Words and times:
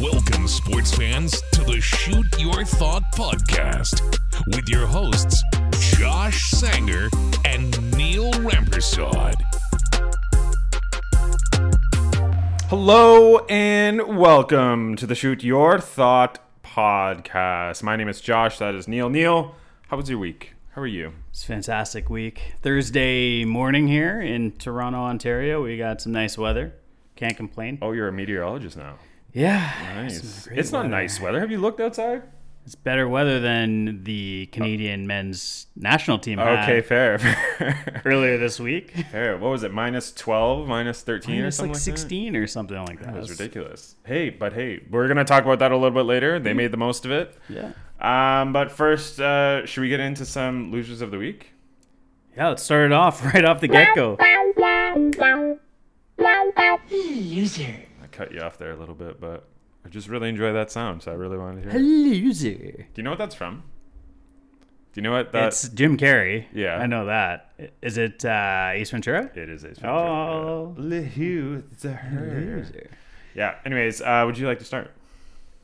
Welcome, 0.00 0.48
sports 0.48 0.94
fans, 0.94 1.42
to 1.52 1.62
the 1.62 1.78
Shoot 1.78 2.40
Your 2.40 2.64
Thought 2.64 3.02
podcast 3.12 4.00
with 4.46 4.66
your 4.66 4.86
hosts, 4.86 5.42
Josh 5.98 6.50
Sanger 6.52 7.10
and 7.44 7.70
Neil 7.94 8.32
Rampersad. 8.32 9.34
Hello 12.70 13.44
and 13.50 14.16
welcome 14.16 14.96
to 14.96 15.06
the 15.06 15.14
Shoot 15.14 15.44
Your 15.44 15.78
Thought 15.78 16.38
podcast. 16.64 17.82
My 17.82 17.96
name 17.96 18.08
is 18.08 18.22
Josh. 18.22 18.56
That 18.56 18.74
is 18.74 18.88
Neil. 18.88 19.10
Neil, 19.10 19.54
how 19.88 19.98
was 19.98 20.08
your 20.08 20.18
week? 20.18 20.54
How 20.70 20.80
are 20.80 20.86
you? 20.86 21.12
It's 21.28 21.44
a 21.44 21.46
fantastic 21.46 22.08
week. 22.08 22.54
Thursday 22.62 23.44
morning 23.44 23.86
here 23.86 24.18
in 24.18 24.52
Toronto, 24.52 25.00
Ontario. 25.00 25.62
We 25.62 25.76
got 25.76 26.00
some 26.00 26.12
nice 26.12 26.38
weather. 26.38 26.72
Can't 27.16 27.36
complain. 27.36 27.76
Oh, 27.82 27.92
you're 27.92 28.08
a 28.08 28.12
meteorologist 28.12 28.78
now. 28.78 28.94
Yeah. 29.32 29.72
Nice. 29.94 30.22
some 30.22 30.48
great 30.50 30.58
It's 30.58 30.72
not 30.72 30.78
weather. 30.80 30.88
nice 30.90 31.20
weather. 31.20 31.40
Have 31.40 31.50
you 31.50 31.58
looked 31.58 31.80
outside? 31.80 32.22
It's 32.66 32.74
better 32.74 33.08
weather 33.08 33.40
than 33.40 34.04
the 34.04 34.46
Canadian 34.52 35.06
men's 35.06 35.66
national 35.76 36.18
team 36.18 36.38
Okay, 36.38 36.82
fair. 36.82 37.18
fair. 37.18 38.02
earlier 38.04 38.36
this 38.38 38.60
week. 38.60 38.92
fair. 39.10 39.36
What 39.38 39.50
was 39.50 39.62
it? 39.62 39.72
Minus 39.72 40.12
12, 40.12 40.68
minus 40.68 41.02
13 41.02 41.40
or 41.42 41.46
It's 41.46 41.56
something 41.56 41.70
like 41.72 41.76
like 41.76 41.82
16 41.82 42.36
or 42.36 42.46
something 42.46 42.76
like 42.76 42.98
that. 42.98 43.06
that? 43.06 43.14
That 43.14 43.20
was 43.20 43.30
ridiculous. 43.30 43.96
Hey, 44.04 44.30
but 44.30 44.52
hey, 44.52 44.84
we're 44.90 45.06
going 45.06 45.16
to 45.16 45.24
talk 45.24 45.44
about 45.44 45.58
that 45.60 45.72
a 45.72 45.76
little 45.76 45.90
bit 45.90 46.04
later. 46.06 46.38
They 46.38 46.52
made 46.52 46.70
the 46.70 46.76
most 46.76 47.04
of 47.06 47.10
it. 47.10 47.34
Yeah. 47.48 47.72
Um, 48.00 48.52
but 48.52 48.70
first, 48.70 49.20
uh, 49.20 49.64
should 49.66 49.80
we 49.80 49.88
get 49.88 50.00
into 50.00 50.24
some 50.26 50.70
losers 50.70 51.00
of 51.00 51.10
the 51.10 51.18
week? 51.18 51.52
Yeah, 52.36 52.48
let's 52.48 52.62
start 52.62 52.86
it 52.86 52.92
off 52.92 53.24
right 53.34 53.44
off 53.44 53.60
the 53.60 53.68
get 53.68 53.96
go. 53.96 54.16
Loser. 56.90 57.74
I 58.20 58.24
cut 58.24 58.32
you 58.34 58.40
off 58.40 58.58
there 58.58 58.72
a 58.72 58.76
little 58.76 58.94
bit, 58.94 59.20
but 59.20 59.44
I 59.84 59.88
just 59.88 60.08
really 60.08 60.28
enjoy 60.28 60.52
that 60.52 60.70
sound, 60.70 61.02
so 61.02 61.10
I 61.10 61.14
really 61.14 61.38
wanted 61.38 61.64
to 61.64 61.70
hear 61.70 61.80
it. 61.80 61.82
Loser. 61.82 62.54
Do 62.54 62.84
you 62.96 63.02
know 63.02 63.10
what 63.10 63.18
that's 63.18 63.34
from? 63.34 63.62
Do 64.92 65.00
you 65.00 65.02
know 65.02 65.12
what 65.12 65.32
that 65.32 65.48
It's 65.48 65.68
Jim 65.68 65.96
Carrey. 65.96 66.46
Yeah. 66.52 66.76
I 66.76 66.86
know 66.86 67.06
that. 67.06 67.52
Is 67.80 67.96
it 67.96 68.24
uh, 68.24 68.70
Ace 68.72 68.90
Ventura? 68.90 69.30
it 69.34 69.48
is? 69.48 69.64
Ace 69.64 69.78
Ventura. 69.78 70.02
Oh. 70.02 70.74
Ventura. 70.76 72.66
Yeah. 73.34 73.54
Anyways, 73.64 74.02
uh, 74.02 74.24
would 74.26 74.36
you 74.36 74.46
like 74.46 74.58
to 74.58 74.64
start? 74.64 74.90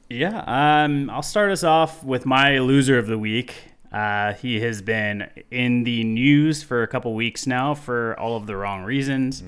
Yeah, 0.08 0.44
um, 0.46 1.10
I'll 1.10 1.22
start 1.22 1.50
us 1.50 1.64
off 1.64 2.04
with 2.04 2.24
my 2.24 2.58
loser 2.58 2.96
of 2.96 3.08
the 3.08 3.18
week. 3.18 3.54
Uh, 3.92 4.34
he 4.34 4.60
has 4.60 4.80
been 4.80 5.28
in 5.50 5.82
the 5.82 6.04
news 6.04 6.62
for 6.62 6.84
a 6.84 6.86
couple 6.86 7.12
weeks 7.14 7.46
now 7.46 7.74
for 7.74 8.18
all 8.18 8.36
of 8.36 8.46
the 8.46 8.56
wrong 8.56 8.84
reasons. 8.84 9.42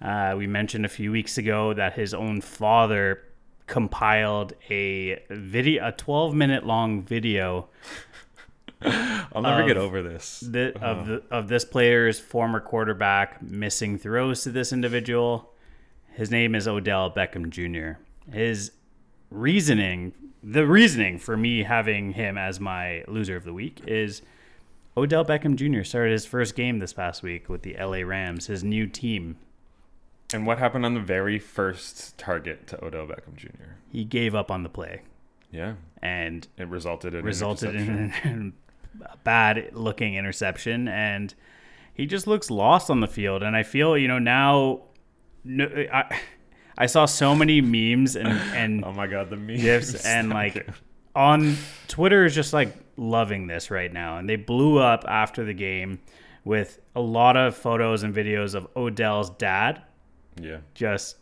Uh, 0.00 0.34
we 0.36 0.46
mentioned 0.46 0.84
a 0.84 0.88
few 0.88 1.10
weeks 1.10 1.38
ago 1.38 1.74
that 1.74 1.94
his 1.94 2.14
own 2.14 2.40
father 2.40 3.22
compiled 3.66 4.54
a 4.70 5.22
video, 5.28 5.88
a 5.88 5.92
12 5.92 6.34
minute 6.34 6.64
long 6.64 7.02
video 7.02 7.68
I'll 8.80 9.42
never 9.42 9.66
get 9.66 9.76
over 9.76 10.02
this. 10.02 10.44
th- 10.52 10.76
of 10.76 11.06
the, 11.06 11.22
of 11.30 11.48
this 11.48 11.64
player's 11.64 12.20
former 12.20 12.60
quarterback 12.60 13.42
missing 13.42 13.98
throws 13.98 14.42
to 14.44 14.50
this 14.50 14.72
individual. 14.72 15.50
His 16.14 16.30
name 16.30 16.54
is 16.54 16.68
Odell 16.68 17.10
Beckham 17.10 17.50
Jr. 17.50 18.00
His 18.32 18.72
reasoning, 19.30 20.12
the 20.42 20.66
reasoning 20.66 21.18
for 21.18 21.36
me 21.36 21.64
having 21.64 22.12
him 22.12 22.38
as 22.38 22.60
my 22.60 23.04
loser 23.08 23.36
of 23.36 23.44
the 23.44 23.52
week 23.52 23.80
is 23.86 24.22
Odell 24.96 25.24
Beckham 25.24 25.56
Jr. 25.56 25.82
started 25.82 26.12
his 26.12 26.26
first 26.26 26.54
game 26.54 26.78
this 26.78 26.92
past 26.92 27.22
week 27.22 27.48
with 27.48 27.62
the 27.62 27.76
LA 27.78 27.98
Rams, 27.98 28.46
his 28.46 28.62
new 28.62 28.86
team. 28.86 29.36
And 30.32 30.46
what 30.46 30.58
happened 30.58 30.84
on 30.84 30.94
the 30.94 31.00
very 31.00 31.38
first 31.38 32.18
target 32.18 32.66
to 32.68 32.84
Odell 32.84 33.06
Beckham 33.06 33.34
Jr.? 33.36 33.48
He 33.90 34.04
gave 34.04 34.34
up 34.34 34.50
on 34.50 34.62
the 34.62 34.68
play 34.68 35.02
Yeah, 35.50 35.74
and 36.02 36.46
it 36.58 36.68
resulted 36.68 37.14
in 37.14 37.24
resulted 37.24 37.74
interception. 37.74 38.12
in 38.24 38.52
a 39.04 39.16
bad 39.18 39.70
looking 39.72 40.14
interception 40.16 40.88
and 40.88 41.34
he 41.94 42.04
just 42.06 42.26
looks 42.26 42.50
lost 42.50 42.90
on 42.90 43.00
the 43.00 43.06
field 43.06 43.42
and 43.44 43.54
i 43.56 43.62
feel 43.62 43.96
you 43.96 44.08
know 44.08 44.18
now 44.18 44.80
no, 45.44 45.66
I, 45.92 46.18
I 46.76 46.86
saw 46.86 47.04
so 47.06 47.34
many 47.34 47.60
memes 47.60 48.16
and 48.16 48.28
and 48.28 48.84
Oh 48.86 48.92
my 48.92 49.06
god, 49.06 49.30
the 49.30 49.36
memes 49.36 49.62
gifs 49.62 50.04
and 50.04 50.30
like 50.30 50.56
Okay. 50.56 50.66
on 51.14 51.56
twitter 51.86 52.24
is 52.24 52.34
just 52.34 52.52
like 52.52 52.74
loving 52.96 53.46
this 53.46 53.70
right 53.70 53.92
now 53.92 54.18
and 54.18 54.28
they 54.28 54.36
blew 54.36 54.78
up 54.78 55.04
after 55.06 55.44
the 55.44 55.54
game 55.54 56.00
with 56.44 56.80
a 56.96 57.00
lot 57.00 57.36
of 57.36 57.56
photos 57.56 58.02
and 58.02 58.12
videos 58.14 58.54
of 58.56 58.66
odell's 58.74 59.30
dad 59.30 59.82
yeah. 60.40 60.58
just 60.74 61.16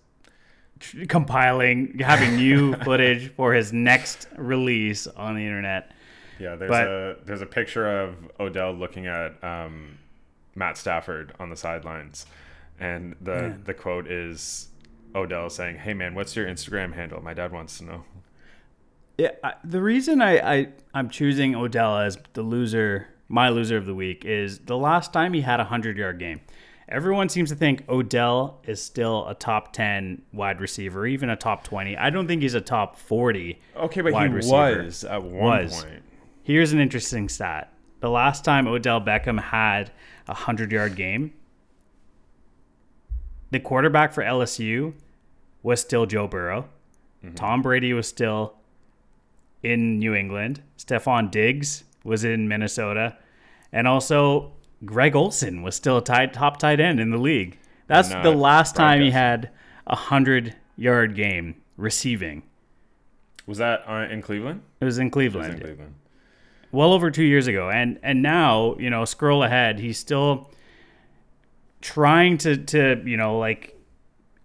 tr- 0.80 1.04
compiling 1.06 1.98
having 1.98 2.36
new 2.36 2.74
footage 2.84 3.32
for 3.34 3.52
his 3.54 3.72
next 3.72 4.28
release 4.36 5.06
on 5.06 5.34
the 5.34 5.42
internet 5.42 5.92
Yeah, 6.38 6.56
there's 6.56 6.70
But- 6.70 6.86
a 6.88 7.16
there's 7.24 7.42
a 7.42 7.46
picture 7.46 8.00
of 8.00 8.14
Odell 8.38 8.72
looking 8.72 9.06
at 9.06 9.42
um, 9.42 9.98
Matt 10.54 10.76
Stafford 10.78 11.32
on 11.38 11.50
the 11.50 11.56
sidelines, 11.56 12.26
and 12.80 13.14
the 13.20 13.32
Man. 13.34 13.62
the 13.64 13.74
quote 13.74 14.06
is 14.10 14.68
Odell 15.14 15.48
saying, 15.50 15.76
"Hey 15.76 15.94
man, 15.94 16.14
what's 16.14 16.34
your 16.36 16.46
Instagram 16.46 16.94
handle? 16.94 17.22
My 17.22 17.34
dad 17.34 17.52
wants 17.52 17.78
to 17.78 17.84
know." 17.84 18.04
Yeah, 19.18 19.30
I, 19.42 19.54
the 19.64 19.80
reason 19.80 20.20
I, 20.20 20.38
I 20.56 20.68
I'm 20.92 21.08
choosing 21.08 21.54
Odell 21.54 21.96
as 21.98 22.18
the 22.34 22.42
loser, 22.42 23.06
my 23.28 23.48
loser 23.48 23.76
of 23.78 23.86
the 23.86 23.94
week, 23.94 24.24
is 24.26 24.58
the 24.60 24.76
last 24.76 25.12
time 25.12 25.32
he 25.32 25.40
had 25.40 25.58
a 25.60 25.64
hundred 25.64 25.96
yard 25.96 26.18
game. 26.18 26.40
Everyone 26.88 27.28
seems 27.28 27.50
to 27.50 27.56
think 27.56 27.82
Odell 27.88 28.60
is 28.64 28.80
still 28.80 29.26
a 29.26 29.34
top 29.34 29.72
ten 29.72 30.22
wide 30.32 30.60
receiver, 30.60 31.06
even 31.06 31.30
a 31.30 31.36
top 31.36 31.64
twenty. 31.64 31.96
I 31.96 32.10
don't 32.10 32.28
think 32.28 32.42
he's 32.42 32.54
a 32.54 32.60
top 32.60 32.96
forty. 32.96 33.60
Okay, 33.76 34.00
but 34.00 34.12
wide 34.12 34.30
he 34.30 34.36
receiver. 34.36 34.84
was 34.84 35.04
at 35.04 35.22
one 35.22 35.64
Was. 35.64 35.82
point. 35.84 36.02
Here's 36.42 36.72
an 36.72 36.78
interesting 36.78 37.28
stat: 37.28 37.72
the 38.00 38.10
last 38.10 38.44
time 38.44 38.68
Odell 38.68 39.00
Beckham 39.00 39.40
had 39.40 39.90
a 40.28 40.34
hundred 40.34 40.70
yard 40.70 40.94
game, 40.94 41.32
the 43.50 43.58
quarterback 43.58 44.12
for 44.12 44.22
LSU 44.22 44.94
was 45.62 45.80
still 45.80 46.06
Joe 46.06 46.28
Burrow. 46.28 46.68
Mm-hmm. 47.24 47.34
Tom 47.34 47.62
Brady 47.62 47.92
was 47.92 48.06
still 48.06 48.54
in 49.62 49.98
New 49.98 50.14
England. 50.14 50.62
Stefon 50.78 51.30
Diggs 51.30 51.82
was 52.04 52.22
in 52.22 52.46
Minnesota. 52.46 53.16
And 53.72 53.88
also 53.88 54.52
Greg 54.84 55.16
Olsen 55.16 55.62
was 55.62 55.74
still 55.74 55.98
a 55.98 56.04
tight, 56.04 56.32
top 56.32 56.58
tight 56.58 56.80
end 56.80 57.00
in 57.00 57.10
the 57.10 57.18
league. 57.18 57.58
That's 57.86 58.08
the 58.10 58.30
last 58.32 58.74
time 58.76 59.00
he 59.00 59.10
had 59.10 59.50
a 59.86 59.94
100 59.94 60.54
yard 60.76 61.14
game 61.14 61.56
receiving. 61.76 62.42
Was 63.46 63.58
that 63.58 63.84
uh, 63.86 64.06
in 64.10 64.22
Cleveland? 64.22 64.62
It 64.80 64.84
was 64.84 64.98
in 64.98 65.06
It 65.06 65.06
was 65.06 65.12
Cleveland. 65.12 65.54
in 65.54 65.60
Cleveland. 65.60 65.94
well 66.72 66.92
over 66.92 67.10
two 67.10 67.22
years 67.24 67.46
ago 67.46 67.70
and 67.70 67.98
and 68.02 68.20
now 68.22 68.74
you 68.78 68.90
know 68.90 69.04
scroll 69.04 69.42
ahead 69.44 69.78
he's 69.78 69.98
still 69.98 70.50
trying 71.80 72.36
to 72.38 72.56
to 72.56 73.00
you 73.04 73.16
know 73.16 73.38
like 73.38 73.78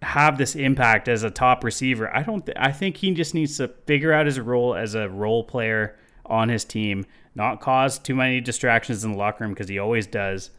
have 0.02 0.38
this 0.38 0.54
impact 0.54 1.08
as 1.08 1.22
a 1.24 1.30
top 1.30 1.62
receiver 1.64 2.14
i 2.16 2.22
don't 2.22 2.46
th- 2.46 2.56
i 2.60 2.70
think 2.72 2.96
he 2.96 3.10
just 3.12 3.34
needs 3.34 3.56
to 3.56 3.68
figure 3.86 4.12
out 4.12 4.26
his 4.26 4.38
role 4.40 4.74
as 4.74 4.94
a 4.94 5.08
role 5.08 5.42
player 5.44 5.96
on 6.26 6.48
his 6.48 6.64
team 6.64 7.04
not 7.34 7.60
cause 7.60 7.98
too 7.98 8.14
many 8.14 8.40
distractions 8.40 9.04
in 9.04 9.12
the 9.12 9.18
locker 9.18 9.44
room 9.44 9.52
because 9.54 9.68
he 9.68 9.78
always 9.78 10.06
does 10.06 10.50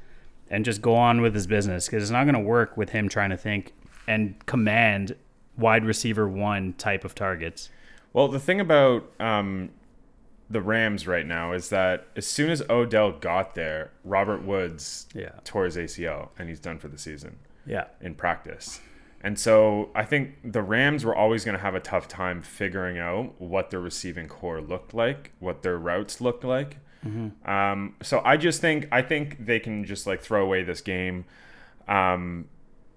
and 0.50 0.66
just 0.66 0.82
go 0.82 0.96
on 0.96 1.22
with 1.22 1.34
his 1.34 1.48
business 1.48 1.86
because 1.88 2.04
it's 2.04 2.12
not 2.12 2.24
going 2.24 2.34
to 2.36 2.40
work 2.40 2.76
with 2.78 2.90
him 2.90 3.08
trying 3.10 3.30
to 3.30 3.38
think 3.38 3.74
and 4.08 4.36
command 4.46 5.16
wide 5.58 5.86
receiver 5.86 6.28
one 6.28 6.74
type 6.74 7.06
of 7.06 7.14
targets 7.16 7.70
Well, 8.12 8.28
the 8.28 8.40
thing 8.40 8.60
about 8.60 9.10
um, 9.20 9.70
the 10.50 10.62
Rams 10.62 11.08
right 11.08 11.26
now 11.26 11.54
is 11.54 11.70
that 11.70 12.08
as 12.16 12.26
soon 12.28 12.50
as 12.50 12.62
Odell 12.70 13.12
got 13.12 13.56
there, 13.56 13.92
Robert 14.04 14.44
Woods 14.44 15.08
Yeah. 15.14 15.32
tore 15.44 15.66
his 15.66 15.78
ACL 15.78 16.30
and 16.38 16.50
he's 16.50 16.60
done 16.60 16.80
for 16.80 16.88
the 16.90 16.98
season. 16.98 17.38
yeah 17.66 17.86
in 18.02 18.16
practice. 18.16 18.82
And 19.24 19.40
so 19.40 19.90
I 19.96 20.04
think 20.04 20.36
the 20.44 20.62
Rams 20.62 21.06
were 21.06 21.16
always 21.16 21.46
going 21.46 21.56
to 21.58 21.62
have 21.64 21.76
a 21.76 21.80
tough 21.80 22.10
time 22.10 22.42
figuring 22.42 23.00
out 23.00 23.40
what 23.40 23.70
their 23.72 23.80
receiving 23.80 24.28
corps 24.28 24.60
looked 24.62 24.94
like, 24.94 25.32
what 25.40 25.64
their 25.64 25.78
routes 25.78 26.20
looked 26.20 26.44
like. 26.44 26.78
Um, 27.46 27.96
so 28.02 28.22
I 28.24 28.38
just 28.38 28.62
think 28.62 28.88
I 28.92 29.02
think 29.02 29.46
they 29.46 29.60
can 29.60 29.86
just 29.86 30.08
like 30.08 30.22
throw 30.22 30.44
away 30.44 30.64
this 30.64 30.82
game, 30.82 31.26
um, 31.88 32.48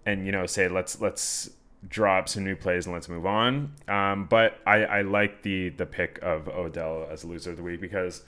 and 0.05 0.25
you 0.26 0.32
know 0.32 0.46
say 0.46 0.69
let's 0.69 1.00
let's 1.00 1.50
draw 1.88 2.19
up 2.19 2.28
some 2.28 2.44
new 2.44 2.56
plays 2.56 2.87
and 2.87 2.94
let's 2.94 3.08
move 3.08 3.26
on. 3.26 3.73
Um, 3.88 4.26
but 4.26 4.58
I, 4.67 4.84
I 4.84 5.02
like 5.02 5.43
the 5.43 5.70
the 5.70 5.87
pick 5.87 6.19
of 6.23 6.49
Odell 6.49 7.06
as 7.11 7.25
loser 7.25 7.50
of 7.50 7.56
the 7.56 7.62
week 7.62 7.81
because 7.81 8.23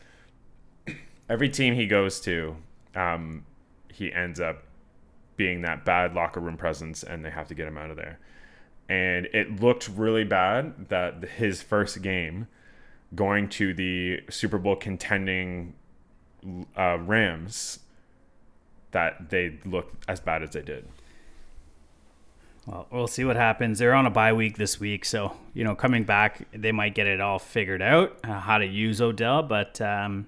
every 1.28 1.48
team 1.48 1.74
he 1.74 1.86
goes 1.86 2.20
to, 2.20 2.56
um, 2.94 3.44
he 3.92 4.12
ends 4.12 4.40
up 4.40 4.62
being 5.38 5.62
that 5.62 5.86
bad 5.86 6.12
locker 6.12 6.40
room 6.40 6.58
presence 6.58 7.02
and 7.02 7.24
they 7.24 7.30
have 7.30 7.48
to 7.48 7.54
get 7.54 7.66
him 7.66 7.78
out 7.78 7.90
of 7.90 7.96
there. 7.96 8.18
And 8.90 9.26
it 9.32 9.60
looked 9.60 9.88
really 9.88 10.24
bad 10.24 10.88
that 10.88 11.22
his 11.24 11.62
first 11.62 12.02
game 12.02 12.48
going 13.14 13.48
to 13.50 13.72
the 13.72 14.20
Super 14.28 14.58
Bowl 14.58 14.76
contending 14.76 15.74
uh, 16.76 16.98
Rams 16.98 17.78
that 18.90 19.30
they 19.30 19.58
looked 19.64 20.04
as 20.08 20.20
bad 20.20 20.42
as 20.42 20.50
they 20.50 20.62
did. 20.62 20.86
Well, 22.66 22.86
we'll 22.90 23.06
see 23.06 23.24
what 23.24 23.36
happens. 23.36 23.78
They're 23.78 23.94
on 23.94 24.04
a 24.04 24.10
bye 24.10 24.32
week 24.34 24.58
this 24.58 24.78
week, 24.78 25.04
so 25.04 25.34
you 25.54 25.64
know, 25.64 25.74
coming 25.74 26.04
back, 26.04 26.46
they 26.52 26.72
might 26.72 26.94
get 26.94 27.06
it 27.06 27.20
all 27.20 27.38
figured 27.38 27.80
out 27.80 28.18
uh, 28.24 28.40
how 28.40 28.58
to 28.58 28.66
use 28.66 29.00
Odell. 29.00 29.42
But 29.42 29.80
um, 29.80 30.26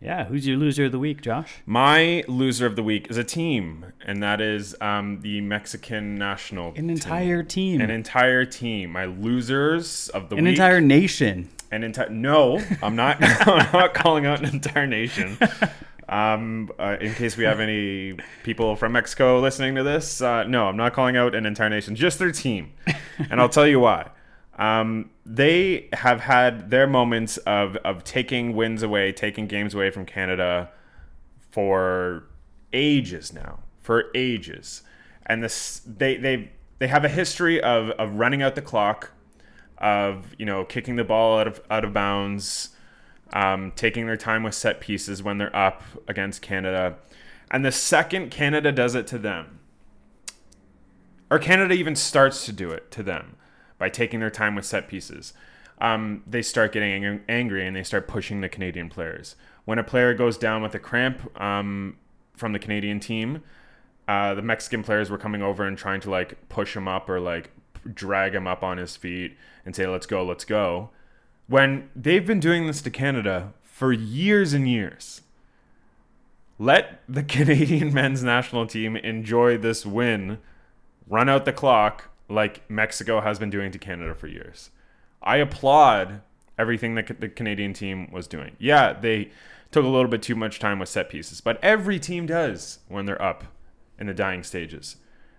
yeah, 0.00 0.24
who's 0.26 0.46
your 0.46 0.56
loser 0.56 0.84
of 0.86 0.92
the 0.92 0.98
week, 0.98 1.20
Josh? 1.22 1.54
My 1.64 2.22
loser 2.28 2.66
of 2.66 2.76
the 2.76 2.82
week 2.82 3.08
is 3.10 3.16
a 3.16 3.24
team, 3.24 3.86
and 4.04 4.22
that 4.22 4.40
is 4.40 4.76
um, 4.80 5.20
the 5.22 5.40
Mexican 5.40 6.16
national. 6.16 6.68
An 6.68 6.74
team. 6.74 6.90
entire 6.90 7.42
team, 7.42 7.80
An 7.80 7.90
entire 7.90 8.44
team. 8.44 8.90
My 8.92 9.06
losers 9.06 10.08
of 10.10 10.28
the 10.28 10.36
an 10.36 10.44
week. 10.44 10.52
entire 10.52 10.80
nation. 10.80 11.48
An 11.72 11.82
entire. 11.82 12.10
No, 12.10 12.60
I'm 12.82 12.94
not. 12.94 13.16
I'm 13.22 13.72
not 13.72 13.94
calling 13.94 14.26
out 14.26 14.40
an 14.40 14.46
entire 14.46 14.86
nation. 14.86 15.38
Um, 16.08 16.70
uh, 16.78 16.96
in 17.00 17.14
case 17.14 17.36
we 17.36 17.42
have 17.42 17.58
any 17.58 18.16
people 18.44 18.76
from 18.76 18.92
Mexico 18.92 19.40
listening 19.40 19.74
to 19.74 19.82
this, 19.82 20.20
uh, 20.20 20.44
no, 20.44 20.68
I'm 20.68 20.76
not 20.76 20.92
calling 20.92 21.16
out 21.16 21.34
an 21.34 21.46
entire 21.46 21.68
nation. 21.68 21.96
Just 21.96 22.20
their 22.20 22.30
team, 22.30 22.72
and 23.28 23.40
I'll 23.40 23.48
tell 23.48 23.66
you 23.66 23.80
why. 23.80 24.10
Um, 24.56 25.10
they 25.24 25.88
have 25.92 26.20
had 26.20 26.70
their 26.70 26.86
moments 26.86 27.36
of 27.38 27.76
of 27.76 28.04
taking 28.04 28.54
wins 28.54 28.82
away, 28.82 29.12
taking 29.12 29.46
games 29.46 29.74
away 29.74 29.90
from 29.90 30.06
Canada 30.06 30.70
for 31.50 32.24
ages 32.72 33.32
now, 33.32 33.60
for 33.80 34.06
ages, 34.14 34.82
and 35.26 35.42
this 35.42 35.82
they 35.86 36.16
they 36.16 36.52
they 36.78 36.86
have 36.86 37.04
a 37.04 37.08
history 37.08 37.62
of 37.62 37.90
of 37.90 38.14
running 38.14 38.42
out 38.42 38.54
the 38.54 38.62
clock, 38.62 39.12
of 39.76 40.34
you 40.38 40.46
know 40.46 40.64
kicking 40.64 40.96
the 40.96 41.04
ball 41.04 41.38
out 41.38 41.46
of 41.46 41.60
out 41.70 41.84
of 41.84 41.92
bounds, 41.92 42.70
um, 43.34 43.72
taking 43.76 44.06
their 44.06 44.16
time 44.16 44.42
with 44.42 44.54
set 44.54 44.80
pieces 44.80 45.22
when 45.22 45.36
they're 45.36 45.54
up 45.54 45.82
against 46.08 46.40
Canada, 46.40 46.96
and 47.50 47.62
the 47.62 47.72
second 47.72 48.30
Canada 48.30 48.72
does 48.72 48.94
it 48.94 49.06
to 49.08 49.18
them, 49.18 49.58
or 51.30 51.38
Canada 51.38 51.74
even 51.74 51.94
starts 51.94 52.46
to 52.46 52.52
do 52.52 52.70
it 52.70 52.90
to 52.90 53.02
them 53.02 53.35
by 53.78 53.88
taking 53.88 54.20
their 54.20 54.30
time 54.30 54.54
with 54.54 54.64
set 54.64 54.88
pieces. 54.88 55.32
Um, 55.78 56.22
they 56.26 56.42
start 56.42 56.72
getting 56.72 57.04
ang- 57.04 57.20
angry 57.28 57.66
and 57.66 57.76
they 57.76 57.82
start 57.82 58.08
pushing 58.08 58.40
the 58.40 58.48
Canadian 58.48 58.88
players. 58.88 59.36
When 59.64 59.78
a 59.78 59.84
player 59.84 60.14
goes 60.14 60.38
down 60.38 60.62
with 60.62 60.74
a 60.74 60.78
cramp 60.78 61.40
um, 61.40 61.96
from 62.34 62.52
the 62.52 62.58
Canadian 62.58 63.00
team, 63.00 63.42
uh, 64.08 64.34
the 64.34 64.42
Mexican 64.42 64.82
players 64.82 65.10
were 65.10 65.18
coming 65.18 65.42
over 65.42 65.64
and 65.64 65.76
trying 65.76 66.00
to 66.00 66.10
like 66.10 66.48
push 66.48 66.76
him 66.76 66.88
up 66.88 67.08
or 67.08 67.20
like 67.20 67.50
drag 67.92 68.34
him 68.34 68.46
up 68.46 68.62
on 68.62 68.78
his 68.78 68.96
feet 68.96 69.36
and 69.64 69.76
say, 69.76 69.86
let's 69.86 70.06
go, 70.06 70.24
let's 70.24 70.44
go. 70.44 70.90
When 71.48 71.90
they've 71.94 72.26
been 72.26 72.40
doing 72.40 72.66
this 72.66 72.80
to 72.82 72.90
Canada 72.90 73.52
for 73.76 73.92
years 73.92 74.54
and 74.54 74.66
years. 74.66 75.20
Let 76.58 77.02
the 77.06 77.22
Canadian 77.36 77.92
men's 77.92 78.22
national 78.22 78.66
team 78.66 78.96
enjoy 78.96 79.58
this 79.58 79.84
win, 79.84 80.38
run 81.06 81.28
out 81.28 81.44
the 81.44 81.52
clock 81.52 82.08
like 82.28 82.68
Mexico 82.70 83.20
has 83.20 83.38
been 83.38 83.50
doing 83.50 83.70
to 83.72 83.78
Canada 83.78 84.14
for 84.14 84.26
years. 84.26 84.70
I 85.22 85.36
applaud 85.36 86.22
everything 86.58 86.94
that 86.94 87.20
the 87.20 87.28
Canadian 87.28 87.72
team 87.72 88.10
was 88.10 88.26
doing. 88.26 88.56
Yeah, 88.58 88.92
they 88.92 89.30
took 89.70 89.84
a 89.84 89.88
little 89.88 90.10
bit 90.10 90.22
too 90.22 90.34
much 90.34 90.58
time 90.58 90.78
with 90.78 90.88
set 90.88 91.08
pieces, 91.08 91.40
but 91.40 91.62
every 91.62 91.98
team 91.98 92.26
does 92.26 92.80
when 92.88 93.06
they're 93.06 93.20
up 93.20 93.44
in 93.98 94.06
the 94.06 94.14
dying 94.14 94.42
stages. 94.42 94.96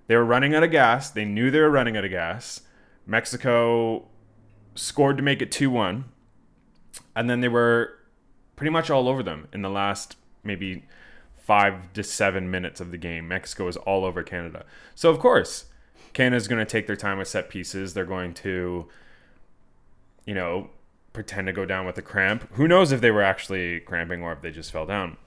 They 0.08 0.16
were 0.16 0.26
running 0.26 0.56
out 0.56 0.64
of 0.64 0.72
gas. 0.72 1.10
They 1.10 1.26
knew 1.26 1.52
they 1.52 1.60
were 1.60 1.70
running 1.70 1.98
out 1.98 2.06
of 2.06 2.12
gas. 2.12 2.62
Mexico 3.06 4.08
scored 4.76 5.18
to 5.18 5.24
make 5.24 5.42
it 5.42 5.52
2 5.52 5.70
1. 5.70 6.06
And 7.16 7.30
then 7.30 7.42
they 7.42 7.48
were 7.48 7.98
pretty 8.56 8.72
much 8.72 8.90
all 8.90 9.08
over 9.08 9.24
them 9.24 9.48
in 9.54 9.62
the 9.62 9.70
last 9.70 10.16
maybe 10.44 10.86
five 11.42 11.94
to 11.94 12.04
seven 12.04 12.50
minutes 12.52 12.82
of 12.82 12.92
the 12.92 12.98
game. 12.98 13.28
Mexico 13.28 13.66
was 13.66 13.78
all 13.78 14.06
over 14.06 14.24
Canada. 14.24 14.66
So, 14.96 15.10
of 15.10 15.20
course, 15.20 15.66
Canada's 16.18 16.48
going 16.48 16.58
to 16.58 16.66
take 16.66 16.88
their 16.88 16.96
time 16.96 17.20
with 17.20 17.28
set 17.28 17.48
pieces. 17.48 17.94
They're 17.94 18.04
going 18.04 18.34
to, 18.34 18.88
you 20.26 20.34
know, 20.34 20.72
pretend 21.14 21.46
to 21.46 21.54
go 21.54 21.64
down 21.64 21.86
with 21.86 21.96
a 22.00 22.02
cramp. 22.02 22.52
Who 22.54 22.68
knows 22.68 22.92
if 22.92 23.02
they 23.02 23.12
were 23.12 23.22
actually 23.22 23.82
cramping 23.82 24.24
or 24.24 24.34
if 24.34 24.42
they 24.42 24.50
just 24.50 24.72
fell 24.72 24.88
down. 24.88 25.18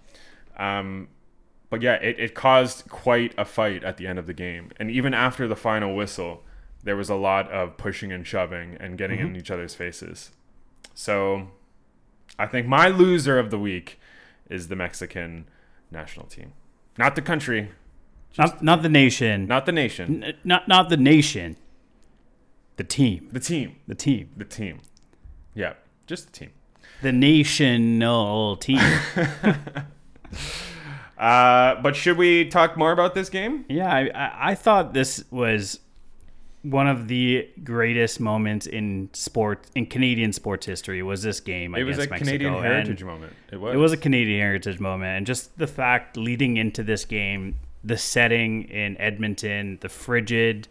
Um, 0.58 1.06
but 1.68 1.80
yeah, 1.80 1.94
it, 1.94 2.18
it 2.18 2.34
caused 2.34 2.88
quite 2.88 3.34
a 3.38 3.44
fight 3.44 3.84
at 3.84 3.98
the 3.98 4.08
end 4.08 4.18
of 4.18 4.26
the 4.26 4.34
game. 4.34 4.72
And 4.80 4.90
even 4.90 5.14
after 5.14 5.46
the 5.46 5.54
final 5.54 5.94
whistle, 5.94 6.42
there 6.82 6.96
was 6.96 7.08
a 7.08 7.14
lot 7.14 7.48
of 7.52 7.76
pushing 7.76 8.10
and 8.10 8.26
shoving 8.26 8.76
and 8.80 8.98
getting 8.98 9.20
in 9.20 9.36
each 9.36 9.52
other's 9.52 9.76
faces. 9.76 10.32
So 10.92 11.50
I 12.36 12.46
think 12.46 12.66
my 12.66 12.88
loser 12.88 13.38
of 13.38 13.50
the 13.50 13.60
week 13.60 14.00
is 14.48 14.66
the 14.66 14.74
Mexican 14.74 15.46
national 15.92 16.26
team. 16.26 16.52
Not 16.98 17.14
the 17.14 17.22
country, 17.22 17.70
Not 18.38 18.62
not 18.62 18.82
the 18.82 18.88
nation. 18.88 19.46
not 19.46 19.66
the 19.66 19.72
nation, 19.72 20.22
N- 20.24 20.34
not 20.44 20.68
not 20.68 20.88
the 20.88 20.96
nation. 20.96 21.56
The 22.76 22.84
team. 22.84 23.28
the 23.32 23.40
team. 23.40 23.76
The 23.86 23.94
team. 23.94 24.30
The 24.36 24.44
team. 24.44 24.80
Yeah, 25.54 25.74
just 26.06 26.26
the 26.26 26.32
team. 26.32 26.50
The 27.02 27.12
national 27.12 28.56
team. 28.56 28.80
Uh, 31.18 31.78
but 31.82 31.94
should 31.94 32.16
we 32.16 32.46
talk 32.46 32.78
more 32.78 32.92
about 32.92 33.14
this 33.14 33.28
game? 33.28 33.66
yeah, 33.68 33.92
I, 33.94 34.08
I 34.14 34.32
I 34.50 34.54
thought 34.54 34.94
this 34.94 35.22
was 35.30 35.80
one 36.62 36.86
of 36.88 37.08
the 37.08 37.46
greatest 37.62 38.20
moments 38.20 38.66
in 38.66 39.10
sport 39.12 39.66
in 39.74 39.84
Canadian 39.84 40.32
sports 40.32 40.64
history. 40.64 41.02
Was 41.02 41.22
this 41.22 41.40
game? 41.40 41.74
It 41.74 41.84
was 41.84 41.98
a 41.98 42.08
Mexico. 42.08 42.18
Canadian 42.24 42.54
And 42.54 42.64
heritage 42.64 43.04
moment. 43.04 43.34
It 43.52 43.60
was. 43.60 43.74
It 43.74 43.76
was 43.76 43.92
a 43.92 43.98
Canadian 43.98 44.40
heritage 44.40 44.80
moment, 44.80 45.18
and 45.18 45.26
just 45.26 45.58
the 45.58 45.66
fact 45.66 46.16
leading 46.16 46.56
into 46.56 46.82
this 46.82 47.04
game, 47.04 47.56
the 47.84 47.96
setting 47.96 48.64
in 48.64 48.96
Edmonton, 49.00 49.78
the 49.80 49.88
frigid 49.88 50.68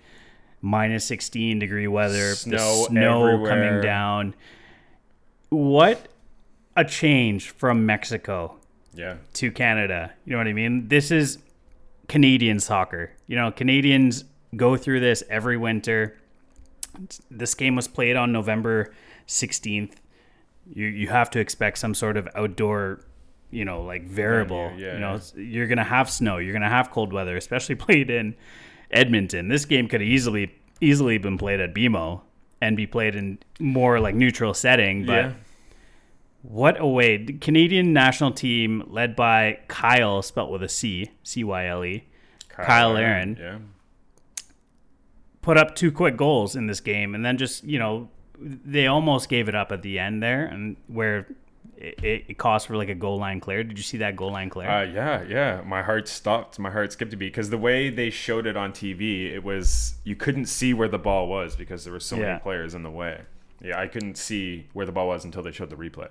minus 0.62 1.06
16 1.06 1.60
degree 1.60 1.88
weather, 1.88 2.36
Snow 2.36 2.58
the 2.58 2.84
snow 2.90 3.26
everywhere. 3.26 3.50
coming 3.50 3.82
down. 3.82 4.36
What 5.50 6.08
a 6.76 6.86
change 6.86 7.50
from 7.50 7.86
Mexico 7.86 8.58
Yeah. 8.94 9.16
to 9.34 9.52
Canada. 9.52 10.12
You 10.26 10.34
know 10.34 10.38
what 10.38 10.48
I 10.48 10.54
mean? 10.54 10.88
This 10.88 11.12
is 11.12 11.40
Canadian 12.08 12.60
soccer. 12.60 13.12
You 13.28 13.36
know, 13.36 13.52
Canadians 13.52 14.26
go 14.56 14.76
through 14.78 15.00
this 15.00 15.24
every 15.30 15.58
winter. 15.58 16.16
This 17.32 17.54
game 17.56 17.76
was 17.76 17.88
played 17.88 18.16
on 18.16 18.32
November 18.32 18.94
16th. 19.28 19.96
You 20.72 20.88
you 20.88 21.08
have 21.08 21.30
to 21.32 21.40
expect 21.40 21.78
some 21.80 21.94
sort 21.96 22.18
of 22.18 22.28
outdoor, 22.36 23.02
you 23.52 23.66
know, 23.66 23.84
like 23.84 24.04
variable. 24.08 24.70
Venue, 24.70 24.86
yeah, 24.86 24.94
you 24.94 25.00
know, 25.00 25.20
yeah. 25.36 25.42
you're 25.42 25.68
going 25.68 25.78
to 25.78 25.84
have 25.84 26.10
snow, 26.10 26.38
you're 26.38 26.54
going 26.54 26.62
to 26.62 26.70
have 26.70 26.92
cold 26.92 27.14
weather, 27.14 27.36
especially 27.38 27.76
played 27.88 28.10
in 28.10 28.36
Edmonton. 28.92 29.48
This 29.48 29.66
game 29.66 29.88
could 29.88 30.02
have 30.02 30.10
easily 30.10 30.54
easily 30.82 31.18
been 31.18 31.38
played 31.38 31.60
at 31.60 31.74
BMO 31.74 32.22
and 32.62 32.78
be 32.78 32.88
played 32.88 33.16
in 33.16 33.38
more 33.60 34.00
like 34.00 34.16
neutral 34.16 34.54
setting, 34.54 35.06
but 35.06 35.26
yeah. 35.26 35.34
what 36.42 36.80
a 36.80 36.88
way. 36.88 37.18
The 37.18 37.34
Canadian 37.34 37.94
national 37.94 38.32
team 38.32 38.84
led 38.88 39.16
by 39.16 39.60
Kyle, 39.68 40.22
spelt 40.22 40.52
with 40.52 40.64
a 40.64 40.70
C, 40.70 41.12
C 41.24 41.44
Y 41.44 41.68
L 41.68 41.84
E, 41.86 42.04
Cyle 42.66 42.92
Larin, 42.92 43.38
Yeah. 43.40 43.58
put 45.42 45.58
up 45.58 45.76
two 45.76 45.92
quick 45.92 46.18
goals 46.18 46.56
in 46.56 46.68
this 46.68 46.80
game. 46.80 47.16
And 47.16 47.26
then 47.26 47.38
just, 47.38 47.64
you 47.64 47.80
know, 47.80 48.10
they 48.40 48.88
almost 48.88 49.30
gave 49.30 49.50
it 49.50 49.56
up 49.56 49.72
at 49.72 49.82
the 49.82 50.00
end 50.00 50.22
there 50.24 50.46
and 50.46 50.78
where 50.88 51.28
it, 51.80 52.26
it, 52.28 52.38
cost 52.38 52.68
for 52.68 52.76
like 52.76 52.90
a 52.90 52.96
goal 52.96 53.18
line 53.18 53.40
clear. 53.40 53.64
Did 53.64 53.78
you 53.78 53.84
see 53.84 53.98
that 53.98 54.16
goal 54.16 54.32
line 54.32 54.50
clear? 54.50 54.70
Uh, 54.70 54.84
yeah, 54.84 55.24
yeah. 55.24 55.62
My 55.66 55.82
heart 55.82 56.08
stopped. 56.08 56.60
My 56.60 56.70
heart 56.70 56.92
skipped 56.92 57.14
a 57.14 57.18
beat 57.18 57.28
because 57.28 57.50
the 57.50 57.58
way 57.58 57.90
they 57.90 58.10
showed 58.10 58.46
it 58.46 58.58
on 58.58 58.74
TV, 58.74 59.32
it 59.34 59.44
was 59.44 59.96
you 60.04 60.16
couldn't 60.16 60.48
see 60.48 60.74
where 60.74 60.90
the 60.90 61.00
ball 61.00 61.28
was 61.28 61.56
because 61.56 61.86
there 61.86 61.94
were 61.94 62.00
so 62.00 62.18
Yeah. 62.18 62.24
many 62.26 62.40
players 62.40 62.74
in 62.74 62.84
the 62.84 62.92
way. 62.92 63.22
Yeah, 63.62 63.80
I 63.80 63.88
couldn't 63.88 64.18
see 64.18 64.68
where 64.74 64.86
the 64.86 64.92
ball 64.92 65.08
was 65.08 65.26
until 65.26 65.42
they 65.42 65.52
showed 65.52 65.70
the 65.70 65.76
replay. 65.76 66.10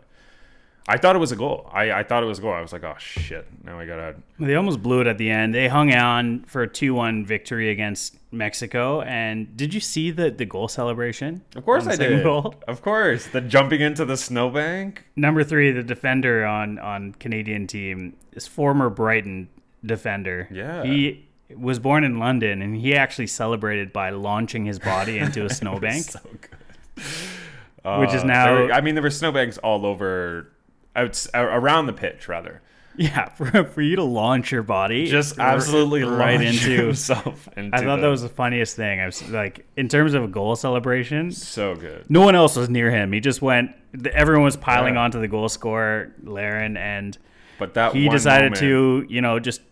I 0.86 0.96
thought 0.96 1.14
it 1.14 1.18
was 1.18 1.32
a 1.32 1.36
goal. 1.36 1.68
I, 1.70 1.92
I 1.92 2.02
thought 2.02 2.22
it 2.22 2.26
was 2.26 2.38
a 2.38 2.42
goal. 2.42 2.52
I 2.52 2.62
was 2.62 2.72
like, 2.72 2.84
oh 2.84 2.96
shit! 2.98 3.46
Now 3.62 3.78
I 3.78 3.84
gotta. 3.84 4.16
They 4.38 4.54
almost 4.54 4.82
blew 4.82 5.02
it 5.02 5.06
at 5.06 5.18
the 5.18 5.28
end. 5.30 5.54
They 5.54 5.68
hung 5.68 5.92
on 5.92 6.44
for 6.44 6.62
a 6.62 6.68
2 6.68 6.94
1 6.94 7.26
victory 7.26 7.68
against 7.70 8.17
Mexico. 8.30 9.00
And 9.02 9.56
did 9.56 9.72
you 9.72 9.80
see 9.80 10.10
the, 10.10 10.30
the 10.30 10.44
goal 10.44 10.68
celebration? 10.68 11.42
Of 11.56 11.64
course 11.64 11.86
I 11.86 11.96
did. 11.96 12.22
goal? 12.22 12.54
Of 12.66 12.82
course, 12.82 13.26
the 13.26 13.40
jumping 13.40 13.80
into 13.80 14.04
the 14.04 14.16
snowbank. 14.16 15.04
Number 15.16 15.42
three, 15.44 15.70
the 15.72 15.82
defender 15.82 16.44
on 16.44 16.78
on 16.78 17.12
Canadian 17.14 17.66
team 17.66 18.16
is 18.32 18.46
former 18.46 18.90
Brighton 18.90 19.48
defender. 19.84 20.48
Yeah. 20.50 20.82
he 20.84 21.24
was 21.56 21.78
born 21.78 22.04
in 22.04 22.18
London, 22.18 22.60
and 22.60 22.76
he 22.76 22.94
actually 22.94 23.26
celebrated 23.28 23.90
by 23.92 24.10
launching 24.10 24.66
his 24.66 24.78
body 24.78 25.18
into 25.24 25.46
a 25.46 25.48
snowbank, 25.50 26.04
So 26.04 26.20
good. 26.22 28.00
which 28.00 28.12
is 28.14 28.22
Uh, 28.22 28.26
now 28.26 28.52
were- 28.52 28.72
I 28.72 28.80
mean, 28.82 28.94
there 28.94 29.02
were 29.02 29.08
snowbanks 29.10 29.56
all 29.58 29.86
over, 29.86 30.52
outs, 30.94 31.26
uh, 31.34 31.38
around 31.40 31.86
the 31.86 31.92
pitch 31.94 32.28
rather. 32.28 32.60
Yeah 32.98 33.28
for, 33.34 33.64
for 33.64 33.80
you 33.80 33.96
to 33.96 34.02
launch 34.02 34.50
your 34.52 34.62
body 34.62 35.06
Just 35.06 35.38
absolutely 35.38 36.02
right 36.02 36.40
into. 36.40 36.86
himself. 36.86 37.48
Into 37.56 37.76
I 37.76 37.80
thought 37.82 37.96
the- 37.96 38.02
that 38.02 38.08
was 38.08 38.22
the 38.22 38.28
funniest 38.28 38.76
thing. 38.76 39.00
I 39.00 39.06
was 39.06 39.26
like, 39.30 39.66
in 39.76 39.88
terms 39.88 40.14
of 40.14 40.24
a 40.24 40.28
goal 40.28 40.54
celebration, 40.56 41.30
so 41.30 41.74
good. 41.74 42.04
no 42.10 42.20
one 42.22 42.34
else 42.34 42.56
was 42.56 42.68
near 42.68 42.90
him. 42.90 43.12
He 43.12 43.20
just 43.20 43.40
went. 43.40 43.70
the- 43.92 44.14
Everyone 44.14 44.44
was 44.44 44.56
piling 44.56 44.94
Yeah. 44.94 45.00
onto 45.02 45.20
the 45.20 45.28
goal 45.28 45.48
scorer, 45.48 46.12
Larin, 46.22 46.76
and 46.76 47.16
But 47.58 47.74
that 47.74 47.94
he 47.94 48.08
decided 48.08 48.52
moment- 48.52 48.60
to, 48.60 49.06
you 49.08 49.20
know, 49.20 49.38
just 49.38 49.62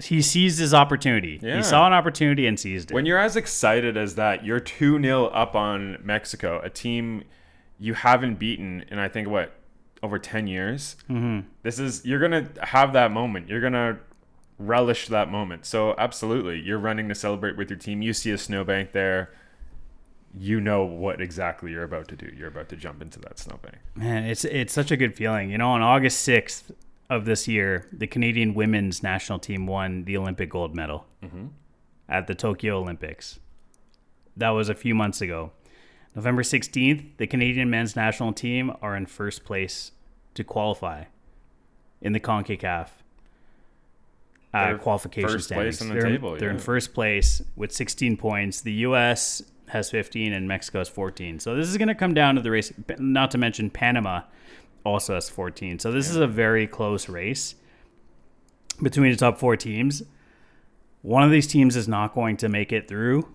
he 0.00 0.22
seized 0.22 0.60
his 0.60 0.72
opportunity. 0.72 1.40
Yeah. 1.42 1.56
He 1.56 1.62
saw 1.64 1.86
an 1.86 1.92
opportunity 1.92 2.46
and 2.46 2.58
seized 2.58 2.90
it. 2.90 2.94
When 2.94 3.04
you're 3.04 3.18
as 3.18 3.34
excited 3.36 3.96
as 3.96 4.14
that, 4.14 4.44
you're 4.44 4.60
2 4.60 5.02
0 5.02 5.24
up 5.26 5.56
on 5.56 5.98
Mexico, 6.04 6.60
a 6.62 6.70
team 6.70 7.24
you 7.80 7.94
haven't 7.94 8.36
beaten 8.38 8.84
in, 8.90 8.98
I 9.00 9.08
think, 9.08 9.28
what, 9.28 9.52
over 10.02 10.18
10 10.18 10.46
years? 10.46 10.96
Mm-hmm. 11.08 11.48
This 11.62 11.78
is, 11.78 12.04
you're 12.04 12.20
going 12.20 12.44
to 12.44 12.66
have 12.66 12.92
that 12.92 13.10
moment. 13.10 13.48
You're 13.48 13.60
going 13.60 13.72
to 13.72 13.98
relish 14.58 15.08
that 15.08 15.30
moment. 15.30 15.66
So, 15.66 15.94
absolutely, 15.98 16.60
you're 16.60 16.78
running 16.78 17.08
to 17.08 17.14
celebrate 17.14 17.56
with 17.56 17.70
your 17.70 17.78
team. 17.78 18.02
You 18.02 18.12
see 18.12 18.30
a 18.30 18.38
snowbank 18.38 18.92
there. 18.92 19.32
You 20.36 20.60
know 20.60 20.84
what 20.84 21.20
exactly 21.20 21.72
you're 21.72 21.84
about 21.84 22.08
to 22.08 22.16
do. 22.16 22.30
You're 22.36 22.48
about 22.48 22.68
to 22.68 22.76
jump 22.76 23.00
into 23.00 23.18
that 23.20 23.38
snowbank. 23.38 23.76
Man, 23.94 24.24
it's 24.24 24.44
it's 24.44 24.74
such 24.74 24.90
a 24.90 24.96
good 24.96 25.16
feeling. 25.16 25.50
You 25.50 25.58
know, 25.58 25.70
on 25.70 25.80
August 25.80 26.20
sixth 26.20 26.70
of 27.08 27.24
this 27.24 27.48
year, 27.48 27.88
the 27.92 28.06
Canadian 28.06 28.52
women's 28.52 29.02
national 29.02 29.38
team 29.38 29.66
won 29.66 30.04
the 30.04 30.18
Olympic 30.18 30.50
gold 30.50 30.74
medal 30.76 31.06
at 32.08 32.26
the 32.26 32.34
Tokyo 32.34 32.78
Olympics. 32.78 33.40
That 34.36 34.50
was 34.50 34.68
a 34.68 34.74
few 34.74 34.94
months 34.94 35.22
ago. 35.22 35.52
November 36.14 36.42
sixteenth, 36.42 37.16
the 37.18 37.26
Canadian 37.26 37.70
men's 37.70 37.94
national 37.94 38.32
team 38.32 38.72
are 38.82 38.96
in 38.96 39.06
first 39.06 39.44
place 39.44 39.92
to 40.34 40.44
qualify 40.44 41.04
in 42.00 42.12
the 42.12 42.20
Concacaf. 42.20 42.88
Uh, 44.54 44.78
qualification 44.78 45.28
first 45.28 45.50
place 45.50 45.76
standings. 45.76 45.82
on 45.82 45.88
the 45.88 45.94
they're, 45.94 46.10
table, 46.10 46.36
they're 46.36 46.50
in 46.50 46.58
first 46.58 46.94
place 46.94 47.42
with 47.54 47.70
16 47.70 48.16
points. 48.16 48.62
The 48.62 48.72
U.S. 48.72 49.42
has 49.68 49.90
15 49.90 50.32
and 50.32 50.48
Mexico 50.48 50.78
has 50.78 50.88
14. 50.88 51.38
So 51.38 51.54
this 51.54 51.68
is 51.68 51.76
going 51.76 51.88
to 51.88 51.94
come 51.94 52.14
down 52.14 52.36
to 52.36 52.40
the 52.40 52.50
race. 52.50 52.72
Not 52.98 53.30
to 53.32 53.38
mention 53.38 53.68
Panama 53.68 54.22
also 54.84 55.14
has 55.14 55.28
14. 55.28 55.78
So 55.78 55.92
this 55.92 56.08
is 56.08 56.16
a 56.16 56.26
very 56.26 56.66
close 56.66 57.10
race 57.10 57.56
between 58.82 59.10
the 59.10 59.18
top 59.18 59.38
four 59.38 59.54
teams. 59.56 60.02
One 61.02 61.22
of 61.22 61.30
these 61.30 61.46
teams 61.46 61.76
is 61.76 61.86
not 61.86 62.14
going 62.14 62.38
to 62.38 62.48
make 62.48 62.72
it 62.72 62.88
through. 62.88 63.28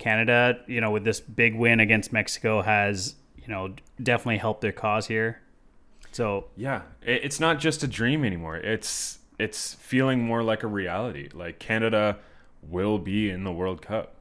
Canada, 0.00 0.58
you 0.66 0.80
know, 0.80 0.90
with 0.90 1.04
this 1.04 1.20
big 1.20 1.54
win 1.54 1.78
against 1.78 2.12
Mexico, 2.12 2.62
has 2.62 3.14
you 3.36 3.46
know 3.46 3.74
definitely 4.02 4.38
helped 4.38 4.62
their 4.62 4.72
cause 4.72 5.06
here. 5.06 5.40
So 6.10 6.46
Yeah, 6.56 6.82
it's 7.02 7.38
not 7.38 7.60
just 7.60 7.84
a 7.84 7.86
dream 7.86 8.24
anymore. 8.24 8.56
It's 8.56 9.18
it's 9.38 9.74
feeling 9.74 10.24
more 10.24 10.42
like 10.42 10.64
a 10.64 10.66
reality. 10.66 11.28
Like 11.32 11.60
Canada 11.60 12.16
will 12.62 12.98
be 12.98 13.30
in 13.30 13.44
the 13.44 13.52
World 13.52 13.80
Cup. 13.82 14.16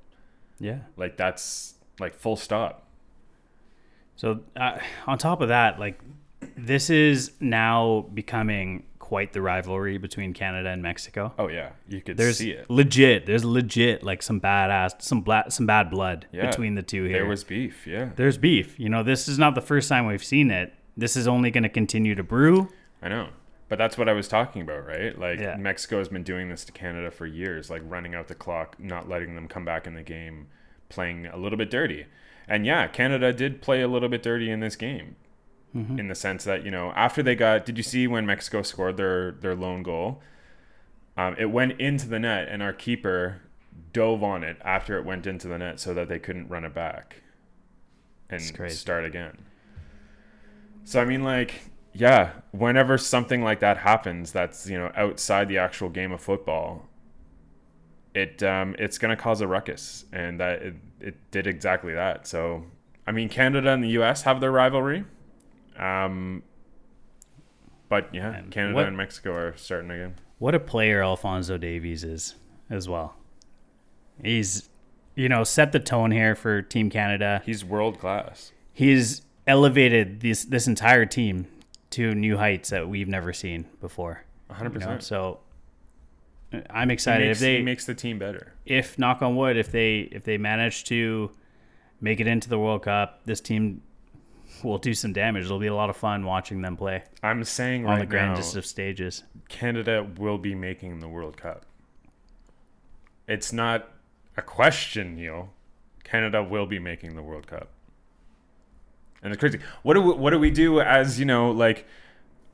yeah, 0.59 0.79
Like 0.97 1.17
that's 1.17 1.75
like 1.99 2.13
full 2.13 2.35
stop. 2.35 2.85
So 4.15 4.41
uh, 4.55 4.79
on 5.07 5.17
top 5.17 5.41
of 5.41 5.47
that, 5.47 5.79
like 5.79 5.99
this 6.57 6.89
is 6.89 7.31
now 7.39 8.05
becoming 8.13 8.83
quite 9.09 9.33
the 9.33 9.41
rivalry 9.41 9.97
between 9.97 10.35
Canada 10.35 10.69
and 10.69 10.83
Mexico. 10.83 11.33
Oh 11.39 11.47
yeah, 11.47 11.71
you 11.87 11.99
could 11.99 12.15
There's 12.15 12.37
see 12.37 12.51
it. 12.51 12.69
legit. 12.69 13.25
There's 13.25 13.43
legit 13.43 14.03
like 14.03 14.21
some 14.21 14.39
badass, 14.39 15.01
some 15.01 15.21
bla- 15.21 15.49
some 15.49 15.65
bad 15.65 15.89
blood 15.89 16.27
Yeah, 16.31 16.45
between 16.47 16.75
the 16.75 16.83
two 16.83 17.05
here. 17.05 17.13
There 17.13 17.25
was 17.25 17.43
beef. 17.43 17.87
Yeah, 17.87 18.09
There's 18.15 18.37
beef. 18.37 18.79
You 18.79 18.87
know, 18.87 19.01
this 19.01 19.27
is 19.27 19.39
not 19.39 19.55
the 19.55 19.61
first 19.61 19.89
time 19.89 20.05
we've 20.05 20.23
seen 20.23 20.51
it. 20.51 20.73
This 20.95 21.17
is 21.17 21.27
only 21.27 21.49
going 21.49 21.63
to 21.63 21.69
continue 21.69 22.13
to 22.13 22.21
brew. 22.23 22.69
I 23.01 23.09
know. 23.09 23.29
But 23.67 23.79
that's 23.79 23.97
what 23.97 24.07
I 24.07 24.13
was 24.13 24.27
talking 24.27 24.61
about, 24.61 24.85
right? 24.85 25.17
Like 25.17 25.39
Yeah. 25.39 25.55
Mexico 25.57 25.97
has 25.97 26.09
been 26.09 26.23
doing 26.23 26.49
this 26.49 26.63
to 26.65 26.71
Canada 26.71 27.09
for 27.09 27.25
years, 27.25 27.71
like 27.71 27.81
running 27.85 28.13
out 28.13 28.27
the 28.27 28.35
clock, 28.35 28.75
not 28.79 29.09
letting 29.09 29.33
them 29.33 29.47
come 29.47 29.65
back 29.65 29.87
in 29.87 29.95
the 29.95 30.03
game, 30.03 30.47
playing 30.89 31.25
a 31.25 31.37
little 31.37 31.57
bit 31.57 31.71
dirty. 31.71 32.05
And 32.47 32.63
yeah, 32.63 32.85
Canada 32.87 33.33
did 33.33 33.59
play 33.61 33.81
a 33.81 33.87
little 33.87 34.09
bit 34.09 34.21
dirty 34.21 34.51
in 34.51 34.59
this 34.59 34.75
game. 34.75 35.15
In 35.99 36.07
the 36.07 36.15
sense 36.15 36.43
that, 36.45 36.65
you 36.65 36.71
know, 36.71 36.91
after 36.95 37.21
they 37.21 37.35
got 37.35 37.65
did 37.65 37.77
you 37.77 37.83
see 37.83 38.07
when 38.07 38.25
Mexico 38.25 38.61
scored 38.61 38.97
their 38.97 39.33
their 39.33 39.55
lone 39.55 39.83
goal? 39.83 40.21
Um, 41.15 41.35
it 41.37 41.51
went 41.51 41.79
into 41.79 42.07
the 42.07 42.19
net 42.19 42.47
and 42.49 42.63
our 42.63 42.73
keeper 42.73 43.41
dove 43.93 44.23
on 44.23 44.43
it 44.43 44.57
after 44.63 44.97
it 44.97 45.05
went 45.05 45.27
into 45.27 45.47
the 45.47 45.57
net 45.57 45.79
so 45.79 45.93
that 45.93 46.07
they 46.07 46.19
couldn't 46.19 46.47
run 46.47 46.63
it 46.63 46.73
back 46.73 47.21
and 48.29 48.41
start 48.71 49.05
again. 49.05 49.37
So 50.83 51.01
I 51.01 51.05
mean, 51.05 51.23
like, 51.23 51.69
yeah, 51.93 52.31
whenever 52.51 52.97
something 52.97 53.43
like 53.43 53.59
that 53.59 53.77
happens, 53.77 54.31
that's 54.31 54.67
you 54.67 54.77
know 54.77 54.91
outside 54.95 55.47
the 55.49 55.57
actual 55.57 55.89
game 55.89 56.11
of 56.11 56.21
football, 56.21 56.87
it 58.15 58.41
um, 58.43 58.75
it's 58.79 58.97
gonna 58.97 59.15
cause 59.17 59.41
a 59.41 59.47
ruckus, 59.47 60.05
and 60.11 60.39
that 60.39 60.61
it, 60.61 60.75
it 60.99 61.31
did 61.31 61.47
exactly 61.47 61.93
that. 61.93 62.27
So 62.27 62.65
I 63.05 63.11
mean, 63.11 63.29
Canada 63.29 63.71
and 63.71 63.83
the 63.83 63.89
U.S. 63.89 64.23
have 64.23 64.39
their 64.39 64.51
rivalry, 64.51 65.05
um, 65.79 66.43
but 67.87 68.13
yeah, 68.13 68.35
And 68.35 68.51
Canada 68.51 68.75
what- 68.75 68.87
and 68.87 68.97
Mexico 68.97 69.33
are 69.33 69.53
starting 69.57 69.89
again. 69.91 70.15
What 70.37 70.55
a 70.55 70.59
player 70.59 71.01
Alphonso 71.03 71.57
Davies 71.57 72.03
is 72.03 72.35
as 72.69 72.87
well. 72.87 73.15
He's, 74.23 74.69
you 75.15 75.27
know, 75.29 75.43
set 75.43 75.71
the 75.71 75.79
tone 75.79 76.11
here 76.11 76.35
for 76.35 76.61
Team 76.61 76.89
Canada. 76.89 77.41
He's 77.45 77.65
world 77.65 77.99
class. 77.99 78.51
He's 78.73 79.21
elevated 79.47 80.21
this 80.21 80.45
this 80.45 80.67
entire 80.67 81.05
team 81.05 81.47
to 81.91 82.13
new 82.13 82.37
heights 82.37 82.69
that 82.69 82.87
we've 82.87 83.07
never 83.07 83.33
seen 83.33 83.65
before. 83.81 84.23
hundred 84.49 84.73
You 84.75 84.79
know, 84.79 84.85
percent. 84.85 85.03
so 85.03 85.39
uh, 86.53 86.59
I'm 86.69 86.91
excited 86.91 87.27
makes, 87.27 87.39
if 87.39 87.41
they 87.41 87.57
he 87.57 87.63
makes 87.63 87.85
the 87.85 87.95
team 87.95 88.17
better. 88.19 88.53
if 88.65 88.97
knock 88.99 89.21
on 89.21 89.35
wood 89.35 89.57
if 89.57 89.71
they 89.71 90.01
if 90.11 90.23
they 90.23 90.37
manage 90.37 90.83
to 90.85 91.31
make 91.99 92.19
it 92.21 92.27
into 92.27 92.47
the 92.47 92.57
World 92.59 92.83
Cup, 92.83 93.21
this 93.25 93.41
team 93.41 93.81
will 94.63 94.77
do 94.77 94.93
some 94.93 95.13
damage. 95.13 95.45
It'll 95.45 95.59
be 95.59 95.67
a 95.67 95.75
lot 95.75 95.89
of 95.89 95.97
fun 95.97 96.25
watching 96.25 96.61
them 96.61 96.77
play 96.77 97.03
I'm 97.21 97.43
saying 97.43 97.85
on 97.85 97.91
right 97.91 97.99
the 97.99 98.05
grandest 98.05 98.55
now, 98.55 98.59
of 98.59 98.65
stages. 98.65 99.23
Canada 99.47 100.07
will 100.17 100.37
be 100.37 100.55
making 100.55 100.99
the 100.99 101.07
World 101.07 101.37
Cup. 101.37 101.65
It's 103.27 103.53
not 103.53 103.89
a 104.37 104.41
question, 104.41 105.15
Neil. 105.15 105.53
Canada 106.03 106.41
will 106.43 106.65
be 106.65 106.79
making 106.79 107.15
the 107.15 107.21
World 107.21 107.47
Cup. 107.47 107.69
And 109.21 109.33
it's 109.33 109.39
crazy. 109.39 109.59
What 109.83 109.93
do 109.95 110.01
we, 110.01 110.13
what 110.13 110.31
do 110.31 110.39
we 110.39 110.49
do 110.49 110.79
as 110.81 111.19
you 111.19 111.25
know? 111.25 111.51
Like, 111.51 111.85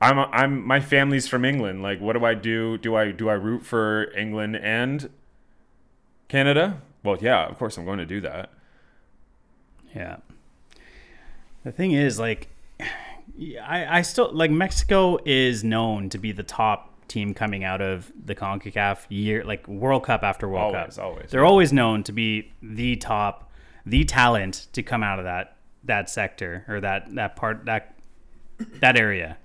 I'm 0.02 0.20
I'm 0.20 0.66
my 0.66 0.80
family's 0.80 1.28
from 1.28 1.46
England. 1.46 1.82
Like, 1.82 2.02
what 2.02 2.14
do 2.14 2.26
I 2.26 2.34
do? 2.34 2.78
Do 2.78 2.96
I 2.96 3.12
do 3.12 3.30
I 3.30 3.34
root 3.34 3.66
for 3.66 4.12
England 4.18 4.58
and 4.58 5.10
Canada? 6.28 6.82
Well, 7.04 7.18
yeah, 7.22 7.46
of 7.46 7.58
course 7.58 7.78
I'm 7.78 7.86
going 7.86 8.00
to 8.00 8.06
do 8.06 8.20
that. 8.22 8.50
Yeah. 9.96 10.18
The 11.66 11.72
thing 11.72 11.92
is, 11.92 12.18
like, 12.18 12.48
I, 12.80 13.98
I 13.98 14.02
still 14.04 14.32
like 14.32 14.52
Mexico 14.52 15.18
is 15.26 15.64
known 15.64 16.10
to 16.10 16.18
be 16.18 16.32
the 16.32 16.44
top 16.44 17.08
team 17.08 17.34
coming 17.34 17.64
out 17.64 17.82
of 17.82 18.12
the 18.24 18.36
CONCACAF 18.36 19.06
year, 19.10 19.44
like 19.44 19.68
World 19.68 20.04
Cup 20.04 20.24
after 20.24 20.48
World 20.48 20.76
Always, 20.76 20.96
Cup. 20.96 21.04
always, 21.04 21.32
They're 21.32 21.44
always 21.44 21.74
known 21.74 22.04
to 22.04 22.12
be 22.14 22.54
the 22.62 22.96
top, 22.96 23.52
the 23.86 24.06
talent 24.06 24.68
to 24.74 24.82
come 24.82 25.04
out 25.04 25.20
of 25.20 25.26
that 25.26 25.52
that 25.84 26.10
sector 26.10 26.66
or 26.68 26.82
that 26.82 27.14
that 27.14 27.36
part 27.36 27.66
that 27.66 27.96
that 28.80 28.98
area. 28.98 29.38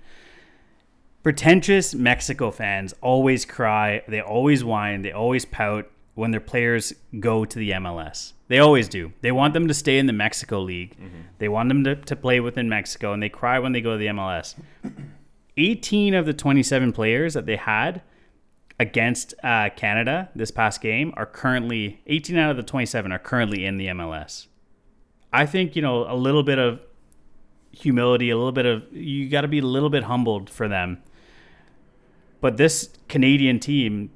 Pretentious 1.23 1.93
Mexico 1.93 2.49
fans 2.49 2.95
always 3.01 3.45
cry, 3.45 4.01
they 4.07 4.21
always 4.21 4.63
whine, 4.63 5.03
they 5.03 5.11
always 5.11 5.45
pout 5.45 5.90
when 6.15 6.31
their 6.31 6.41
players 6.41 6.93
go 7.19 7.45
to 7.45 7.57
the 7.57 7.71
MLS. 7.71 8.33
They 8.47 8.59
always 8.59 8.89
do. 8.89 9.13
They 9.21 9.31
want 9.31 9.53
them 9.53 9.67
to 9.67 9.73
stay 9.73 9.97
in 9.97 10.07
the 10.07 10.13
Mexico 10.13 10.59
League. 10.59 10.97
They 11.37 11.47
want 11.47 11.69
them 11.69 11.83
to, 11.85 11.95
to 11.95 12.15
play 12.15 12.39
within 12.39 12.67
Mexico, 12.67 13.13
and 13.13 13.23
they 13.23 13.29
cry 13.29 13.59
when 13.59 13.71
they 13.71 13.81
go 13.81 13.93
to 13.93 13.97
the 13.97 14.07
MLS. 14.07 14.55
18 15.57 16.13
of 16.13 16.25
the 16.25 16.33
27 16.33 16.91
players 16.91 17.33
that 17.33 17.45
they 17.45 17.55
had 17.55 18.01
against 18.79 19.33
uh, 19.43 19.69
Canada 19.75 20.29
this 20.35 20.49
past 20.49 20.81
game 20.81 21.13
are 21.15 21.25
currently 21.25 22.01
18 22.07 22.37
out 22.37 22.51
of 22.51 22.57
the 22.57 22.63
27 22.63 23.11
are 23.11 23.19
currently 23.19 23.65
in 23.65 23.77
the 23.77 23.87
MLS. 23.87 24.47
I 25.31 25.45
think 25.45 25.75
you 25.75 25.81
know 25.81 26.11
a 26.11 26.15
little 26.15 26.43
bit 26.43 26.57
of 26.59 26.81
humility, 27.71 28.29
a 28.29 28.35
little 28.35 28.51
bit 28.51 28.65
of 28.65 28.91
you 28.91 29.29
got 29.29 29.41
to 29.41 29.47
be 29.47 29.59
a 29.59 29.65
little 29.65 29.89
bit 29.89 30.03
humbled 30.03 30.49
for 30.49 30.67
them. 30.67 31.01
But 32.41 32.57
this 32.57 32.89
Canadian 33.07 33.59
team 33.59 34.09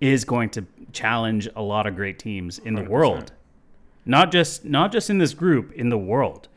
is 0.00 0.24
going 0.24 0.50
to 0.50 0.66
challenge 0.92 1.48
a 1.56 1.62
lot 1.62 1.86
of 1.86 1.94
great 1.96 2.18
teams 2.18 2.58
in 2.58 2.74
the 2.74 2.82
100%. 2.82 2.88
world. 2.88 3.32
Not 4.04 4.32
just 4.32 4.64
not 4.64 4.90
just 4.92 5.10
in 5.10 5.18
this 5.18 5.32
group, 5.34 5.72
in 5.72 5.88
the 5.88 5.98
world. 5.98 6.48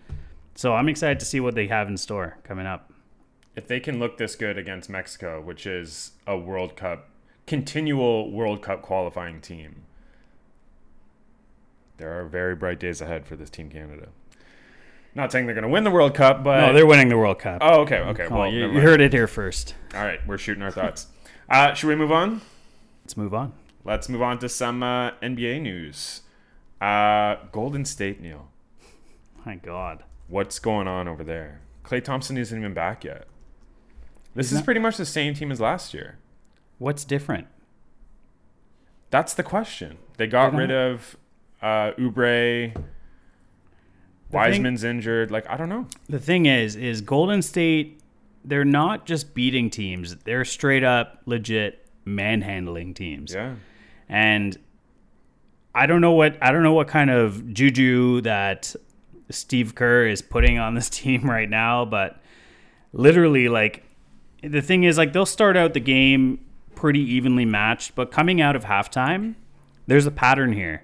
So 0.55 0.73
I'm 0.73 0.87
excited 0.89 1.19
to 1.19 1.25
see 1.25 1.39
what 1.39 1.53
they 1.55 1.67
have 1.67 1.87
in 1.87 1.97
store 1.97 2.37
coming 2.43 2.65
up. 2.65 2.91
if 3.55 3.67
they 3.67 3.79
can 3.79 3.99
look 3.99 4.17
this 4.17 4.35
good 4.35 4.57
against 4.57 4.89
Mexico, 4.89 5.39
which 5.41 5.65
is 5.65 6.11
a 6.27 6.37
World 6.37 6.75
Cup, 6.75 7.09
continual 7.47 8.31
World 8.31 8.61
Cup 8.61 8.81
qualifying 8.81 9.39
team, 9.41 9.83
there 11.97 12.19
are 12.19 12.25
very 12.25 12.55
bright 12.55 12.79
days 12.79 12.99
ahead 13.01 13.25
for 13.25 13.35
this 13.35 13.49
Team 13.49 13.69
Canada. 13.69 14.09
Not 15.13 15.31
saying 15.31 15.45
they're 15.45 15.55
going 15.55 15.63
to 15.63 15.69
win 15.69 15.85
the 15.85 15.91
World 15.91 16.13
Cup, 16.13 16.43
but 16.43 16.59
No, 16.59 16.73
they're 16.73 16.85
winning 16.85 17.07
the 17.07 17.17
World 17.17 17.39
Cup. 17.39 17.59
oh, 17.61 17.81
okay, 17.81 17.99
okay. 17.99 18.27
Well, 18.29 18.51
you, 18.51 18.69
you 18.69 18.81
heard 18.81 18.99
it 18.99 19.13
here 19.13 19.27
first. 19.27 19.73
All 19.93 20.03
right, 20.03 20.19
we're 20.27 20.37
shooting 20.37 20.61
our 20.63 20.71
thoughts. 20.71 21.07
Uh, 21.49 21.73
should 21.73 21.87
we 21.87 21.95
move 21.95 22.11
on? 22.11 22.41
Let's 23.03 23.15
move 23.15 23.33
on. 23.33 23.53
Let's 23.85 24.09
move 24.09 24.21
on 24.21 24.39
to 24.39 24.49
some 24.49 24.81
uh, 24.83 25.11
NBA 25.21 25.61
news. 25.61 26.21
Uh, 26.81 27.35
Golden 27.51 27.85
State, 27.85 28.19
Neil. 28.19 28.49
My 29.45 29.55
God. 29.55 30.03
What's 30.27 30.57
going 30.59 30.87
on 30.87 31.07
over 31.07 31.23
there? 31.23 31.61
Klay 31.83 32.03
Thompson 32.03 32.35
isn't 32.37 32.57
even 32.57 32.73
back 32.73 33.03
yet. 33.03 33.27
This 34.33 34.51
is 34.51 34.61
pretty 34.63 34.79
much 34.79 34.97
the 34.97 35.05
same 35.05 35.33
team 35.35 35.51
as 35.51 35.61
last 35.61 35.93
year. 35.93 36.17
What's 36.79 37.05
different? 37.05 37.47
That's 39.11 39.33
the 39.33 39.43
question. 39.43 39.97
They 40.17 40.27
got 40.27 40.53
rid 40.53 40.71
of 40.71 41.15
uh, 41.61 41.91
Oubre. 41.97 42.73
thing- 42.73 42.85
Wiseman's 44.31 44.83
injured. 44.83 45.31
Like 45.31 45.47
I 45.49 45.55
don't 45.55 45.69
know. 45.69 45.87
The 46.09 46.19
thing 46.19 46.47
is, 46.47 46.75
is 46.75 46.99
Golden 47.01 47.41
State, 47.41 48.01
they're 48.43 48.65
not 48.65 49.05
just 49.05 49.33
beating 49.33 49.69
teams; 49.69 50.15
they're 50.25 50.43
straight 50.43 50.83
up 50.83 51.21
legit 51.25 51.87
manhandling 52.03 52.93
teams. 52.93 53.33
Yeah. 53.33 53.55
And 54.07 54.57
I 55.73 55.85
don't 55.85 56.01
know 56.01 56.13
what 56.13 56.37
I 56.41 56.51
don't 56.51 56.63
know 56.63 56.73
what 56.73 56.87
kind 56.87 57.09
of 57.09 57.53
juju 57.53 58.21
that 58.21 58.75
Steve 59.29 59.75
Kerr 59.75 60.07
is 60.07 60.21
putting 60.21 60.57
on 60.57 60.75
this 60.75 60.89
team 61.01 61.29
right 61.29 61.49
now, 61.49 61.85
but 61.85 62.21
literally 62.93 63.49
like 63.49 63.83
the 64.41 64.61
thing 64.61 64.83
is 64.83 64.97
like 64.97 65.13
they'll 65.13 65.25
start 65.25 65.57
out 65.57 65.73
the 65.73 65.79
game 65.79 66.39
pretty 66.75 66.99
evenly 66.99 67.45
matched, 67.45 67.95
but 67.95 68.11
coming 68.11 68.41
out 68.41 68.55
of 68.55 68.65
halftime, 68.65 69.35
there's 69.87 70.05
a 70.05 70.11
pattern 70.11 70.53
here. 70.53 70.83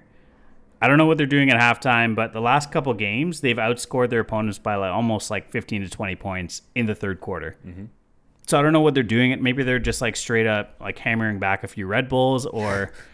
I 0.80 0.88
don't 0.88 0.98
know 0.98 1.06
what 1.06 1.16
they're 1.16 1.26
doing 1.26 1.48
at 1.48 1.60
halftime, 1.60 2.16
but 2.16 2.32
the 2.32 2.40
last 2.40 2.72
couple 2.72 2.92
games 2.94 3.40
they've 3.40 3.56
outscored 3.56 4.10
their 4.10 4.20
opponents 4.20 4.58
by 4.58 4.74
like 4.74 4.90
almost 4.90 5.30
like 5.30 5.48
15 5.50 5.82
to 5.82 5.88
20 5.88 6.16
points 6.16 6.62
in 6.74 6.86
the 6.86 6.94
third 6.94 7.20
quarter. 7.20 7.56
Mm-hmm. 7.64 7.84
So 8.48 8.58
I 8.58 8.62
don't 8.62 8.72
know 8.72 8.80
what 8.80 8.94
they're 8.94 9.04
doing. 9.04 9.30
It 9.30 9.40
Maybe 9.40 9.62
they're 9.62 9.78
just 9.78 10.00
like 10.00 10.16
straight 10.16 10.46
up 10.46 10.74
like 10.80 10.98
hammering 10.98 11.38
back 11.38 11.62
a 11.62 11.68
few 11.68 11.86
Red 11.86 12.08
Bulls, 12.08 12.46
or 12.46 12.92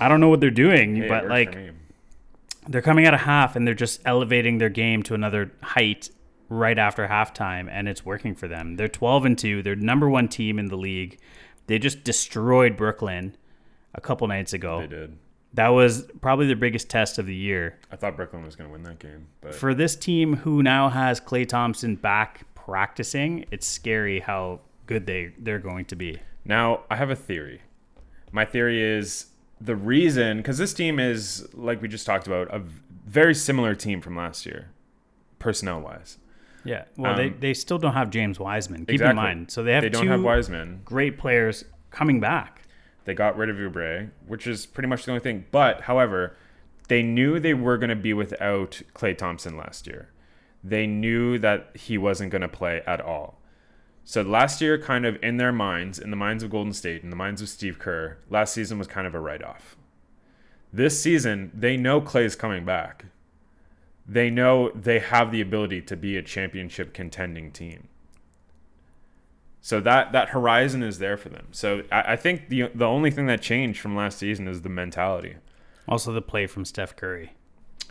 I 0.00 0.08
don't 0.08 0.20
know 0.20 0.28
what 0.28 0.40
they're 0.40 0.50
doing. 0.50 0.96
Hey, 0.96 1.08
but 1.08 1.26
like 1.26 1.56
they're 2.68 2.82
coming 2.82 3.06
out 3.06 3.14
of 3.14 3.20
half 3.20 3.56
and 3.56 3.66
they're 3.66 3.74
just 3.74 4.00
elevating 4.04 4.58
their 4.58 4.68
game 4.68 5.02
to 5.04 5.14
another 5.14 5.52
height 5.62 6.10
right 6.48 6.78
after 6.78 7.06
halftime, 7.06 7.68
and 7.70 7.88
it's 7.88 8.04
working 8.04 8.34
for 8.34 8.48
them. 8.48 8.76
They're 8.76 8.88
12 8.88 9.24
and 9.26 9.38
two. 9.38 9.62
They're 9.62 9.76
number 9.76 10.08
one 10.08 10.28
team 10.28 10.58
in 10.58 10.66
the 10.66 10.76
league. 10.76 11.18
They 11.66 11.78
just 11.78 12.04
destroyed 12.04 12.76
Brooklyn 12.76 13.36
a 13.94 14.00
couple 14.00 14.26
nights 14.28 14.52
ago. 14.52 14.80
they 14.80 14.86
did. 14.86 15.18
That 15.54 15.68
was 15.68 16.06
probably 16.20 16.46
the 16.46 16.56
biggest 16.56 16.90
test 16.90 17.18
of 17.18 17.24
the 17.24 17.34
year 17.34 17.78
I 17.90 17.96
thought 17.96 18.16
Brooklyn 18.16 18.44
was 18.44 18.54
going 18.54 18.68
to 18.68 18.72
win 18.72 18.82
that 18.82 18.98
game, 18.98 19.28
but 19.40 19.54
for 19.54 19.74
this 19.74 19.96
team 19.96 20.36
who 20.36 20.62
now 20.62 20.90
has 20.90 21.20
Klay 21.20 21.48
Thompson 21.48 21.96
back 21.96 22.44
practicing. 22.68 23.46
It's 23.50 23.66
scary 23.66 24.20
how 24.20 24.60
good 24.84 25.06
they 25.06 25.32
they're 25.38 25.58
going 25.58 25.86
to 25.86 25.96
be. 25.96 26.18
Now, 26.44 26.82
I 26.90 26.96
have 26.96 27.08
a 27.08 27.16
theory. 27.16 27.62
My 28.30 28.44
theory 28.44 28.82
is 28.82 29.28
the 29.60 29.76
reason, 29.76 30.38
because 30.38 30.58
this 30.58 30.72
team 30.74 30.98
is, 31.00 31.48
like 31.54 31.80
we 31.82 31.88
just 31.88 32.06
talked 32.06 32.26
about, 32.26 32.52
a 32.54 32.62
very 33.06 33.34
similar 33.34 33.74
team 33.74 34.00
from 34.00 34.16
last 34.16 34.46
year, 34.46 34.70
personnel 35.38 35.80
wise. 35.80 36.18
Yeah. 36.64 36.84
Well, 36.96 37.16
they, 37.16 37.28
Um, 37.28 37.36
they 37.40 37.54
still 37.54 37.78
don't 37.78 37.94
have 37.94 38.10
James 38.10 38.38
Wiseman. 38.38 38.80
Keep 38.80 38.90
Exactly. 38.90 39.10
in 39.10 39.16
mind. 39.16 39.50
So 39.50 39.62
they 39.62 39.72
have 39.72 39.82
They 39.82 39.88
don't 39.88 40.04
two 40.04 40.10
have 40.10 40.22
Wiseman. 40.22 40.80
great 40.84 41.16
players 41.18 41.64
coming 41.90 42.20
back. 42.20 42.62
They 43.04 43.14
got 43.14 43.36
rid 43.38 43.48
of 43.48 43.56
Oubre, 43.56 44.10
which 44.26 44.46
is 44.46 44.66
pretty 44.66 44.88
much 44.88 45.04
the 45.06 45.12
only 45.12 45.22
thing. 45.22 45.46
But, 45.50 45.82
however, 45.82 46.36
they 46.88 47.02
knew 47.02 47.40
they 47.40 47.54
were 47.54 47.78
going 47.78 47.88
to 47.90 47.96
be 47.96 48.12
without 48.12 48.82
Klay 48.94 49.16
Thompson 49.16 49.56
last 49.56 49.86
year. 49.86 50.10
They 50.62 50.86
knew 50.86 51.38
that 51.38 51.70
he 51.74 51.96
wasn't 51.96 52.30
going 52.32 52.42
to 52.42 52.48
play 52.48 52.82
at 52.86 53.00
all. 53.00 53.37
So 54.08 54.22
last 54.22 54.62
year, 54.62 54.78
kind 54.78 55.04
of 55.04 55.22
in 55.22 55.36
their 55.36 55.52
minds, 55.52 55.98
in 55.98 56.08
the 56.08 56.16
minds 56.16 56.42
of 56.42 56.48
Golden 56.48 56.72
State, 56.72 57.02
in 57.02 57.10
the 57.10 57.14
minds 57.14 57.42
of 57.42 57.48
Steve 57.50 57.78
Kerr, 57.78 58.16
last 58.30 58.54
season 58.54 58.78
was 58.78 58.86
kind 58.86 59.06
of 59.06 59.14
a 59.14 59.20
write 59.20 59.42
off. 59.42 59.76
This 60.72 60.98
season, 60.98 61.52
they 61.52 61.76
know 61.76 62.00
Klay's 62.00 62.34
coming 62.34 62.64
back. 62.64 63.04
They 64.06 64.30
know 64.30 64.70
they 64.70 64.98
have 64.98 65.30
the 65.30 65.42
ability 65.42 65.82
to 65.82 65.94
be 65.94 66.16
a 66.16 66.22
championship 66.22 66.94
contending 66.94 67.52
team. 67.52 67.88
So 69.60 69.78
that 69.80 70.12
that 70.12 70.30
horizon 70.30 70.82
is 70.82 71.00
there 71.00 71.18
for 71.18 71.28
them. 71.28 71.48
So 71.50 71.82
I, 71.92 72.12
I 72.14 72.16
think 72.16 72.48
the 72.48 72.70
the 72.74 72.86
only 72.86 73.10
thing 73.10 73.26
that 73.26 73.42
changed 73.42 73.78
from 73.78 73.94
last 73.94 74.16
season 74.16 74.48
is 74.48 74.62
the 74.62 74.70
mentality. 74.70 75.36
Also, 75.86 76.14
the 76.14 76.22
play 76.22 76.46
from 76.46 76.64
Steph 76.64 76.96
Curry. 76.96 77.34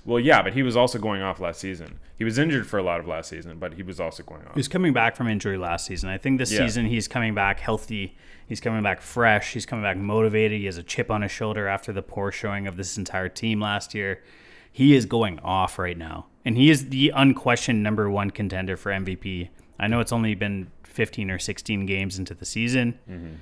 Well, 0.07 0.21
yeah, 0.21 0.41
but 0.41 0.53
he 0.53 0.63
was 0.63 0.77
also 0.77 0.97
going 0.99 1.21
off 1.21 1.41
last 1.41 1.59
season. 1.59 1.99
He 2.17 2.23
was 2.23 2.37
injured 2.39 2.65
for 2.65 2.79
a 2.79 2.81
lot 2.81 3.01
of 3.01 3.07
last 3.07 3.29
season, 3.29 3.59
but 3.59 3.73
he 3.73 3.83
was 3.83 3.99
also 3.99 4.23
going 4.23 4.41
off. 4.45 4.53
He 4.53 4.59
was 4.59 4.69
coming 4.69 4.93
back 4.93 5.17
from 5.17 5.27
injury 5.27 5.57
last 5.57 5.85
season. 5.85 6.09
I 6.09 6.17
think 6.17 6.39
this 6.39 6.49
Yeah. 6.49 6.59
season 6.59 6.85
he's 6.85 7.09
coming 7.09 7.35
back 7.35 7.59
healthy. 7.59 8.15
He's 8.47 8.61
coming 8.61 8.81
back 8.81 9.01
fresh. 9.01 9.51
He's 9.51 9.65
coming 9.65 9.83
back 9.83 9.97
motivated. 9.97 10.59
He 10.61 10.65
has 10.65 10.77
a 10.77 10.83
chip 10.83 11.11
on 11.11 11.23
his 11.23 11.31
shoulder 11.31 11.67
after 11.67 11.91
the 11.91 12.01
poor 12.01 12.31
showing 12.31 12.67
of 12.67 12.77
this 12.77 12.97
entire 12.97 13.27
team 13.27 13.59
last 13.59 13.93
year. 13.93 14.23
He 14.71 14.95
is 14.95 15.05
going 15.05 15.39
off 15.39 15.77
right 15.77 15.97
now. 15.97 16.27
And 16.45 16.55
he 16.55 16.69
is 16.69 16.87
the 16.87 17.11
unquestioned 17.13 17.83
number 17.83 18.09
one 18.09 18.31
contender 18.31 18.77
for 18.77 18.93
MVP. 18.93 19.49
I 19.77 19.87
know 19.87 19.99
it's 19.99 20.13
only 20.13 20.35
been 20.35 20.71
15 20.83 21.29
or 21.29 21.37
16 21.37 21.85
games 21.85 22.17
into 22.17 22.33
the 22.33 22.45
season. 22.45 22.97
Mm-hmm. 23.11 23.33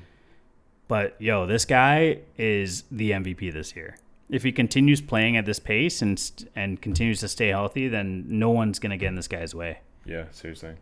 But 0.88 1.16
yo, 1.22 1.46
this 1.46 1.66
guy 1.66 2.20
is 2.40 2.84
the 2.90 3.12
MVP 3.12 3.54
this 3.54 3.76
year. 3.76 3.98
If 4.30 4.44
he 4.44 4.52
continues 4.52 5.02
playing 5.02 5.38
at 5.38 5.46
this 5.46 5.60
pace 5.60 6.02
and 6.02 6.20
and 6.56 6.82
continues 6.82 7.20
to 7.20 7.28
stay 7.28 7.50
healthy, 7.50 7.88
then 7.88 8.26
no 8.28 8.50
one's 8.50 8.80
gonna 8.80 8.98
get 8.98 9.08
in 9.08 9.16
this 9.16 9.28
guy's 9.28 9.54
way. 9.54 9.80
Yeah, 10.06 10.26
seriously. 10.32 10.76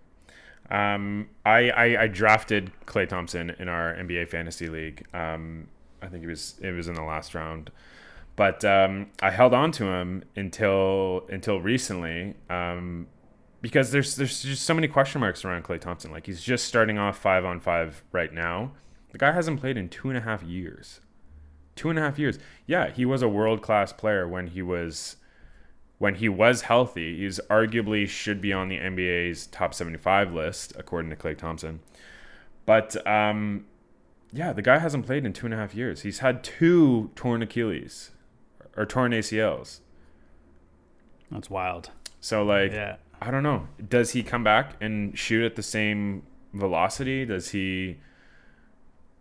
Um, 0.70 1.30
I, 1.46 1.70
I 1.70 2.04
I 2.04 2.08
drafted 2.08 2.72
Klay 2.86 3.08
Thompson 3.08 3.50
in 3.60 3.68
our 3.68 3.94
NBA 3.96 4.30
fantasy 4.30 4.68
league. 4.68 5.06
Um, 5.14 5.68
I 6.02 6.08
think 6.08 6.24
it 6.24 6.28
was 6.28 6.56
it 6.62 6.72
was 6.72 6.88
in 6.88 6.94
the 6.94 7.04
last 7.04 7.36
round, 7.36 7.72
but 8.36 8.64
um, 8.64 9.12
I 9.22 9.30
held 9.30 9.54
on 9.54 9.72
to 9.74 9.86
him 9.86 10.24
until 10.36 11.26
until 11.30 11.60
recently. 11.60 12.36
Um, 12.50 13.08
because 13.64 13.92
there's 13.92 14.18
there's 14.18 14.44
just 14.44 14.64
so 14.64 14.74
many 14.74 14.90
question 14.90 15.22
marks 15.22 15.46
around 15.46 15.64
Klay 15.64 15.80
Thompson. 15.80 16.12
Like 16.12 16.26
he's 16.26 16.44
just 16.44 16.66
starting 16.66 17.00
off 17.00 17.18
five 17.18 17.46
on 17.46 17.60
five 17.62 18.04
right 18.12 18.32
now. 18.32 18.74
The 19.12 19.18
guy 19.18 19.32
hasn't 19.32 19.62
played 19.62 19.78
in 19.78 19.90
two 19.90 20.10
and 20.10 20.18
a 20.18 20.22
half 20.22 20.44
years. 20.44 21.00
Two 21.76 21.90
and 21.90 21.98
a 21.98 22.02
half 22.02 22.20
years. 22.20 22.40
Yeah, 22.68 22.92
he 22.92 23.06
was 23.06 23.22
a 23.22 23.30
world 23.30 23.62
class 23.62 23.92
player 23.92 24.28
when 24.28 24.48
he 24.48 24.62
was 24.62 25.18
when 25.98 26.16
he 26.16 26.30
was 26.30 26.64
healthy. 26.64 27.18
He's 27.18 27.40
arguably 27.50 28.08
should 28.08 28.42
be 28.42 28.52
on 28.52 28.68
the 28.68 28.78
NBA's 28.78 29.48
top 29.48 29.74
75 29.74 30.34
list 30.34 30.74
according 30.78 31.10
to 31.12 31.16
Klay 31.16 31.38
Thompson. 31.38 31.80
But 32.66 33.06
um, 33.08 33.66
yeah, 34.32 34.54
the 34.54 34.62
guy 34.62 34.80
hasn't 34.80 35.06
played 35.06 35.26
in 35.26 35.34
two 35.34 35.46
and 35.46 35.54
a 35.54 35.58
half 35.58 35.74
years. 35.74 36.02
He's 36.02 36.20
had 36.20 36.44
two 36.44 37.12
torn 37.16 37.42
Achilles 37.42 38.12
or 38.76 38.86
torn 38.86 39.12
ACLs. 39.12 39.80
That's 41.32 41.50
wild. 41.50 41.90
So 42.20 42.44
like 42.44 42.72
Yeah. 42.72 42.98
I 43.22 43.32
don't 43.32 43.44
know. 43.44 43.68
Does 43.88 44.12
he 44.12 44.22
come 44.22 44.44
back 44.44 44.76
and 44.82 45.18
shoot 45.18 45.46
at 45.46 45.56
the 45.56 45.64
same 45.64 46.24
velocity? 46.54 47.26
Does 47.26 47.52
he 47.52 47.98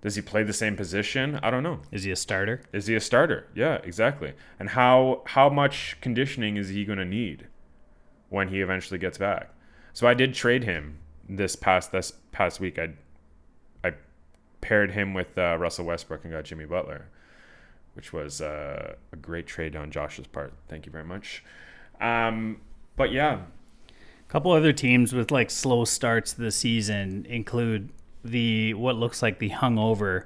does 0.02 0.16
he 0.16 0.22
play 0.22 0.42
the 0.42 0.52
same 0.52 0.76
position? 0.76 1.38
I 1.42 1.50
don't 1.50 1.62
know. 1.62 1.80
Is 1.90 2.02
he 2.04 2.10
a 2.10 2.16
starter? 2.16 2.62
Is 2.72 2.86
he 2.88 2.94
a 2.94 3.00
starter? 3.00 3.46
Yeah, 3.54 3.76
exactly. 3.84 4.34
And 4.58 4.70
how 4.70 5.22
how 5.26 5.48
much 5.48 5.96
conditioning 6.00 6.56
is 6.58 6.68
he 6.68 6.84
going 6.84 6.98
to 6.98 7.04
need 7.04 7.46
when 8.28 8.48
he 8.48 8.60
eventually 8.60 8.98
gets 8.98 9.16
back? 9.18 9.50
So 9.92 10.06
I 10.06 10.14
did 10.14 10.34
trade 10.34 10.64
him 10.64 10.98
this 11.28 11.56
past 11.56 11.92
this 11.92 12.12
past 12.32 12.60
week. 12.60 12.78
I 12.78 12.90
I 13.84 13.92
paired 14.60 14.90
him 14.92 15.14
with 15.14 15.38
uh, 15.38 15.56
Russell 15.58 15.86
Westbrook 15.86 16.24
and 16.24 16.32
got 16.32 16.44
Jimmy 16.44 16.64
Butler, 16.66 17.06
which 17.94 18.12
was 18.12 18.40
uh, 18.40 18.94
a 19.12 19.16
great 19.16 19.46
trade 19.46 19.76
on 19.76 19.90
Josh's 19.90 20.26
part. 20.26 20.52
Thank 20.68 20.86
you 20.86 20.92
very 20.92 21.04
much. 21.04 21.44
Um, 22.00 22.60
but 22.96 23.12
yeah, 23.12 23.42
A 23.88 24.28
couple 24.32 24.50
other 24.52 24.72
teams 24.72 25.12
with 25.12 25.30
like 25.30 25.50
slow 25.50 25.84
starts 25.84 26.32
to 26.32 26.40
the 26.40 26.50
season 26.50 27.24
include 27.28 27.90
the 28.24 28.74
what 28.74 28.96
looks 28.96 29.22
like 29.22 29.38
the 29.38 29.50
hungover 29.50 30.24